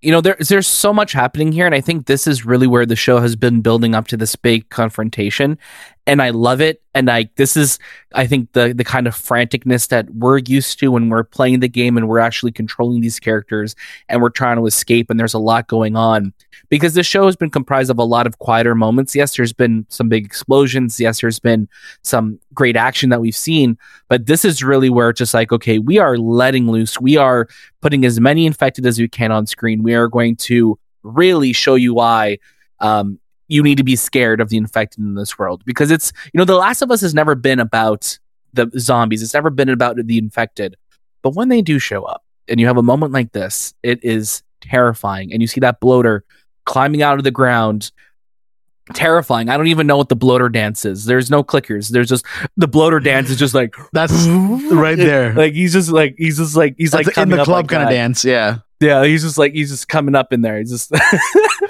you 0.00 0.12
know 0.12 0.20
there, 0.20 0.36
there's 0.48 0.66
so 0.68 0.92
much 0.92 1.10
happening 1.12 1.50
here 1.50 1.66
and 1.66 1.74
i 1.74 1.80
think 1.80 2.06
this 2.06 2.28
is 2.28 2.44
really 2.46 2.68
where 2.68 2.86
the 2.86 2.94
show 2.94 3.18
has 3.18 3.34
been 3.34 3.62
building 3.62 3.96
up 3.96 4.06
to 4.06 4.16
this 4.16 4.36
big 4.36 4.68
confrontation 4.68 5.58
and 6.06 6.22
i 6.22 6.30
love 6.30 6.60
it. 6.60 6.82
And 6.94 7.10
i 7.10 7.28
this 7.36 7.56
is 7.56 7.78
i 8.14 8.26
think 8.26 8.52
the 8.52 8.72
the 8.74 8.84
kind 8.84 9.06
of 9.06 9.14
franticness 9.14 9.88
that 9.88 10.08
we're 10.10 10.38
used 10.38 10.78
to 10.80 10.90
when 10.90 11.08
we're 11.08 11.24
playing 11.24 11.60
the 11.60 11.68
game 11.68 11.96
and 11.96 12.08
we're 12.08 12.20
actually 12.20 12.52
controlling 12.52 13.00
these 13.00 13.20
characters 13.20 13.74
and 14.08 14.22
we're 14.22 14.30
trying 14.30 14.56
to 14.56 14.66
escape 14.66 15.10
and 15.10 15.20
there's 15.20 15.34
a 15.34 15.38
lot 15.38 15.66
going 15.68 15.96
on. 15.96 16.32
Because 16.68 16.94
the 16.94 17.02
show 17.02 17.26
has 17.26 17.36
been 17.36 17.50
comprised 17.50 17.90
of 17.90 17.98
a 17.98 18.04
lot 18.04 18.26
of 18.26 18.38
quieter 18.38 18.74
moments. 18.74 19.14
Yes 19.14 19.36
there's 19.36 19.52
been 19.52 19.84
some 19.88 20.08
big 20.08 20.24
explosions. 20.24 20.98
Yes 20.98 21.20
there's 21.20 21.38
been 21.38 21.68
some 22.02 22.38
great 22.54 22.76
action 22.76 23.10
that 23.10 23.20
we've 23.20 23.36
seen. 23.36 23.76
But 24.08 24.26
this 24.26 24.44
is 24.44 24.62
really 24.62 24.88
where 24.88 25.10
it's 25.10 25.18
just 25.18 25.34
like 25.34 25.52
okay 25.52 25.78
we 25.78 25.98
are 25.98 26.16
letting 26.16 26.70
loose. 26.70 27.00
We 27.00 27.16
are 27.16 27.48
putting 27.82 28.04
as 28.04 28.20
many 28.20 28.46
infected 28.46 28.86
as 28.86 28.98
we 28.98 29.08
can 29.08 29.32
on 29.32 29.46
screen. 29.46 29.82
We 29.82 29.94
are 29.94 30.08
going 30.08 30.36
to 30.36 30.78
really 31.02 31.52
show 31.52 31.74
you 31.74 31.94
why 31.94 32.38
um, 32.80 33.18
you 33.48 33.62
need 33.62 33.78
to 33.78 33.84
be 33.84 33.96
scared 33.96 34.40
of 34.40 34.48
the 34.48 34.56
infected 34.56 35.00
in 35.00 35.14
this 35.14 35.38
world 35.38 35.62
because 35.64 35.90
it's 35.90 36.12
you 36.32 36.38
know 36.38 36.44
The 36.44 36.56
Last 36.56 36.82
of 36.82 36.90
Us 36.90 37.00
has 37.00 37.14
never 37.14 37.34
been 37.34 37.60
about 37.60 38.18
the 38.52 38.70
zombies. 38.78 39.22
It's 39.22 39.34
never 39.34 39.50
been 39.50 39.68
about 39.68 39.96
the 39.96 40.18
infected. 40.18 40.76
But 41.22 41.34
when 41.34 41.48
they 41.48 41.62
do 41.62 41.78
show 41.78 42.04
up, 42.04 42.22
and 42.48 42.60
you 42.60 42.66
have 42.66 42.76
a 42.76 42.82
moment 42.82 43.12
like 43.12 43.32
this, 43.32 43.74
it 43.82 44.02
is 44.04 44.42
terrifying. 44.60 45.32
And 45.32 45.42
you 45.42 45.48
see 45.48 45.60
that 45.60 45.80
bloater 45.80 46.24
climbing 46.64 47.02
out 47.02 47.18
of 47.18 47.24
the 47.24 47.30
ground. 47.30 47.90
Terrifying. 48.94 49.48
I 49.48 49.56
don't 49.56 49.66
even 49.66 49.88
know 49.88 49.96
what 49.96 50.08
the 50.08 50.14
bloater 50.16 50.48
dance 50.48 50.84
is. 50.84 51.06
There's 51.06 51.28
no 51.28 51.42
clickers. 51.42 51.88
There's 51.88 52.08
just 52.08 52.24
the 52.56 52.68
bloater 52.68 53.00
dance 53.00 53.30
is 53.30 53.36
just 53.36 53.52
like 53.52 53.74
That's 53.92 54.12
right 54.70 54.96
there. 54.96 55.34
like 55.34 55.54
he's 55.54 55.72
just 55.72 55.90
like 55.90 56.14
he's 56.16 56.38
just 56.38 56.54
like 56.54 56.76
he's 56.78 56.92
That's 56.92 57.08
like 57.08 57.18
in 57.18 57.30
the 57.30 57.42
club 57.42 57.48
like 57.48 57.68
kind 57.68 57.82
of 57.82 57.90
dance. 57.90 58.24
Yeah, 58.24 58.58
Yeah, 58.78 59.04
he's 59.04 59.24
just 59.24 59.38
like 59.38 59.54
he's 59.54 59.70
just 59.70 59.88
coming 59.88 60.14
up 60.14 60.32
in 60.32 60.42
there. 60.42 60.60
He's 60.60 60.70
just 60.70 60.92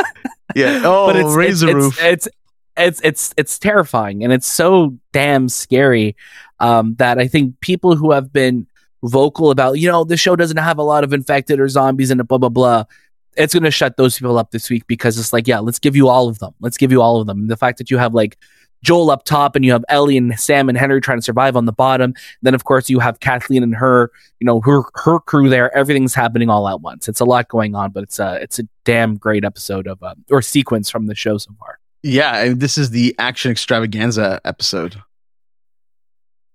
yeah. 0.64 0.82
Oh, 0.84 1.06
but 1.06 1.16
it's 1.16 1.34
raise 1.34 1.62
it's, 1.62 1.74
roof. 1.74 1.98
It's, 2.00 2.26
it's 2.26 2.36
it's 2.76 3.00
it's 3.02 3.34
it's 3.36 3.58
terrifying 3.58 4.22
and 4.22 4.32
it's 4.32 4.46
so 4.46 4.96
damn 5.12 5.48
scary 5.48 6.16
um, 6.60 6.94
that 6.96 7.18
I 7.18 7.26
think 7.26 7.60
people 7.60 7.96
who 7.96 8.12
have 8.12 8.32
been 8.32 8.66
vocal 9.02 9.50
about 9.50 9.74
you 9.74 9.90
know 9.90 10.04
the 10.04 10.16
show 10.16 10.36
doesn't 10.36 10.56
have 10.56 10.78
a 10.78 10.82
lot 10.82 11.04
of 11.04 11.12
infected 11.12 11.60
or 11.60 11.68
zombies 11.68 12.10
and 12.10 12.26
blah 12.26 12.38
blah 12.38 12.48
blah. 12.48 12.84
It's 13.36 13.52
gonna 13.52 13.70
shut 13.70 13.98
those 13.98 14.18
people 14.18 14.38
up 14.38 14.50
this 14.50 14.70
week 14.70 14.86
because 14.86 15.18
it's 15.18 15.32
like 15.32 15.46
yeah, 15.46 15.58
let's 15.58 15.78
give 15.78 15.94
you 15.94 16.08
all 16.08 16.28
of 16.28 16.38
them. 16.38 16.54
Let's 16.60 16.78
give 16.78 16.90
you 16.90 17.02
all 17.02 17.20
of 17.20 17.26
them. 17.26 17.40
And 17.40 17.50
the 17.50 17.56
fact 17.56 17.78
that 17.78 17.90
you 17.90 17.98
have 17.98 18.14
like 18.14 18.38
Joel 18.82 19.10
up 19.10 19.24
top 19.24 19.56
and 19.56 19.64
you 19.64 19.72
have 19.72 19.84
Ellie 19.88 20.16
and 20.16 20.38
Sam 20.38 20.68
and 20.68 20.78
Henry 20.78 21.00
trying 21.00 21.18
to 21.18 21.22
survive 21.22 21.56
on 21.56 21.64
the 21.64 21.72
bottom. 21.72 22.14
Then 22.42 22.54
of 22.54 22.64
course 22.64 22.88
you 22.88 22.98
have 23.00 23.20
Kathleen 23.20 23.62
and 23.62 23.74
her, 23.74 24.10
you 24.40 24.44
know, 24.44 24.60
her 24.60 24.82
her 24.94 25.18
crew 25.20 25.48
there. 25.48 25.76
Everything's 25.76 26.14
happening 26.14 26.48
all 26.48 26.68
at 26.68 26.80
once. 26.80 27.08
It's 27.08 27.20
a 27.20 27.24
lot 27.24 27.48
going 27.48 27.74
on, 27.74 27.90
but 27.90 28.02
it's 28.04 28.18
a 28.18 28.34
it's 28.42 28.58
a 28.58 28.64
damn 28.84 29.16
great 29.16 29.44
episode 29.44 29.86
of 29.86 30.02
uh, 30.02 30.14
or 30.30 30.42
sequence 30.42 30.88
from 30.90 31.06
the 31.06 31.14
show 31.14 31.38
so 31.38 31.50
far. 31.58 31.78
yeah, 32.02 32.42
and 32.44 32.60
this 32.60 32.78
is 32.78 32.90
the 32.90 33.14
action 33.18 33.50
extravaganza 33.50 34.40
episode. 34.44 35.02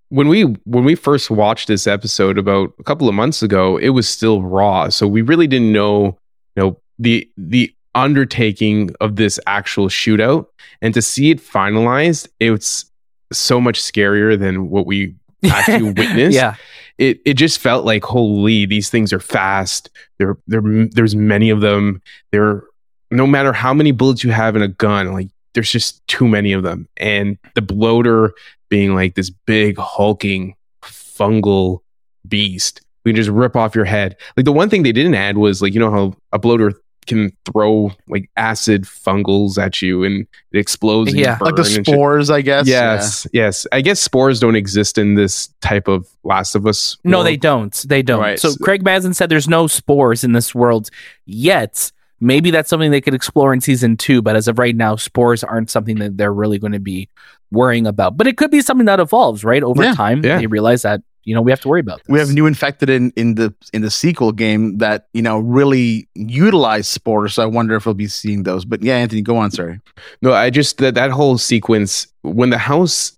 when 0.10 0.28
we 0.28 0.44
when 0.66 0.84
we 0.84 0.96
first 0.96 1.30
watched 1.32 1.68
this 1.68 1.88
episode 1.88 2.38
about 2.38 2.74
a 2.80 2.84
couple 2.84 3.08
of 3.10 3.16
months 3.16 3.42
ago, 3.42 3.78
it 3.78 3.90
was 3.90 4.08
still 4.08 4.42
raw. 4.42 4.90
So 4.90 5.08
we 5.08 5.22
really 5.22 5.48
didn't 5.48 5.72
know, 5.72 6.18
you 6.56 6.64
know, 6.64 6.80
the 7.00 7.30
the 7.38 7.74
undertaking 7.96 8.92
of 9.02 9.16
this 9.16 9.40
actual 9.48 9.88
shootout. 9.88 10.48
And 10.82 10.94
to 10.94 11.02
see 11.02 11.32
it 11.32 11.40
finalized, 11.40 12.28
it's 12.40 12.86
so 13.32 13.62
much 13.62 13.82
scarier 13.82 14.38
than 14.38 14.70
what 14.70 14.86
we 14.86 15.16
actually 15.46 15.92
witnessed. 15.94 16.36
yeah, 16.36 16.56
It 16.98 17.22
it 17.26 17.34
just 17.36 17.60
felt 17.60 17.86
like 17.86 18.04
holy, 18.04 18.66
these 18.66 18.90
things 18.90 19.14
are 19.14 19.20
fast. 19.20 19.90
There 20.20 20.38
there 20.48 20.62
there's 20.92 21.16
many 21.16 21.50
of 21.50 21.62
them. 21.62 22.02
There 22.32 22.64
no 23.10 23.28
matter 23.28 23.52
how 23.54 23.74
many 23.74 23.92
bullets 23.92 24.24
you 24.24 24.32
have 24.32 24.56
in 24.56 24.62
a 24.62 24.68
gun, 24.68 25.12
like 25.14 25.28
there's 25.54 25.72
just 25.72 26.06
too 26.08 26.28
many 26.28 26.54
of 26.54 26.64
them. 26.64 26.88
And 26.98 27.38
the 27.56 27.62
bloater 27.62 28.34
being 28.70 28.96
like 28.96 29.16
this 29.16 29.30
big 29.30 29.78
hulking 29.78 30.56
fungal 30.82 31.80
beast. 32.28 32.82
We 33.04 33.12
can 33.12 33.16
just 33.18 33.30
rip 33.30 33.56
off 33.56 33.76
your 33.76 33.86
head. 33.86 34.16
Like 34.38 34.46
the 34.46 34.54
one 34.54 34.70
thing 34.70 34.84
they 34.84 34.92
didn't 34.92 35.16
add 35.16 35.38
was 35.38 35.62
like 35.62 35.74
you 35.74 35.80
know 35.80 35.92
how 35.92 36.16
a 36.32 36.40
bloater 36.40 36.74
can 37.12 37.32
throw 37.46 37.92
like 38.08 38.30
acid 38.38 38.84
fungals 38.84 39.58
at 39.58 39.82
you 39.82 40.04
and 40.04 40.28
it 40.52 40.58
explodes. 40.58 41.12
and 41.12 41.20
Yeah. 41.20 41.38
Like 41.42 41.56
the 41.56 41.62
burn 41.64 41.76
and 41.76 41.86
shit. 41.86 41.94
spores, 41.96 42.30
I 42.30 42.42
guess. 42.42 42.68
Yes, 42.68 43.28
yes. 43.34 43.68
I 43.72 43.82
guess 43.82 44.00
spores 44.00 44.40
don't 44.40 44.56
exist 44.56 44.98
in 44.98 45.16
this 45.16 45.48
type 45.62 45.88
of 45.88 46.08
Last 46.24 46.56
of 46.56 46.66
Us. 46.66 46.98
no, 47.04 47.24
they 47.24 47.38
don't. 47.38 47.74
They 47.88 48.02
don't. 48.02 48.20
Right. 48.20 48.40
So 48.40 48.56
Craig 48.56 48.84
Mazin 48.84 49.14
said 49.14 49.30
there's 49.30 49.48
no 49.48 49.68
spores 49.68 50.24
in 50.24 50.32
this 50.34 50.54
world 50.56 50.90
yet. 51.26 51.92
Maybe 52.20 52.52
that's 52.52 52.70
something 52.70 52.92
they 52.92 53.02
could 53.02 53.16
explore 53.16 53.52
in 53.54 53.62
season 53.62 53.98
two, 53.98 54.22
but 54.22 54.36
as 54.36 54.48
of 54.48 54.60
right 54.60 54.76
now, 54.76 54.96
spores 54.96 55.44
aren't 55.44 55.72
something 55.72 55.98
that 56.00 56.18
they're 56.18 56.34
really 56.34 56.60
going 56.60 56.74
to 56.74 56.80
be 56.80 57.10
worrying 57.52 57.88
about. 57.88 58.16
But 58.16 58.28
it 58.28 58.38
could 58.38 58.52
be 58.52 58.62
something 58.62 58.86
that 58.86 59.00
evolves, 59.00 59.44
right? 59.44 59.64
Over 59.64 59.84
Yeah, 59.84 59.96
time, 59.96 60.24
yeah. 60.24 60.38
they 60.38 60.46
realize 60.48 60.84
that 60.84 61.02
you 61.24 61.36
know 61.36 61.42
we 61.42 61.52
have 61.52 61.62
to 61.62 61.68
worry 61.68 61.80
about. 61.80 62.00
This. 62.00 62.08
We 62.08 62.20
have 62.20 62.32
new 62.32 62.46
infected 62.46 62.90
in 62.90 63.12
in 63.16 63.36
the 63.36 63.54
in 63.74 63.82
the 63.82 63.92
sequel 63.92 64.32
game 64.32 64.78
that 64.80 65.08
you 65.14 65.22
know 65.22 65.40
really 65.40 66.08
utilize 66.16 66.88
spores. 66.88 67.36
So 67.36 67.44
I 67.44 67.46
wonder 67.46 67.76
if 67.76 67.86
we'll 67.86 67.96
be 67.96 68.08
seeing 68.08 68.44
those. 68.44 68.66
But 68.66 68.82
yeah, 68.82 68.96
Anthony, 68.96 69.22
go 69.22 69.38
on. 69.38 69.52
Sorry. 69.52 69.80
No, 70.22 70.34
I 70.34 70.50
just 70.50 70.78
that 70.80 70.96
that 70.96 71.12
whole 71.12 71.38
sequence 71.38 72.08
when 72.22 72.50
the 72.50 72.58
house, 72.58 73.18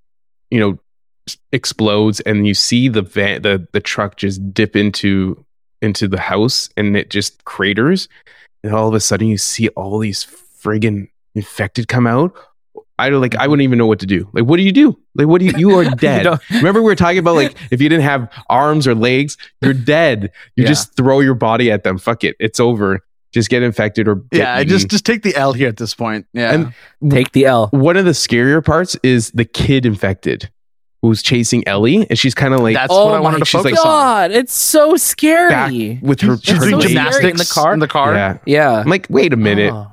you 0.51 0.59
know, 0.59 0.79
explodes 1.51 2.19
and 2.21 2.47
you 2.47 2.53
see 2.53 2.89
the 2.89 3.01
van, 3.01 3.41
the 3.41 3.67
the 3.71 3.79
truck 3.79 4.17
just 4.17 4.53
dip 4.53 4.75
into 4.75 5.43
into 5.81 6.07
the 6.07 6.19
house 6.19 6.69
and 6.77 6.95
it 6.95 7.09
just 7.09 7.43
craters, 7.45 8.07
and 8.63 8.73
all 8.73 8.87
of 8.87 8.93
a 8.93 8.99
sudden 8.99 9.27
you 9.27 9.37
see 9.37 9.69
all 9.69 9.99
these 9.99 10.25
friggin' 10.25 11.07
infected 11.35 11.87
come 11.87 12.07
out. 12.07 12.33
I 12.99 13.09
don't 13.09 13.21
like. 13.21 13.35
I 13.35 13.39
mm-hmm. 13.39 13.49
wouldn't 13.51 13.63
even 13.63 13.77
know 13.79 13.87
what 13.87 13.99
to 14.01 14.05
do. 14.05 14.29
Like, 14.33 14.45
what 14.45 14.57
do 14.57 14.63
you 14.63 14.71
do? 14.71 14.97
Like, 15.15 15.27
what 15.27 15.39
do 15.39 15.45
you? 15.45 15.53
You 15.57 15.77
are 15.79 15.85
dead. 15.95 16.23
don't- 16.23 16.49
Remember, 16.51 16.81
we 16.81 16.85
were 16.85 16.95
talking 16.95 17.17
about 17.17 17.35
like 17.35 17.55
if 17.71 17.81
you 17.81 17.89
didn't 17.89 18.03
have 18.03 18.31
arms 18.49 18.87
or 18.87 18.95
legs, 18.95 19.37
you're 19.61 19.73
dead. 19.73 20.31
You 20.55 20.63
Yeah. 20.63 20.69
just 20.69 20.95
throw 20.95 21.19
your 21.19 21.33
body 21.35 21.71
at 21.71 21.83
them. 21.83 21.97
Fuck 21.97 22.23
it, 22.23 22.35
it's 22.39 22.59
over. 22.59 22.99
Just 23.33 23.49
get 23.49 23.63
infected 23.63 24.07
or 24.07 24.15
get 24.15 24.37
Yeah, 24.39 24.57
eaten. 24.57 24.69
just 24.69 24.89
just 24.89 25.05
take 25.07 25.23
the 25.23 25.35
L 25.35 25.53
here 25.53 25.67
at 25.67 25.77
this 25.77 25.95
point. 25.95 26.27
Yeah. 26.33 26.53
And 27.01 27.11
Take 27.11 27.31
the 27.31 27.45
L. 27.45 27.67
one 27.71 27.97
of 27.97 28.05
the 28.05 28.11
scarier 28.11 28.63
parts 28.63 28.95
is 29.01 29.31
the 29.31 29.45
kid 29.45 29.85
infected 29.87 30.51
who's 31.01 31.21
chasing 31.23 31.67
Ellie, 31.67 32.07
and 32.09 32.17
she's 32.17 32.33
kind 32.35 32.53
of 32.53 32.59
like 32.61 32.75
That's 32.75 32.93
oh 32.93 33.07
what 33.07 33.15
I 33.15 33.19
wanted 33.19 33.39
my 33.39 33.45
to 33.45 33.45
focus 33.51 33.71
like- 33.73 33.79
on. 33.79 33.85
God, 33.85 34.31
it's 34.31 34.53
so 34.53 34.95
scary. 34.95 35.99
with 36.01 36.21
her. 36.21 36.37
She's 36.37 36.49
It's 36.55 36.63
her 36.63 36.69
doing 36.69 36.71
so 36.71 36.77
legs. 36.77 36.83
scary 36.91 36.93
gymnastics 36.93 37.31
in 37.31 37.37
the 37.37 37.45
car. 37.51 37.73
In 37.73 37.79
the 37.79 37.87
car. 37.87 38.13
Yeah, 38.13 38.37
Yeah. 38.45 38.71
I'm 38.79 38.87
like, 38.89 39.07
wait 39.09 39.33
a 39.33 39.35
minute, 39.35 39.73
Oh, 39.73 39.91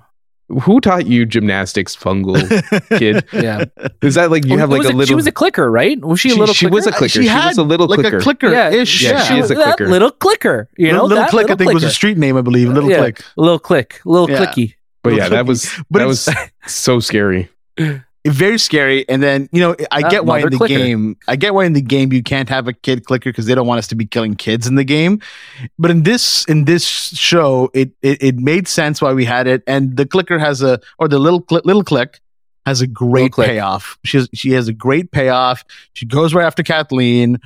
who 0.62 0.80
taught 0.80 1.06
you 1.06 1.24
gymnastics, 1.26 1.94
fungal 1.96 2.36
kid? 2.98 3.24
yeah. 3.32 3.64
Is 4.02 4.14
that 4.16 4.30
like 4.30 4.44
you 4.46 4.58
have 4.58 4.70
like 4.70 4.78
was 4.78 4.88
a 4.88 4.92
little? 4.92 5.06
she 5.06 5.14
was 5.14 5.26
a 5.26 5.32
clicker, 5.32 5.70
right? 5.70 5.98
Was 6.04 6.20
she, 6.20 6.30
she, 6.30 6.36
a 6.36 6.38
little? 6.38 6.54
she 6.54 6.66
was 6.66 6.86
a 6.86 6.90
clicker? 6.90 6.98
clicker. 6.98 7.08
She 7.12 7.22
She, 7.22 7.28
had 7.28 7.48
was 7.48 7.58
a 7.58 7.62
little 7.62 7.86
like 7.86 8.00
clicker. 8.00 8.18
a 8.18 8.20
clicker 8.20 8.46
ish. 8.48 9.02
Yeah, 9.02 9.20
she 9.22 9.28
she 9.28 9.34
is 9.38 9.42
was 9.42 9.50
a 9.52 9.54
that 9.54 9.76
clicker. 9.76 9.88
little 9.90 10.10
clicker. 10.10 10.68
You 10.76 10.88
know, 10.88 10.92
little, 11.04 11.08
little 11.08 11.22
that 11.24 11.30
click. 11.30 11.44
I 11.46 11.52
little 11.52 11.56
think 11.58 11.74
was 11.74 11.84
a 11.84 11.90
street 11.90 12.18
name. 12.18 12.36
I 12.36 12.40
believe. 12.42 12.68
Little 12.68 12.90
Yeah. 12.90 12.98
click. 12.98 13.22
Little 13.36 13.58
click, 13.58 14.00
little 14.04 14.30
Yeah. 14.30 14.44
clicky. 14.44 14.74
But 15.02 15.14
Little 15.14 15.24
yeah, 15.24 15.28
that 15.30 15.46
was 15.46 15.70
But 15.90 16.00
that 16.00 16.06
was 16.08 16.28
so 16.66 17.00
scary. 17.00 17.48
very 18.26 18.58
scary. 18.58 19.08
And 19.08 19.22
then 19.22 19.48
you 19.52 19.60
know, 19.60 19.74
I 19.90 20.08
get 20.08 20.24
why 20.24 20.40
in 20.40 20.50
the 20.50 20.56
clicker. 20.56 20.78
game, 20.78 21.16
I 21.26 21.36
get 21.36 21.54
why 21.54 21.64
in 21.64 21.72
the 21.72 21.80
game 21.80 22.12
you 22.12 22.22
can't 22.22 22.48
have 22.48 22.68
a 22.68 22.72
kid 22.72 23.04
clicker 23.04 23.30
because 23.30 23.46
they 23.46 23.54
don't 23.54 23.66
want 23.66 23.78
us 23.78 23.86
to 23.88 23.94
be 23.94 24.06
killing 24.06 24.34
kids 24.34 24.66
in 24.66 24.74
the 24.74 24.84
game. 24.84 25.20
But 25.78 25.90
in 25.90 26.02
this 26.02 26.44
in 26.46 26.64
this 26.64 26.84
show, 26.84 27.70
it 27.74 27.92
it, 28.02 28.22
it 28.22 28.36
made 28.36 28.68
sense 28.68 29.00
why 29.00 29.12
we 29.12 29.24
had 29.24 29.46
it. 29.46 29.62
And 29.66 29.96
the 29.96 30.06
clicker 30.06 30.38
has 30.38 30.62
a 30.62 30.80
or 30.98 31.08
the 31.08 31.18
little 31.18 31.40
cli- 31.40 31.62
little 31.64 31.84
click 31.84 32.20
has 32.66 32.80
a 32.80 32.86
great 32.86 33.32
payoff. 33.34 33.98
She 34.04 34.18
has 34.18 34.28
she 34.34 34.52
has 34.52 34.68
a 34.68 34.72
great 34.72 35.12
payoff. 35.12 35.64
She 35.94 36.06
goes 36.06 36.34
right 36.34 36.44
after 36.44 36.62
Kathleen. 36.62 37.38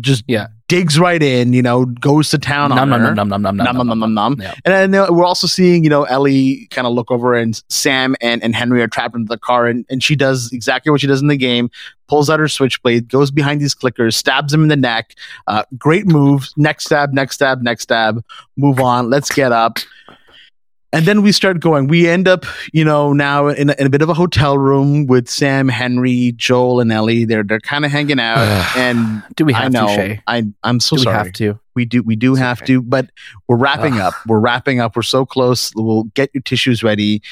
Just 0.00 0.24
Yeah. 0.26 0.46
Digs 0.72 0.98
right 0.98 1.22
in. 1.22 1.52
You 1.52 1.60
know, 1.60 1.84
goes 1.84 2.30
to 2.30 2.38
town 2.38 2.70
Nom 2.70 2.78
on 2.78 2.88
nom 2.88 3.00
her. 3.00 3.14
nom 3.14 3.28
nom 3.28 3.42
nom 3.42 3.56
nom 3.56 3.64
Nom, 3.64 3.76
nom, 3.76 3.86
nom, 3.88 3.98
nom, 3.98 4.14
nom. 4.14 4.40
Yeah. 4.40 4.54
And 4.64 4.94
then 4.94 5.14
we're 5.14 5.26
also 5.26 5.46
seeing, 5.46 5.84
you 5.84 5.90
know, 5.90 6.04
Ellie 6.04 6.66
kind 6.70 6.86
of 6.86 6.94
look 6.94 7.10
over 7.10 7.34
and 7.34 7.62
Sam 7.68 8.16
and, 8.22 8.42
and 8.42 8.54
Henry 8.54 8.80
are 8.82 8.88
trapped 8.88 9.14
into 9.14 9.28
the 9.28 9.38
car 9.38 9.66
and, 9.66 9.84
and 9.90 10.02
she 10.02 10.16
does 10.16 10.50
exactly 10.52 10.90
what 10.90 11.00
she 11.02 11.06
does 11.06 11.20
in 11.20 11.28
the 11.28 11.36
game, 11.36 11.70
pulls 12.08 12.30
out 12.30 12.40
her 12.40 12.48
switchblade, 12.48 13.08
goes 13.08 13.30
behind 13.30 13.60
these 13.60 13.74
clickers, 13.74 14.14
stabs 14.14 14.52
him 14.54 14.62
in 14.62 14.68
the 14.68 14.76
neck. 14.76 15.14
Uh, 15.46 15.64
great 15.76 16.06
move. 16.06 16.48
Next 16.56 16.86
stab, 16.86 17.12
next 17.12 17.34
stab, 17.34 17.60
next 17.60 17.82
stab. 17.82 18.24
Move 18.56 18.80
on. 18.80 19.10
Let's 19.10 19.30
get 19.30 19.52
up. 19.52 19.78
And 20.92 21.06
then 21.06 21.22
we 21.22 21.32
start 21.32 21.60
going. 21.60 21.86
We 21.88 22.06
end 22.08 22.28
up, 22.28 22.44
you 22.72 22.84
know, 22.84 23.12
now 23.12 23.48
in 23.48 23.70
a, 23.70 23.74
in 23.78 23.86
a 23.86 23.90
bit 23.90 24.02
of 24.02 24.08
a 24.08 24.14
hotel 24.14 24.58
room 24.58 25.06
with 25.06 25.28
Sam, 25.28 25.68
Henry, 25.68 26.32
Joel, 26.36 26.80
and 26.80 26.92
Ellie. 26.92 27.24
They're 27.24 27.42
they're 27.42 27.60
kind 27.60 27.84
of 27.84 27.90
hanging 27.90 28.20
out, 28.20 28.38
and 28.76 29.22
Do 29.36 29.44
we 29.44 29.54
I 29.54 29.62
have 29.62 29.72
know 29.72 29.86
to, 29.88 29.94
Shay? 29.94 30.20
I 30.26 30.44
I'm 30.62 30.80
so 30.80 30.96
Do 30.96 31.00
we 31.00 31.04
sorry. 31.04 31.16
have 31.16 31.32
to? 31.34 31.58
We 31.74 31.84
do 31.86 32.02
we 32.02 32.16
do 32.16 32.32
It's 32.32 32.40
have 32.40 32.58
okay. 32.58 32.66
to, 32.74 32.82
but 32.82 33.10
we're 33.48 33.56
wrapping 33.56 33.94
Ugh. 33.94 34.00
up. 34.00 34.14
We're 34.26 34.40
wrapping 34.40 34.80
up. 34.80 34.94
We're 34.94 35.02
so 35.02 35.24
close. 35.24 35.72
We'll 35.74 36.04
get 36.14 36.30
your 36.34 36.42
tissues 36.42 36.82
ready 36.82 37.22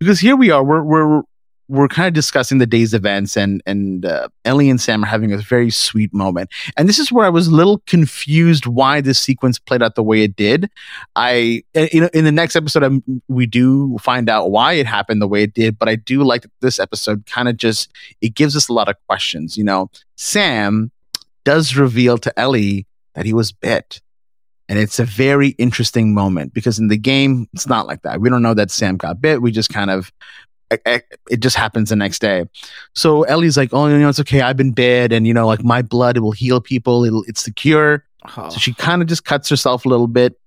because 0.00 0.18
here 0.18 0.34
we 0.36 0.50
are. 0.50 0.64
We're 0.64 0.82
we're 0.82 1.22
we're 1.68 1.88
kind 1.88 2.06
of 2.06 2.14
discussing 2.14 2.58
the 2.58 2.66
day's 2.66 2.94
events, 2.94 3.36
and 3.36 3.62
and 3.66 4.04
uh, 4.04 4.28
Ellie 4.44 4.70
and 4.70 4.80
Sam 4.80 5.02
are 5.02 5.06
having 5.06 5.32
a 5.32 5.38
very 5.38 5.70
sweet 5.70 6.12
moment. 6.12 6.50
And 6.76 6.88
this 6.88 6.98
is 6.98 7.10
where 7.10 7.26
I 7.26 7.30
was 7.30 7.46
a 7.46 7.54
little 7.54 7.78
confused 7.86 8.66
why 8.66 9.00
this 9.00 9.18
sequence 9.18 9.58
played 9.58 9.82
out 9.82 9.94
the 9.94 10.02
way 10.02 10.22
it 10.22 10.36
did. 10.36 10.70
I 11.16 11.62
you 11.74 12.00
know 12.00 12.10
in 12.12 12.24
the 12.24 12.32
next 12.32 12.56
episode 12.56 12.84
i 12.84 12.90
we 13.28 13.46
do 13.46 13.96
find 13.98 14.28
out 14.28 14.50
why 14.50 14.74
it 14.74 14.86
happened 14.86 15.22
the 15.22 15.28
way 15.28 15.42
it 15.42 15.54
did, 15.54 15.78
but 15.78 15.88
I 15.88 15.96
do 15.96 16.22
like 16.22 16.42
that 16.42 16.50
this 16.60 16.78
episode 16.78 17.26
kind 17.26 17.48
of 17.48 17.56
just 17.56 17.90
it 18.20 18.34
gives 18.34 18.56
us 18.56 18.68
a 18.68 18.72
lot 18.72 18.88
of 18.88 18.96
questions. 19.06 19.56
You 19.56 19.64
know, 19.64 19.90
Sam 20.16 20.90
does 21.44 21.76
reveal 21.76 22.18
to 22.18 22.38
Ellie 22.38 22.86
that 23.14 23.24
he 23.24 23.32
was 23.32 23.52
bit. 23.52 24.00
And 24.68 24.78
it's 24.78 24.98
a 24.98 25.04
very 25.04 25.48
interesting 25.50 26.14
moment 26.14 26.54
because 26.54 26.78
in 26.78 26.88
the 26.88 26.96
game, 26.96 27.48
it's 27.52 27.66
not 27.66 27.86
like 27.86 28.02
that. 28.02 28.20
We 28.20 28.30
don't 28.30 28.42
know 28.42 28.54
that 28.54 28.70
Sam 28.70 28.96
got 28.96 29.20
bit. 29.20 29.42
We 29.42 29.52
just 29.52 29.68
kind 29.68 29.90
of, 29.90 30.10
it 30.70 31.40
just 31.40 31.56
happens 31.56 31.90
the 31.90 31.96
next 31.96 32.20
day. 32.20 32.44
So 32.94 33.22
Ellie's 33.24 33.56
like, 33.56 33.70
oh, 33.72 33.86
you 33.86 33.98
know, 33.98 34.08
it's 34.08 34.20
okay. 34.20 34.40
I've 34.40 34.56
been 34.56 34.72
bad. 34.72 35.12
And, 35.12 35.26
you 35.26 35.34
know, 35.34 35.46
like 35.46 35.62
my 35.62 35.82
blood, 35.82 36.16
it 36.16 36.20
will 36.20 36.32
heal 36.32 36.60
people. 36.60 37.04
It'll, 37.04 37.24
it's 37.28 37.44
the 37.44 37.52
cure. 37.52 38.04
Oh, 38.36 38.48
So 38.48 38.58
she 38.58 38.72
kind 38.74 39.02
of 39.02 39.08
just 39.08 39.24
cuts 39.24 39.48
herself 39.48 39.84
a 39.84 39.88
little 39.88 40.06
bit, 40.08 40.38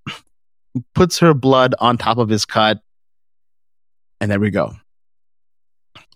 puts 0.96 1.20
her 1.20 1.34
blood 1.34 1.76
on 1.80 1.98
top 1.98 2.18
of 2.18 2.30
his 2.30 2.46
cut. 2.46 2.80
And 4.20 4.32
there 4.32 4.40
we 4.40 4.50
go. 4.50 4.74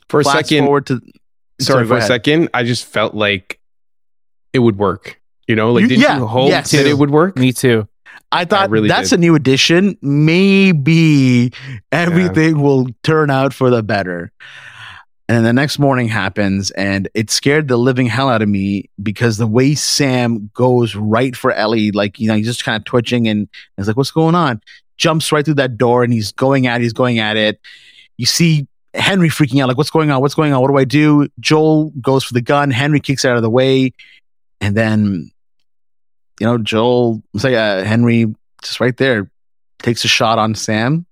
For 0.09 0.19
a 0.19 0.23
Fast 0.23 0.49
second, 0.49 0.65
forward 0.65 0.87
to, 0.87 1.01
sorry, 1.59 1.83
go 1.83 1.89
for 1.89 1.97
a 1.97 2.01
second, 2.01 2.49
I 2.53 2.63
just 2.63 2.85
felt 2.85 3.13
like 3.15 3.59
it 4.53 4.59
would 4.59 4.77
work. 4.77 5.21
You 5.47 5.55
know, 5.55 5.71
like 5.71 5.83
You- 5.83 5.87
did 5.89 6.01
yeah, 6.01 6.17
you 6.17 6.25
hope 6.27 6.49
yes. 6.49 6.71
that 6.71 6.85
it 6.87 6.97
would 6.97 7.11
work? 7.11 7.37
me 7.37 7.53
too. 7.53 7.87
I 8.31 8.45
thought 8.45 8.69
really 8.69 8.87
that's 8.87 9.09
did. 9.09 9.19
a 9.19 9.21
new 9.21 9.35
addition. 9.35 9.97
Maybe 10.01 11.51
everything 11.91 12.61
will 12.61 12.87
turn 13.03 13.29
out 13.29 13.53
for 13.53 13.69
the 13.69 13.83
better. 13.83 14.31
And 15.27 15.45
the 15.45 15.53
next 15.53 15.79
morning 15.79 16.09
happens, 16.09 16.71
and 16.71 17.07
it 17.13 17.31
scared 17.31 17.69
the 17.69 17.77
living 17.77 18.05
hell 18.05 18.27
out 18.27 18.41
of 18.41 18.49
me 18.49 18.89
because 19.01 19.37
the 19.37 19.47
way 19.47 19.75
Sam 19.75 20.51
goes 20.53 20.93
right 20.93 21.37
for 21.37 21.53
Ellie, 21.53 21.91
like, 21.91 22.19
you 22.19 22.27
know, 22.27 22.35
he's 22.35 22.47
just 22.47 22.65
kind 22.65 22.75
of 22.75 22.83
twitching 22.83 23.29
and 23.29 23.47
he's 23.77 23.87
like, 23.87 23.95
What's 23.95 24.11
going 24.11 24.35
on? 24.35 24.61
Jumps 24.97 25.31
right 25.31 25.45
through 25.45 25.53
that 25.53 25.77
door 25.77 26.03
and 26.03 26.11
he's 26.11 26.33
going 26.33 26.67
at 26.67 26.81
it, 26.81 26.83
he's 26.83 26.91
going 26.91 27.19
at 27.19 27.37
it. 27.37 27.61
You 28.17 28.25
see 28.25 28.67
Henry 28.93 29.29
freaking 29.29 29.61
out, 29.61 29.69
like, 29.69 29.77
What's 29.77 29.89
going 29.89 30.11
on? 30.11 30.19
What's 30.19 30.35
going 30.35 30.51
on? 30.51 30.61
What 30.61 30.69
do 30.69 30.77
I 30.77 30.83
do? 30.83 31.29
Joel 31.39 31.91
goes 32.01 32.25
for 32.25 32.33
the 32.33 32.41
gun. 32.41 32.69
Henry 32.69 32.99
kicks 32.99 33.23
it 33.23 33.29
out 33.29 33.37
of 33.37 33.41
the 33.41 33.49
way. 33.49 33.93
And 34.59 34.75
then 34.75 35.31
you 36.41 36.47
know, 36.47 36.57
Joel, 36.57 37.21
say 37.37 37.55
uh, 37.55 37.83
Henry, 37.85 38.25
just 38.63 38.79
right 38.79 38.97
there, 38.97 39.29
takes 39.79 40.03
a 40.03 40.07
shot 40.07 40.39
on 40.39 40.55
Sam. 40.55 41.05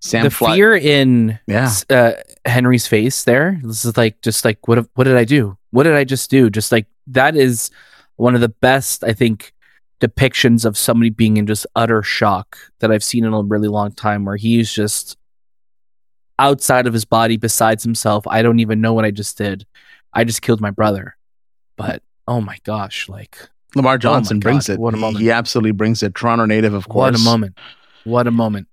Sam 0.00 0.24
the 0.24 0.30
fly- 0.30 0.56
fear 0.56 0.74
in 0.74 1.38
Yeah. 1.46 1.70
uh, 1.90 2.12
Henry's 2.46 2.86
face 2.86 3.24
there. 3.24 3.60
This 3.62 3.84
is 3.84 3.96
like 3.96 4.20
just 4.22 4.44
like 4.44 4.66
what 4.66 4.86
what 4.94 5.04
did 5.04 5.16
I 5.16 5.24
do? 5.24 5.56
What 5.70 5.82
did 5.84 5.94
I 5.94 6.04
just 6.04 6.30
do? 6.30 6.48
Just 6.50 6.72
like 6.72 6.86
that 7.08 7.36
is 7.36 7.70
one 8.16 8.34
of 8.34 8.40
the 8.40 8.48
best 8.48 9.04
I 9.04 9.12
think 9.12 9.52
depictions 10.00 10.64
of 10.64 10.76
somebody 10.78 11.10
being 11.10 11.36
in 11.36 11.46
just 11.46 11.66
utter 11.76 12.02
shock 12.02 12.58
that 12.80 12.90
I've 12.90 13.04
seen 13.04 13.24
in 13.24 13.32
a 13.32 13.42
really 13.42 13.68
long 13.68 13.92
time 13.92 14.24
where 14.24 14.36
he's 14.36 14.72
just 14.72 15.16
outside 16.38 16.86
of 16.86 16.92
his 16.92 17.04
body 17.04 17.36
besides 17.36 17.82
himself. 17.84 18.26
I 18.26 18.42
don't 18.42 18.60
even 18.60 18.80
know 18.80 18.92
what 18.92 19.04
I 19.04 19.10
just 19.10 19.38
did. 19.38 19.66
I 20.12 20.24
just 20.24 20.42
killed 20.42 20.60
my 20.60 20.70
brother. 20.70 21.16
But 21.76 22.02
oh 22.28 22.40
my 22.40 22.58
gosh, 22.64 23.08
like 23.08 23.38
Lamar 23.74 23.94
oh 23.94 23.98
Johnson 23.98 24.38
Oh 24.38 24.40
brings 24.40 24.68
it. 24.68 24.78
what 24.78 24.94
a 24.94 24.96
moment. 24.96 25.22
He 25.22 25.30
absolutely 25.30 25.72
brings 25.72 26.02
it. 26.02 26.14
Toronto 26.14 26.44
native, 26.46 26.74
of 26.74 26.88
course. 26.88 27.12
what 27.12 27.20
a 27.20 27.22
moment. 27.24 27.58
What 28.04 28.26
a 28.26 28.30
moment. 28.30 28.68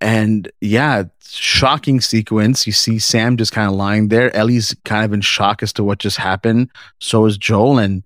And 0.00 0.50
yeah, 0.60 1.04
shocking 1.24 2.00
sequence. 2.00 2.66
You 2.66 2.72
see 2.72 2.98
Sam 2.98 3.36
just 3.36 3.52
kind 3.52 3.68
of 3.68 3.74
lying 3.76 4.08
there. 4.08 4.34
Ellie's 4.34 4.74
kind 4.84 5.04
of 5.04 5.12
in 5.12 5.20
shock 5.20 5.62
as 5.62 5.72
to 5.74 5.84
what 5.84 5.98
just 5.98 6.16
happened. 6.16 6.70
So 6.98 7.24
is 7.26 7.38
Joel. 7.38 7.78
And 7.78 8.02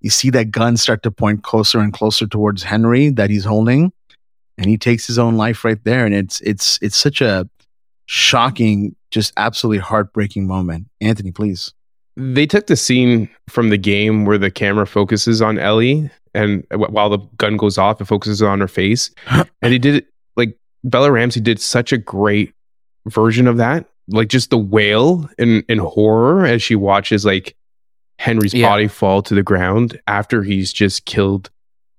you 0.00 0.08
see 0.08 0.30
that 0.30 0.50
gun 0.50 0.76
start 0.78 1.02
to 1.02 1.10
point 1.10 1.42
closer 1.42 1.80
and 1.80 1.92
closer 1.92 2.26
towards 2.26 2.62
Henry 2.62 3.10
that 3.10 3.28
he's 3.28 3.44
holding. 3.44 3.92
And 4.56 4.68
he 4.70 4.78
takes 4.78 5.06
his 5.06 5.18
own 5.18 5.36
life 5.36 5.64
right 5.64 5.82
there. 5.84 6.06
And 6.06 6.14
it's 6.14 6.40
it's 6.40 6.78
it's 6.80 6.96
such 6.96 7.20
a 7.20 7.48
shocking, 8.06 8.96
just 9.10 9.32
absolutely 9.36 9.78
heartbreaking 9.80 10.46
moment. 10.46 10.86
Anthony, 11.00 11.30
please. 11.32 11.74
They 12.16 12.46
took 12.46 12.66
the 12.68 12.76
scene 12.76 13.28
from 13.48 13.70
the 13.70 13.78
game 13.78 14.24
where 14.24 14.38
the 14.38 14.50
camera 14.50 14.86
focuses 14.86 15.42
on 15.42 15.58
Ellie, 15.58 16.10
and 16.32 16.64
while 16.70 17.10
the 17.10 17.18
gun 17.38 17.56
goes 17.56 17.76
off, 17.78 18.00
it 18.00 18.04
focuses 18.04 18.40
on 18.42 18.60
her 18.60 18.68
face. 18.68 19.10
and 19.30 19.72
he 19.72 19.78
did 19.78 19.96
it 19.96 20.06
like 20.36 20.56
Bella 20.84 21.10
Ramsey 21.10 21.40
did 21.40 21.60
such 21.60 21.92
a 21.92 21.98
great 21.98 22.52
version 23.06 23.46
of 23.48 23.56
that, 23.56 23.86
like 24.08 24.28
just 24.28 24.50
the 24.50 24.58
wail 24.58 25.28
in 25.38 25.64
in 25.68 25.78
horror 25.78 26.46
as 26.46 26.62
she 26.62 26.76
watches 26.76 27.24
like 27.24 27.56
Henry's 28.20 28.54
Yeah. 28.54 28.68
body 28.68 28.86
fall 28.88 29.20
to 29.22 29.34
the 29.34 29.42
ground 29.42 30.00
after 30.06 30.42
he's 30.44 30.72
just 30.72 31.04
killed 31.06 31.50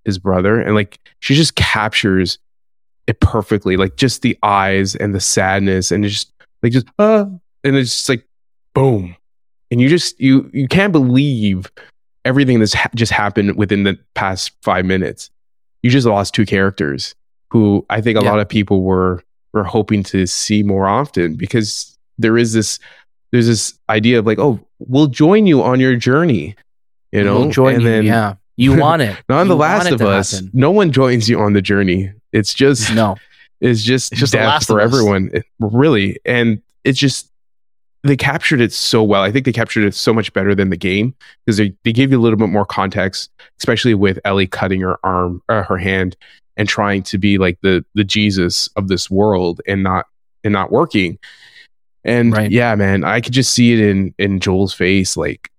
his 0.06 0.18
brother, 0.18 0.60
and 0.62 0.76
like 0.76 0.98
she 1.20 1.36
just 1.36 1.56
captures 1.56 2.40
it 3.08 3.20
perfectly, 3.20 3.76
like 3.76 3.98
just 3.98 4.22
the 4.22 4.38
eyes 4.44 4.96
and 4.96 5.14
the 5.14 5.20
sadness, 5.20 5.92
and 5.92 6.06
it's 6.06 6.14
just 6.14 6.32
like 6.64 6.72
just 6.72 6.88
uh, 7.00 7.26
and 7.66 7.76
it's 7.76 7.92
just 7.92 8.10
like 8.10 8.26
boom, 8.74 9.16
and 9.72 9.82
you 9.82 9.90
just 9.90 10.20
you 10.20 10.50
you 10.54 10.68
can't 10.68 10.92
believe 10.92 11.72
everything 12.24 12.60
that's 12.60 12.74
ha- 12.74 12.90
just 12.96 13.12
happened 13.12 13.56
within 13.56 13.84
the 13.84 13.98
past 14.16 14.52
five 14.64 14.86
minutes. 14.86 15.30
You 15.84 15.90
just 15.92 16.08
lost 16.08 16.34
two 16.34 16.46
characters 16.46 17.14
who 17.52 17.86
I 17.90 18.02
think 18.02 18.18
a 18.20 18.24
Yeah. 18.24 18.32
lot 18.32 18.40
of 18.40 18.50
people 18.50 18.82
were 18.84 19.24
were 19.54 19.64
hoping 19.64 20.04
to 20.04 20.26
see 20.26 20.64
more 20.64 20.88
often 20.88 21.36
because 21.36 21.98
there 22.18 22.38
is 22.38 22.54
this 22.54 22.80
there's 23.32 23.48
this 23.48 23.78
idea 23.90 24.20
of 24.20 24.26
like 24.26 24.40
oh 24.40 24.60
we'll 24.80 25.08
join 25.08 25.46
you 25.46 25.62
on 25.64 25.80
your 25.80 25.96
journey 25.96 26.56
you 27.12 27.24
know 27.24 27.40
We'll 27.40 27.50
join 27.52 27.76
and 27.76 27.84
you. 27.84 27.90
then 27.90 28.04
yeah. 28.06 28.34
You 28.58 28.78
want 28.80 29.02
it. 29.02 29.18
not 29.30 29.40
on 29.42 29.46
You 29.48 29.50
the 29.50 29.56
last 29.58 29.92
of 29.92 30.02
us 30.02 30.32
happen. 30.32 30.50
no 30.54 30.72
one 30.72 30.92
joins 30.92 31.30
you 31.30 31.40
on 31.40 31.54
the 31.54 31.62
journey 31.62 32.12
it's 32.34 32.54
just 32.54 32.94
No. 32.94 33.16
it's 33.62 33.82
just 33.84 34.12
It's 34.14 34.20
just 34.20 34.32
The 34.34 34.40
death 34.40 34.48
Last 34.48 34.68
for 34.68 34.82
everyone 34.82 35.30
It- 35.34 35.46
really 35.60 36.20
and 36.26 36.62
it's 36.84 37.00
just 37.00 37.30
they 38.06 38.16
captured 38.16 38.62
it 38.62 38.72
so 38.72 39.04
well. 39.04 39.24
I 39.24 39.32
think 39.32 39.46
they 39.46 39.52
captured 39.52 39.84
it 39.86 39.96
so 39.96 40.14
much 40.14 40.32
better 40.34 40.54
than 40.54 40.70
the 40.70 40.78
game 40.78 41.14
because 41.46 41.58
they, 41.58 41.74
they 41.84 41.92
gave 41.92 42.12
you 42.12 42.20
a 42.20 42.22
little 42.22 42.38
bit 42.38 42.50
more 42.50 42.66
context 42.66 43.32
especially 43.60 43.94
with 43.94 44.20
ellie 44.26 44.48
cutting 44.48 44.82
her 44.82 44.98
arm 45.04 45.42
uh, 45.50 45.64
her 45.64 45.78
hand 45.78 46.16
and 46.58 46.70
trying 46.70 47.04
to 47.04 47.18
be 47.18 47.38
like 47.38 47.58
the 47.62 47.84
the 47.96 48.04
jesus 48.04 48.70
of 48.76 48.88
this 48.88 49.10
world 49.10 49.62
and 49.68 49.84
not 49.84 50.06
and 50.44 50.54
not 50.54 50.72
working. 50.72 51.18
And 52.04 52.32
Right. 52.34 52.52
yeah 52.52 52.76
man 52.76 53.04
i 53.04 53.20
could 53.20 53.34
just 53.34 53.54
see 53.54 53.74
it 53.74 53.80
in 53.80 54.14
in 54.20 54.40
joel's 54.40 54.74
face 54.74 55.18
like 55.18 55.50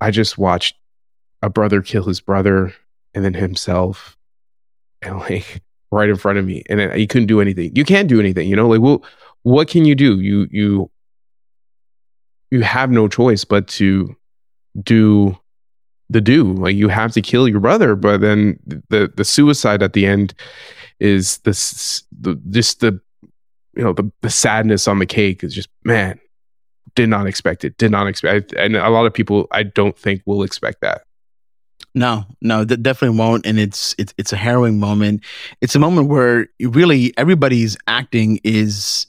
i 0.00 0.10
just 0.10 0.38
watched 0.38 0.74
a 1.42 1.50
brother 1.50 1.82
kill 1.82 2.04
his 2.04 2.20
brother 2.20 2.72
and 3.14 3.24
then 3.24 3.34
himself 3.34 4.16
and 5.02 5.18
like 5.18 5.60
right 5.90 6.08
in 6.08 6.16
front 6.16 6.38
of 6.38 6.46
me 6.46 6.62
and 6.68 6.92
he 6.92 7.06
couldn't 7.06 7.28
do 7.28 7.40
anything. 7.40 7.74
You 7.74 7.84
can't 7.84 8.08
do 8.08 8.18
anything 8.20 8.48
you 8.48 8.56
know 8.56 8.68
like 8.68 8.80
well 8.80 9.04
what 9.42 9.68
can 9.68 9.84
you 9.84 9.94
do? 9.94 10.20
You 10.20 10.48
you 10.50 10.90
you 12.50 12.62
have 12.62 12.90
no 12.90 13.08
choice 13.08 13.44
but 13.44 13.68
to 13.68 14.14
do 14.82 15.36
the 16.10 16.20
do 16.20 16.52
like 16.54 16.74
you 16.74 16.88
have 16.88 17.12
to 17.12 17.20
kill 17.20 17.48
your 17.48 17.60
brother 17.60 17.94
but 17.94 18.20
then 18.20 18.58
the 18.88 19.12
the 19.16 19.24
suicide 19.24 19.82
at 19.82 19.92
the 19.92 20.06
end 20.06 20.34
is 21.00 21.38
this 21.38 22.04
the 22.20 22.34
just 22.50 22.80
the 22.80 22.98
you 23.76 23.84
know 23.84 23.92
the 23.92 24.10
the 24.22 24.30
sadness 24.30 24.88
on 24.88 24.98
the 24.98 25.06
cake 25.06 25.44
is 25.44 25.54
just 25.54 25.68
man 25.84 26.18
did 26.94 27.08
not 27.08 27.26
expect 27.26 27.64
it 27.64 27.76
did 27.76 27.90
not 27.90 28.06
expect 28.06 28.52
and 28.54 28.74
a 28.76 28.88
lot 28.88 29.06
of 29.06 29.12
people 29.12 29.46
i 29.52 29.62
don't 29.62 29.98
think 29.98 30.22
will 30.24 30.42
expect 30.42 30.80
that 30.80 31.02
No, 31.94 32.24
no, 32.40 32.64
that 32.64 32.82
definitely 32.82 33.18
won't. 33.18 33.46
And 33.46 33.58
it's 33.58 33.94
it's 33.98 34.14
it's 34.18 34.32
a 34.32 34.36
harrowing 34.36 34.78
moment. 34.78 35.24
It's 35.60 35.74
a 35.74 35.78
moment 35.78 36.08
where 36.08 36.46
really 36.60 37.12
everybody's 37.16 37.76
acting 37.86 38.40
is 38.44 39.06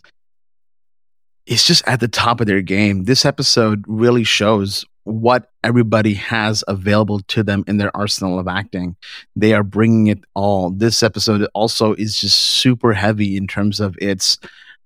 is 1.49 1.63
just 1.63 1.85
at 1.87 1.99
the 1.99 2.07
top 2.07 2.39
of 2.39 2.47
their 2.47 2.61
game. 2.61 3.05
This 3.05 3.25
episode 3.25 3.83
really 3.87 4.23
shows 4.23 4.85
what 5.03 5.49
everybody 5.63 6.13
has 6.13 6.63
available 6.67 7.19
to 7.21 7.41
them 7.41 7.63
in 7.67 7.77
their 7.77 7.95
arsenal 7.97 8.37
of 8.37 8.47
acting. 8.47 8.95
They 9.35 9.53
are 9.53 9.63
bringing 9.63 10.07
it 10.07 10.19
all. 10.35 10.69
This 10.69 11.01
episode 11.01 11.47
also 11.55 11.95
is 11.95 12.19
just 12.21 12.37
super 12.37 12.93
heavy 12.93 13.35
in 13.35 13.47
terms 13.47 13.79
of 13.79 13.97
its 13.99 14.37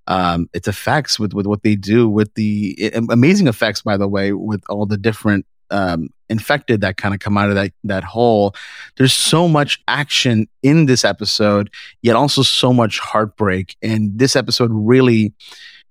um 0.07 0.49
its 0.53 0.67
effects 0.67 1.17
with 1.17 1.33
with 1.33 1.45
what 1.45 1.63
they 1.63 1.75
do 1.75 2.09
with 2.09 2.33
the 2.33 2.75
i- 2.93 3.01
amazing 3.09 3.47
effects 3.47 3.81
by 3.81 3.95
the 3.95 4.07
way 4.07 4.33
with 4.33 4.61
all 4.67 4.85
the 4.85 4.97
different 4.97 5.45
um, 5.73 6.09
infected 6.29 6.81
that 6.81 6.97
kind 6.97 7.13
of 7.13 7.19
come 7.19 7.37
out 7.37 7.49
of 7.49 7.55
that 7.55 7.71
that 7.83 8.03
hole. 8.03 8.55
There's 8.95 9.13
so 9.13 9.47
much 9.47 9.81
action 9.87 10.47
in 10.61 10.85
this 10.85 11.03
episode, 11.03 11.69
yet 12.01 12.15
also 12.15 12.43
so 12.43 12.71
much 12.71 12.99
heartbreak. 12.99 13.75
And 13.81 14.17
this 14.17 14.35
episode 14.35 14.71
really, 14.71 15.33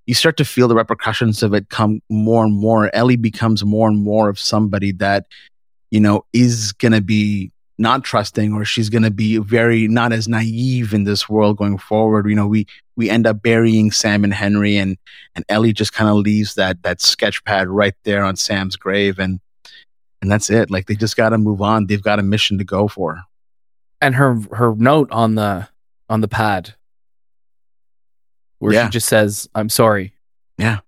you 0.06 0.14
start 0.14 0.36
to 0.38 0.44
feel 0.44 0.68
the 0.68 0.74
repercussions 0.74 1.42
of 1.42 1.54
it 1.54 1.68
come 1.68 2.02
more 2.08 2.44
and 2.44 2.54
more. 2.54 2.94
Ellie 2.94 3.16
becomes 3.16 3.64
more 3.64 3.88
and 3.88 4.02
more 4.02 4.28
of 4.28 4.38
somebody 4.38 4.92
that 4.92 5.26
you 5.90 6.00
know 6.00 6.24
is 6.32 6.72
gonna 6.72 7.00
be 7.00 7.50
not 7.78 8.04
trusting 8.04 8.52
or 8.52 8.64
she's 8.64 8.90
going 8.90 9.02
to 9.02 9.10
be 9.10 9.38
very 9.38 9.88
not 9.88 10.12
as 10.12 10.28
naive 10.28 10.92
in 10.92 11.02
this 11.04 11.28
world 11.28 11.56
going 11.56 11.78
forward. 11.78 12.28
You 12.28 12.36
know 12.36 12.46
we 12.46 12.66
we 12.96 13.10
end 13.10 13.26
up 13.26 13.42
burying 13.42 13.90
sam 13.90 14.22
and 14.22 14.34
henry 14.34 14.76
and 14.76 14.98
and 15.34 15.44
ellie 15.48 15.72
just 15.72 15.92
kind 15.92 16.08
of 16.08 16.16
leaves 16.16 16.54
that 16.54 16.82
that 16.82 17.00
sketch 17.00 17.42
pad 17.44 17.68
right 17.68 17.94
there 18.04 18.22
on 18.22 18.36
sam's 18.36 18.76
grave 18.76 19.18
and 19.18 19.40
and 20.22 20.30
that's 20.30 20.48
it. 20.48 20.70
Like 20.70 20.86
they 20.86 20.94
just 20.94 21.16
got 21.16 21.30
to 21.30 21.38
move 21.38 21.60
on. 21.60 21.86
They've 21.86 22.02
got 22.02 22.20
a 22.20 22.22
mission 22.22 22.56
to 22.58 22.64
go 22.64 22.88
for. 22.88 23.22
And 24.00 24.14
her 24.14 24.38
her 24.52 24.74
note 24.76 25.10
on 25.10 25.34
the 25.34 25.68
on 26.08 26.20
the 26.22 26.28
pad 26.28 26.74
where 28.62 28.72
Yeah. 28.72 28.86
she 28.86 28.90
just 28.90 29.08
says 29.08 29.48
i'm 29.54 29.68
sorry 29.68 30.12
Yeah. 30.58 30.78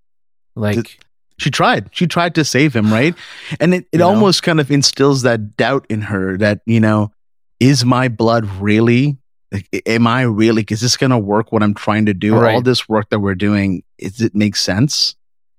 like 0.54 0.98
she 1.38 1.50
tried 1.50 1.88
she 1.92 2.06
tried 2.06 2.34
to 2.36 2.44
save 2.44 2.74
him 2.74 2.92
right 2.92 3.14
and 3.58 3.74
it, 3.74 3.78
it 3.78 3.88
You 3.94 3.98
know? 3.98 4.08
almost 4.08 4.42
kind 4.44 4.60
of 4.60 4.70
instills 4.70 5.22
that 5.22 5.56
doubt 5.56 5.84
in 5.90 6.02
her 6.02 6.36
that 6.38 6.60
you 6.66 6.78
know 6.80 7.10
is 7.58 7.84
my 7.84 8.06
blood 8.08 8.44
really 8.60 9.18
like, 9.52 9.66
am 9.86 10.06
i 10.06 10.22
really 10.22 10.64
is 10.70 10.80
this 10.80 10.96
going 10.96 11.10
to 11.10 11.18
work 11.18 11.50
what 11.52 11.62
i'm 11.62 11.74
trying 11.74 12.06
to 12.06 12.14
do 12.14 12.36
Right. 12.36 12.54
all 12.54 12.62
this 12.62 12.88
work 12.88 13.10
that 13.10 13.18
we're 13.20 13.34
doing 13.34 13.82
is 13.98 14.20
it 14.20 14.34
make 14.34 14.54
sense 14.56 15.16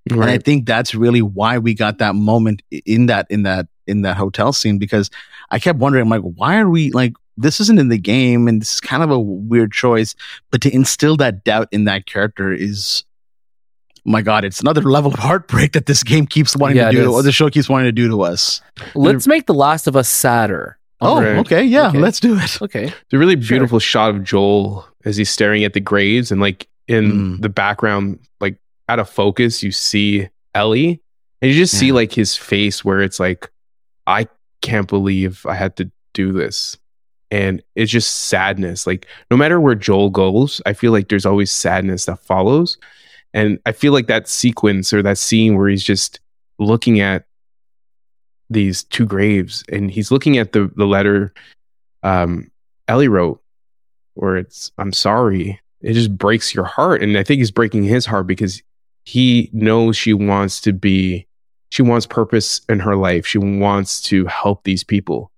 and 0.10 0.24
i 0.24 0.38
think 0.38 0.66
that's 0.66 0.96
really 0.96 1.22
why 1.22 1.58
we 1.58 1.74
got 1.74 1.98
that 1.98 2.16
moment 2.16 2.62
in 2.72 3.08
that 3.08 3.28
in 3.30 3.44
that 3.44 3.68
in 3.88 4.02
that 4.04 4.16
hotel 4.18 4.54
scene 4.54 4.78
because 4.78 5.10
i 5.52 5.60
kept 5.60 5.80
wondering 5.80 6.04
I'm 6.04 6.10
like 6.10 6.22
why 6.22 6.58
are 6.58 6.70
we 6.70 6.92
like 6.92 7.14
this 7.38 7.60
isn't 7.60 7.80
in 7.80 7.90
the 7.90 7.98
game 7.98 8.48
and 8.48 8.62
this 8.62 8.76
is 8.76 8.80
kind 8.82 9.04
of 9.04 9.12
a 9.12 9.20
weird 9.20 9.72
choice 9.72 10.16
but 10.52 10.62
to 10.62 10.74
instill 10.74 11.18
that 11.18 11.44
doubt 11.44 11.68
in 11.72 11.86
that 11.86 12.06
character 12.06 12.52
is 12.54 13.04
my 14.06 14.22
god 14.22 14.46
it's 14.46 14.60
another 14.62 14.82
level 14.98 15.14
of 15.14 15.20
heartbreak 15.20 15.74
that 15.74 15.86
this 15.86 16.04
game 16.04 16.26
keeps 16.26 16.56
wanting 16.56 16.78
Yeah, 16.78 16.92
to 16.92 16.98
do 16.98 17.02
is. 17.02 17.08
or 17.16 17.24
the 17.24 17.32
show 17.32 17.50
keeps 17.50 17.68
wanting 17.70 17.88
to 17.88 17.92
do 17.92 18.08
to 18.10 18.22
us 18.22 18.62
let's 18.94 19.28
make 19.28 19.46
the 19.48 19.54
last 19.54 19.88
of 19.88 19.96
us 19.96 20.08
sadder 20.08 20.78
oh 21.02 21.22
Right. 21.22 21.38
okay 21.40 21.64
yeah 21.64 21.90
Okay. 21.90 21.98
let's 22.00 22.20
do 22.20 22.38
it 22.38 22.62
okay 22.62 22.94
the 23.10 23.18
really 23.18 23.36
Sure. 23.42 23.58
beautiful 23.58 23.80
shot 23.80 24.10
of 24.12 24.24
Joel 24.24 24.86
as 25.04 25.18
he's 25.18 25.30
staring 25.30 25.64
at 25.64 25.74
the 25.74 25.80
graves 25.82 26.32
and 26.32 26.40
like 26.42 26.68
in 26.88 27.12
Mm. 27.12 27.42
the 27.42 27.50
background, 27.50 28.20
like 28.40 28.60
out 28.88 29.00
of 29.00 29.10
focus, 29.10 29.64
you 29.64 29.72
see 29.72 30.30
Ellie 30.54 31.02
and 31.42 31.50
you 31.52 31.58
just 31.58 31.76
see 31.76 31.92
like 31.92 32.12
his 32.12 32.36
face 32.38 32.86
where 32.86 33.02
it's 33.02 33.20
like, 33.20 33.50
I 34.06 34.28
can't 34.62 34.88
believe 34.88 35.46
I 35.48 35.56
had 35.56 35.76
to 35.78 35.92
do 36.14 36.32
this. 36.32 36.78
And 37.32 37.62
it's 37.76 37.92
just 37.92 38.12
sadness. 38.28 38.86
Like 38.86 39.08
no 39.32 39.38
matter 39.38 39.60
where 39.60 39.76
Joel 39.76 40.10
goes, 40.10 40.62
I 40.66 40.74
feel 40.74 40.92
like 40.92 41.10
there's 41.10 41.26
always 41.26 41.52
sadness 41.52 42.06
that 42.06 42.20
follows. 42.20 42.78
And 43.34 43.60
I 43.66 43.72
feel 43.72 43.94
like 43.94 44.08
that 44.08 44.28
sequence 44.28 44.94
or 44.94 45.02
that 45.04 45.18
scene 45.18 45.58
where 45.58 45.68
he's 45.68 45.84
just 45.84 46.20
looking 46.60 47.00
at 47.02 47.26
these 48.50 48.84
two 48.84 49.06
graves 49.06 49.64
and 49.72 49.90
he's 49.90 50.12
looking 50.12 50.38
at 50.38 50.52
the 50.52 50.72
the 50.76 50.86
letter 50.86 51.34
um 52.04 52.50
Ellie 52.88 53.08
wrote 53.08 53.42
where 54.14 54.38
it's 54.38 54.72
I'm 54.78 54.94
sorry. 54.94 55.60
It 55.82 55.94
just 55.94 56.18
breaks 56.18 56.56
your 56.56 56.66
heart. 56.66 57.04
And 57.04 57.18
I 57.18 57.24
think 57.24 57.40
he's 57.40 57.52
breaking 57.52 57.84
his 57.84 58.06
heart 58.06 58.28
because 58.28 58.62
he 59.04 59.50
knows 59.54 59.96
she 59.96 60.14
wants 60.14 60.60
to 60.62 60.74
be 60.74 61.28
she 61.70 61.82
wants 61.82 62.06
purpose 62.06 62.62
in 62.70 62.80
her 62.80 62.96
life. 62.96 63.26
She 63.26 63.38
wants 63.38 64.02
to 64.04 64.26
help 64.26 64.64
these 64.64 64.84
people. 64.84 65.32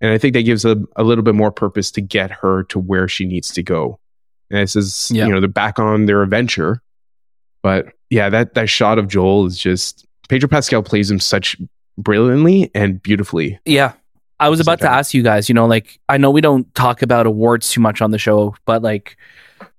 And 0.00 0.12
I 0.12 0.18
think 0.18 0.32
that 0.34 0.42
gives 0.42 0.64
a, 0.64 0.76
a 0.96 1.04
little 1.04 1.22
bit 1.24 1.34
more 1.34 1.50
purpose 1.52 1.90
to 1.92 2.00
get 2.00 2.30
her 2.30 2.62
to 2.64 2.78
where 2.78 3.06
she 3.08 3.26
needs 3.26 3.50
to 3.52 3.62
go. 3.62 3.98
And 4.50 4.60
this 4.60 4.74
is, 4.76 5.10
Yeah. 5.12 5.26
you 5.26 5.32
know, 5.32 5.40
they're 5.40 5.48
back 5.48 5.78
on 5.78 6.06
their 6.06 6.22
adventure. 6.22 6.82
But 7.62 7.86
yeah, 8.08 8.30
that 8.30 8.54
that 8.54 8.68
shot 8.70 8.98
of 8.98 9.08
Joel 9.08 9.46
is 9.46 9.58
just 9.58 10.06
Pedro 10.28 10.48
Pascal 10.48 10.82
plays 10.82 11.10
him 11.10 11.20
such 11.20 11.56
brilliantly 11.98 12.70
and 12.74 13.02
beautifully. 13.02 13.60
Yeah. 13.64 13.92
I 14.38 14.48
was 14.48 14.58
about 14.58 14.80
to 14.80 14.88
ask 14.90 15.12
you 15.12 15.22
guys, 15.22 15.50
you 15.50 15.54
know, 15.54 15.66
like 15.66 16.00
I 16.08 16.16
know 16.16 16.30
we 16.30 16.40
don't 16.40 16.74
talk 16.74 17.02
about 17.02 17.26
awards 17.26 17.70
too 17.70 17.82
much 17.82 18.00
on 18.00 18.10
the 18.10 18.16
show, 18.18 18.54
but 18.64 18.80
like 18.80 19.18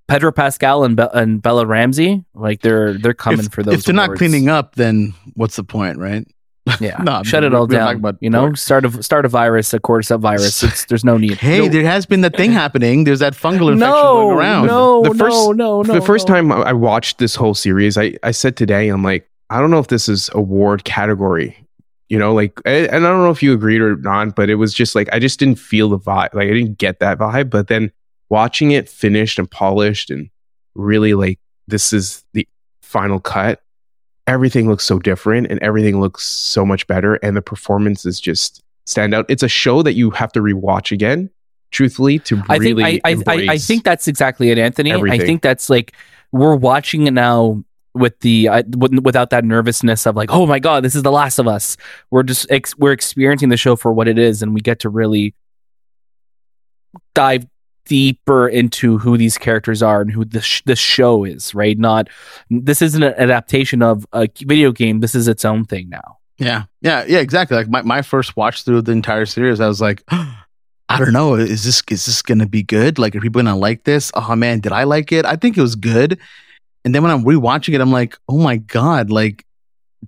Pedro 0.08 0.32
Pascal 0.32 0.84
and, 0.84 0.96
Be- 0.96 1.08
and 1.14 1.42
Bella 1.42 1.66
Ramsey, 1.66 2.24
like 2.36 2.62
they're 2.62 2.94
they're 2.94 3.16
coming 3.16 3.46
if, 3.48 3.52
for 3.52 3.64
those. 3.64 3.74
if 3.80 3.84
they're 3.86 3.96
not 3.96 4.16
cleaning 4.18 4.50
up 4.50 4.76
then 4.76 5.14
what's 5.34 5.56
the 5.56 5.64
point 5.64 5.98
right 5.98 6.28
yeah, 6.80 6.98
No, 7.04 7.24
shut 7.24 7.42
we- 7.44 7.48
it 7.48 7.54
all 7.54 7.68
down. 7.68 7.96
about 7.98 8.18
you 8.22 8.30
know, 8.30 8.42
pork. 8.48 8.58
start 8.58 8.86
a 8.86 9.04
start 9.04 9.26
a 9.26 9.30
virus, 9.30 9.74
a 9.74 9.80
cordyceps 9.80 10.20
virus. 10.20 10.64
It's, 10.72 10.86
there's 10.86 11.04
no 11.04 11.18
need. 11.18 11.38
hey 11.38 11.60
no, 11.60 11.68
there 11.70 11.84
has 11.86 12.06
been 12.06 12.22
that 12.22 12.36
thing 12.38 12.52
happening 12.64 13.04
there's 13.04 13.20
that 13.20 13.34
fungal 13.34 13.72
infection 13.72 13.80
no, 13.80 14.04
going 14.04 14.38
around 14.38 14.68
no, 14.68 15.02
The 15.04 15.16
first- 15.16 15.36
no, 15.36 15.52
no, 15.52 15.82
no. 15.82 15.94
the 15.94 16.02
first 16.02 16.28
no. 16.28 16.36
time 16.36 16.52
I 16.52 16.58
I 16.58 16.74
watched 16.74 17.18
this 17.18 17.36
whole 17.36 17.54
series, 17.56 17.98
I, 17.98 18.16
I 18.24 18.32
said 18.32 18.56
today, 18.58 18.90
I'm 18.90 19.04
like, 19.04 19.28
I 19.50 19.60
don't 19.60 19.72
know 19.72 19.80
if 19.80 19.88
this 19.88 20.08
is 20.08 20.30
award 20.34 20.84
category, 20.86 21.58
you 22.10 22.18
know, 22.20 22.34
like, 22.34 22.60
and 22.66 22.88
I 22.90 23.00
don't 23.00 23.24
know 23.24 23.32
if 23.32 23.42
you 23.44 23.54
agreed 23.54 23.82
or 23.82 23.96
not, 23.98 24.36
but 24.36 24.50
it 24.50 24.56
was 24.56 24.74
just 24.74 24.96
like, 24.96 25.10
I 25.12 25.20
just 25.20 25.40
didn't 25.40 25.60
feel 25.60 25.90
the 25.90 26.00
vibe. 26.00 26.34
Like, 26.34 26.48
I 26.48 26.54
didn't 26.54 26.78
get 26.78 27.00
that 27.00 27.18
vibe. 27.18 27.50
But 27.50 27.68
then 27.68 27.92
watching 28.30 28.72
it 28.72 28.88
finished 28.88 29.40
and 29.40 29.50
polished 29.52 30.10
and 30.10 30.30
really 30.76 31.14
like, 31.16 31.40
this 31.68 31.92
is 31.94 32.24
the 32.34 32.48
final 32.82 33.20
cut, 33.20 33.62
everything 34.28 34.68
looks 34.68 34.86
so 34.86 35.00
different 35.00 35.48
and 35.48 35.60
everything 35.62 36.00
looks 36.00 36.26
so 36.26 36.66
much 36.66 36.88
better. 36.88 37.16
And 37.16 37.36
the 37.36 37.42
performances 37.42 38.20
just 38.20 38.62
stand 38.86 39.14
out. 39.14 39.26
It's 39.30 39.44
a 39.44 39.48
show 39.50 39.82
that 39.84 39.94
you 39.94 40.10
have 40.12 40.32
to 40.34 40.42
rewatch 40.42 40.92
again, 40.92 41.30
truthfully, 41.72 42.20
to 42.20 42.38
I 42.50 42.58
think 42.60 42.78
really 42.78 42.84
I, 42.84 43.12
I, 43.12 43.16
I, 43.28 43.36
I 43.50 43.58
think 43.58 43.84
that's 43.84 44.08
exactly 44.08 44.50
it, 44.52 44.58
Anthony. 44.58 44.92
I 44.94 45.18
think 45.26 45.42
that's 45.42 45.70
like 45.70 45.94
we're 46.32 46.56
watching 46.56 47.08
it 47.08 47.12
now 47.12 47.64
with 47.94 48.18
the 48.22 48.48
uh, 48.48 48.64
with- 48.78 49.00
without 49.00 49.32
that 49.32 49.44
nervousness 49.44 50.06
of 50.06 50.16
like, 50.16 50.32
oh 50.32 50.46
my 50.46 50.60
god, 50.60 50.84
this 50.84 50.96
is 50.96 51.04
The 51.04 51.12
Last 51.12 51.40
of 51.40 51.48
Us. 51.48 51.76
We're 52.10 52.24
just 52.24 52.50
ex- 52.50 52.78
we're 52.78 52.94
experiencing 52.94 53.50
the 53.50 53.58
show 53.58 53.76
for 53.76 53.92
what 53.92 54.08
it 54.08 54.18
is, 54.18 54.42
and 54.42 54.54
we 54.54 54.62
get 54.62 54.80
to 54.80 54.90
really 54.90 55.36
dive 57.14 57.46
deeper 57.92 58.48
into 58.48 58.98
who 58.98 59.18
these 59.18 59.38
characters 59.38 59.84
are 59.84 60.00
and 60.00 60.10
who 60.10 60.24
the 60.24 60.40
sh- 60.40 60.62
the 60.66 60.78
show 60.78 61.26
is. 61.26 61.54
Right? 61.54 61.78
Not 61.78 62.08
this 62.50 62.82
isn't 62.82 63.04
an 63.04 63.14
adaptation 63.18 63.82
of 63.82 64.06
a 64.14 64.30
video 64.40 64.72
game. 64.72 65.02
This 65.02 65.14
is 65.14 65.28
its 65.28 65.44
own 65.44 65.66
thing 65.66 65.90
now. 65.90 66.20
Yeah, 66.38 66.64
yeah, 66.82 67.04
yeah, 67.06 67.20
exactly. 67.20 67.58
Like 67.58 67.68
my, 67.68 67.82
my 67.82 68.02
first 68.02 68.38
watch 68.38 68.64
through 68.64 68.84
the 68.84 68.94
entire 68.94 69.26
series, 69.26 69.60
I 69.60 69.68
was 69.68 69.82
like, 69.82 70.04
I 70.10 70.98
don't 70.98 71.12
know, 71.12 71.36
is 71.36 71.66
this 71.66 71.84
is 71.90 72.06
this 72.06 72.22
gonna 72.22 72.48
be 72.48 72.64
good? 72.64 72.98
Like, 72.98 73.14
are 73.14 73.20
people 73.20 73.42
gonna 73.42 73.58
like 73.58 73.84
this? 73.84 74.10
Oh 74.14 74.36
man, 74.38 74.62
did 74.62 74.72
I 74.72 74.86
like 74.86 75.12
it? 75.12 75.26
I 75.26 75.36
think 75.36 75.58
it 75.58 75.62
was 75.62 75.76
good. 75.76 76.18
And 76.86 76.96
then 76.96 77.04
when 77.04 77.12
I'm 77.12 77.26
rewatching 77.26 77.74
it, 77.76 77.82
I'm 77.82 77.92
like, 77.92 78.18
oh 78.30 78.40
my 78.40 78.56
god, 78.56 79.10
like 79.12 79.46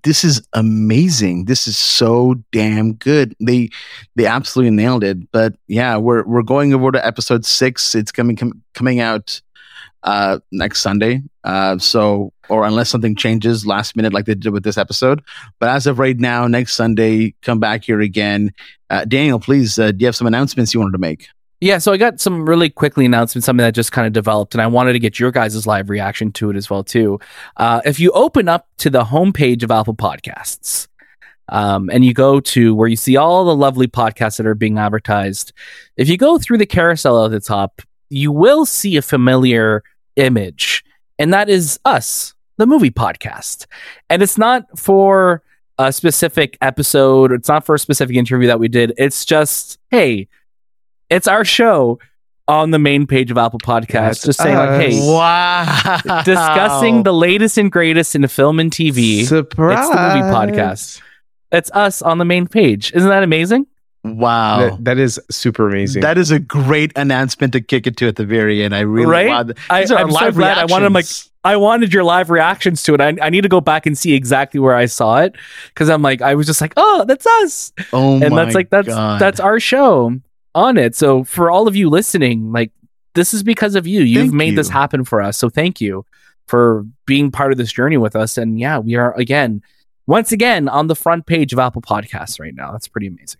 this 0.03 0.23
is 0.23 0.45
amazing. 0.53 1.45
This 1.45 1.67
is 1.67 1.77
so 1.77 2.35
damn 2.51 2.93
good. 2.93 3.35
They 3.39 3.69
they 4.15 4.25
absolutely 4.25 4.71
nailed 4.71 5.03
it. 5.03 5.31
But 5.31 5.55
yeah, 5.67 5.97
we're 5.97 6.23
we're 6.23 6.41
going 6.41 6.73
over 6.73 6.91
to 6.91 7.05
episode 7.05 7.45
six. 7.45 7.93
It's 7.95 8.11
coming 8.11 8.35
com- 8.35 8.61
coming 8.73 8.99
out 8.99 9.41
uh 10.03 10.39
next 10.51 10.81
Sunday. 10.81 11.21
Uh 11.43 11.77
so 11.77 12.33
or 12.49 12.65
unless 12.65 12.89
something 12.89 13.15
changes 13.15 13.65
last 13.65 13.95
minute 13.95 14.13
like 14.13 14.25
they 14.25 14.35
did 14.35 14.51
with 14.51 14.63
this 14.63 14.77
episode. 14.77 15.21
But 15.59 15.69
as 15.69 15.87
of 15.87 15.99
right 15.99 16.17
now, 16.17 16.47
next 16.47 16.73
Sunday, 16.73 17.35
come 17.41 17.59
back 17.59 17.83
here 17.83 18.01
again. 18.01 18.51
Uh, 18.89 19.05
Daniel, 19.05 19.39
please, 19.39 19.79
uh, 19.79 19.91
do 19.91 19.97
you 19.99 20.05
have 20.07 20.15
some 20.15 20.27
announcements 20.27 20.73
you 20.73 20.79
wanted 20.79 20.91
to 20.91 20.97
make? 20.97 21.27
Yeah, 21.63 21.77
so 21.77 21.93
I 21.93 21.97
got 21.97 22.19
some 22.19 22.45
really 22.45 22.69
quickly 22.69 23.05
announcements, 23.05 23.45
something 23.45 23.63
that 23.63 23.73
just 23.73 23.93
kind 23.93 24.05
of 24.05 24.11
developed, 24.11 24.53
and 24.53 24.61
I 24.61 24.67
wanted 24.67 24.93
to 24.93 24.99
get 24.99 25.17
your 25.17 25.31
guys' 25.31 25.65
live 25.65 25.89
reaction 25.89 26.33
to 26.33 26.49
it 26.49 26.57
as 26.57 26.69
well 26.69 26.83
too. 26.83 27.21
Uh, 27.55 27.79
if 27.85 28.01
you 28.01 28.11
open 28.11 28.49
up 28.49 28.67
to 28.79 28.89
the 28.89 29.05
homepage 29.05 29.63
of 29.63 29.71
Apple 29.71 29.95
Podcasts, 29.95 30.89
um, 31.47 31.89
and 31.89 32.03
you 32.03 32.13
go 32.13 32.41
to 32.41 32.75
where 32.75 32.89
you 32.89 32.97
see 32.97 33.15
all 33.15 33.45
the 33.45 33.55
lovely 33.55 33.87
podcasts 33.87 34.35
that 34.35 34.45
are 34.45 34.55
being 34.55 34.77
advertised, 34.77 35.53
if 35.95 36.09
you 36.09 36.17
go 36.17 36.37
through 36.37 36.57
the 36.57 36.65
carousel 36.65 37.23
at 37.23 37.31
the 37.31 37.39
top, 37.39 37.81
you 38.09 38.29
will 38.29 38.65
see 38.65 38.97
a 38.97 39.01
familiar 39.01 39.83
image, 40.17 40.83
and 41.17 41.33
that 41.33 41.47
is 41.47 41.79
us, 41.85 42.33
the 42.57 42.67
movie 42.67 42.91
podcast. 42.91 43.67
And 44.09 44.21
it's 44.21 44.37
not 44.37 44.65
for 44.77 45.41
a 45.79 45.93
specific 45.93 46.57
episode, 46.59 47.31
it's 47.31 47.47
not 47.47 47.65
for 47.65 47.75
a 47.75 47.79
specific 47.79 48.17
interview 48.17 48.47
that 48.47 48.59
we 48.59 48.67
did. 48.67 48.91
It's 48.97 49.23
just, 49.23 49.79
hey, 49.91 50.27
it's 51.13 51.27
our 51.27 51.45
show 51.45 51.99
on 52.47 52.71
the 52.71 52.79
main 52.79 53.07
page 53.07 53.31
of 53.31 53.37
Apple 53.37 53.59
Podcasts, 53.59 53.89
That's 53.91 54.23
just 54.23 54.39
saying 54.41 54.55
like, 54.57 54.69
us. 54.69 54.81
hey, 54.81 54.99
uh, 55.01 55.11
Wow. 55.13 56.21
discussing 56.25 57.03
the 57.03 57.13
latest 57.13 57.57
and 57.57 57.71
greatest 57.71 58.15
in 58.15 58.27
film 58.27 58.59
and 58.59 58.71
TV. 58.71 59.23
Surprise. 59.25 59.79
It's 59.79 59.89
the 59.89 59.95
movie 60.01 60.21
podcast. 60.21 61.01
It's 61.51 61.71
us 61.71 62.01
on 62.01 62.17
the 62.17 62.25
main 62.25 62.47
page. 62.47 62.91
Isn't 62.93 63.09
that 63.09 63.23
amazing? 63.23 63.67
Wow. 64.03 64.59
That, 64.71 64.83
that 64.83 64.97
is 64.97 65.19
super 65.31 65.69
amazing. 65.69 66.01
That 66.01 66.17
is 66.17 66.31
a 66.31 66.39
great 66.39 66.91
announcement 66.97 67.53
to 67.53 67.61
kick 67.61 67.87
it 67.87 67.95
to 67.97 68.07
at 68.09 68.17
the 68.17 68.25
very 68.25 68.61
end. 68.63 68.75
I 68.75 68.81
really 68.81 69.05
Right? 69.09 69.27
wow, 69.29 69.43
th- 69.43 69.57
I, 69.69 69.83
are 69.83 69.97
I'm 69.99 70.11
so 70.11 70.15
live 70.15 70.33
glad. 70.35 70.57
I 70.57 70.65
wanted 70.65 70.91
like. 70.91 71.05
I 71.45 71.57
wanted 71.57 71.93
your 71.93 72.03
live 72.05 72.29
reactions 72.29 72.83
to 72.83 72.93
it. 72.93 73.01
I, 73.01 73.15
I 73.21 73.29
need 73.29 73.41
to 73.41 73.49
go 73.49 73.59
back 73.61 73.85
and 73.85 73.97
see 73.97 74.13
exactly 74.13 74.59
where 74.61 74.75
I 74.75 74.85
saw 74.85 75.19
it 75.21 75.35
because 75.67 75.89
I'm 75.89 76.01
like 76.01 76.21
I 76.21 76.35
was 76.35 76.47
just 76.47 76.59
like, 76.61 76.73
oh, 76.77 77.03
that's 77.05 77.25
us, 77.25 77.71
oh 77.93 78.21
and 78.21 78.29
my 78.35 78.43
that's 78.45 78.55
like 78.55 78.69
that's 78.69 78.87
God. 78.87 79.19
that's 79.21 79.39
our 79.41 79.59
show 79.59 80.19
on 80.55 80.77
it. 80.77 80.95
So 80.95 81.23
for 81.23 81.49
all 81.49 81.67
of 81.67 81.75
you 81.75 81.89
listening, 81.89 82.51
like 82.51 82.71
this 83.15 83.33
is 83.33 83.43
because 83.43 83.75
of 83.75 83.87
you. 83.87 84.01
You've 84.01 84.23
Thank 84.23 84.33
made 84.33 84.57
this 84.57 84.69
happen 84.69 85.03
for 85.05 85.21
us. 85.21 85.37
So 85.37 85.49
thank 85.49 85.79
you 85.79 86.05
for 86.47 86.85
being 87.05 87.31
part 87.31 87.51
of 87.51 87.57
this 87.57 87.71
journey 87.71 87.97
with 87.97 88.15
us. 88.15 88.37
And 88.37 88.59
yeah, 88.59 88.79
we 88.79 88.95
are 88.95 89.13
again, 89.17 89.61
once 90.07 90.31
again, 90.31 90.67
on 90.67 90.87
the 90.87 90.95
front 90.95 91.25
page 91.25 91.53
of 91.53 91.59
Apple 91.59 91.81
Podcasts 91.81 92.39
right 92.39 92.53
now. 92.53 92.71
That's 92.71 92.87
pretty 92.87 93.07
amazing. 93.07 93.39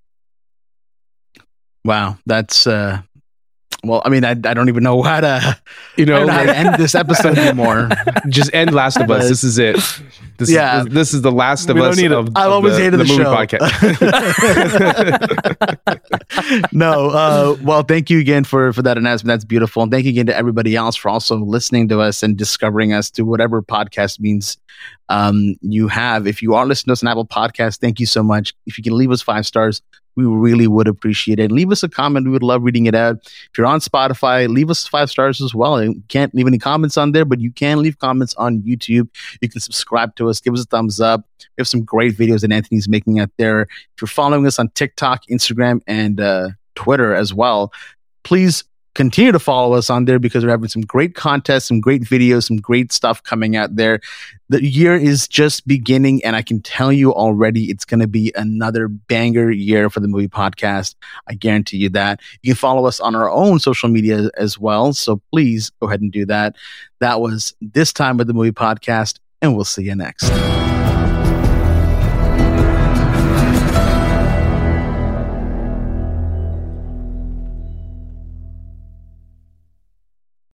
wow. 1.83 2.17
That's 2.25 2.67
uh 2.67 3.01
well, 3.83 4.01
I 4.05 4.09
mean, 4.09 4.23
I, 4.23 4.31
I 4.31 4.53
don't 4.53 4.69
even 4.69 4.83
know 4.83 5.01
how 5.03 5.19
to, 5.21 5.57
you 5.97 6.03
I 6.03 6.07
know, 6.07 6.19
don't 6.19 6.29
how 6.29 6.43
to 6.43 6.55
end 6.57 6.75
this 6.75 6.95
episode 6.95 7.37
anymore. 7.37 7.89
just 8.29 8.53
end 8.53 8.73
Last 8.73 8.97
of 8.97 9.09
Us. 9.11 9.27
This 9.27 9.43
is 9.43 9.57
it. 9.57 9.75
This 10.37 10.49
Yeah. 10.49 10.81
is 10.81 10.85
this 10.87 11.13
is 11.13 11.21
the 11.21 11.31
Last 11.31 11.69
of 11.69 11.75
We 11.75 11.81
don't 11.81 11.91
Us. 11.91 11.97
need 11.97 12.05
it. 12.05 12.11
Of, 12.13 12.29
I've 12.35 12.47
of 12.47 12.53
always 12.53 12.75
the, 12.77 12.83
hated 12.83 12.99
the, 12.99 13.05
movie 13.05 13.23
show. 13.23 13.35
podcast. 13.35 13.73
no, 16.73 17.09
uh, 17.09 17.57
well, 17.61 17.83
thank 17.83 18.09
you 18.09 18.19
again 18.19 18.43
for 18.43 18.73
for 18.73 18.81
that 18.81 18.97
announcement. 18.97 19.27
That's 19.33 19.45
beautiful, 19.45 19.83
and 19.83 19.91
thank 19.91 20.05
you 20.05 20.11
again 20.11 20.25
to 20.27 20.35
everybody 20.35 20.75
else 20.75 20.95
for 20.95 21.09
also 21.09 21.37
listening 21.37 21.87
to 21.89 22.01
us 22.01 22.23
and 22.23 22.37
discovering 22.37 22.93
us 22.93 23.09
to 23.11 23.23
whatever 23.23 23.61
podcast 23.61 24.19
means 24.19 24.57
um, 25.09 25.55
you 25.61 25.87
have. 25.87 26.27
If 26.27 26.41
you 26.41 26.53
are 26.55 26.65
listening 26.65 26.91
to 26.91 26.93
us 26.93 27.03
on 27.03 27.09
Apple 27.09 27.25
Podcast, 27.25 27.79
thank 27.79 27.99
you 27.99 28.05
so 28.05 28.23
much. 28.23 28.53
If 28.65 28.77
you 28.77 28.83
can 28.83 28.97
leave 28.97 29.11
us 29.11 29.21
five 29.21 29.45
stars, 29.45 29.81
we 30.15 30.25
really 30.25 30.67
would 30.67 30.87
appreciate 30.87 31.39
it. 31.39 31.51
Leave 31.51 31.71
us 31.71 31.83
a 31.83 31.89
comment; 31.89 32.25
we 32.25 32.31
would 32.31 32.43
love 32.43 32.63
reading 32.63 32.85
it 32.85 32.95
out. 32.95 33.17
If 33.25 33.57
you're 33.57 33.67
on 33.67 33.79
Spotify, 33.79 34.47
leave 34.47 34.69
us 34.69 34.87
five 34.87 35.09
stars 35.09 35.41
as 35.41 35.55
well. 35.55 35.83
You 35.83 36.01
can't 36.07 36.33
leave 36.35 36.47
any 36.47 36.59
comments 36.59 36.97
on 36.97 37.11
there, 37.11 37.25
but 37.25 37.39
you 37.39 37.51
can 37.51 37.81
leave 37.81 37.97
comments 37.99 38.35
on 38.35 38.61
YouTube. 38.61 39.09
You 39.41 39.49
can 39.49 39.59
subscribe 39.59 40.15
to 40.17 40.29
us, 40.29 40.39
give 40.39 40.53
us 40.53 40.63
a 40.63 40.65
thumbs 40.65 41.01
up. 41.01 41.25
We 41.39 41.61
have 41.61 41.67
some 41.67 41.83
great 41.83 42.15
videos 42.15 42.41
that 42.41 42.51
Anthony's 42.51 42.87
making 42.87 43.19
out 43.19 43.31
there. 43.37 43.61
If 43.61 44.01
you're 44.01 44.07
following 44.07 44.45
us 44.45 44.59
on 44.59 44.69
TikTok, 44.69 45.25
Instagram, 45.27 45.81
and 45.87 46.19
uh, 46.19 46.49
Twitter 46.75 47.15
as 47.15 47.33
well, 47.33 47.73
please 48.23 48.63
continue 48.95 49.31
to 49.31 49.39
follow 49.39 49.75
us 49.75 49.89
on 49.89 50.05
there 50.05 50.19
because 50.19 50.43
we're 50.43 50.51
having 50.51 50.69
some 50.69 50.83
great 50.83 51.15
contests, 51.15 51.65
some 51.65 51.81
great 51.81 52.03
videos, 52.03 52.47
some 52.47 52.57
great 52.57 52.91
stuff 52.91 53.23
coming 53.23 53.55
out 53.55 53.75
there. 53.75 53.99
The 54.49 54.63
year 54.63 54.95
is 54.95 55.27
just 55.27 55.65
beginning, 55.67 56.23
and 56.23 56.35
I 56.35 56.41
can 56.41 56.61
tell 56.61 56.91
you 56.91 57.13
already 57.13 57.65
it's 57.65 57.85
going 57.85 58.01
to 58.01 58.07
be 58.07 58.31
another 58.35 58.87
banger 58.87 59.49
year 59.49 59.89
for 59.89 59.99
the 59.99 60.07
movie 60.07 60.27
podcast. 60.27 60.95
I 61.27 61.33
guarantee 61.33 61.77
you 61.77 61.89
that. 61.89 62.19
You 62.41 62.53
can 62.53 62.59
follow 62.59 62.85
us 62.85 62.99
on 62.99 63.15
our 63.15 63.31
own 63.31 63.59
social 63.59 63.89
media 63.89 64.29
as 64.37 64.59
well. 64.59 64.93
So 64.93 65.21
please 65.31 65.71
go 65.81 65.87
ahead 65.87 66.01
and 66.01 66.11
do 66.11 66.25
that. 66.27 66.55
That 66.99 67.19
was 67.19 67.55
this 67.61 67.91
time 67.93 68.17
with 68.17 68.27
the 68.27 68.33
movie 68.33 68.51
podcast, 68.51 69.19
and 69.41 69.55
we'll 69.55 69.65
see 69.65 69.83
you 69.83 69.95
next. 69.95 70.29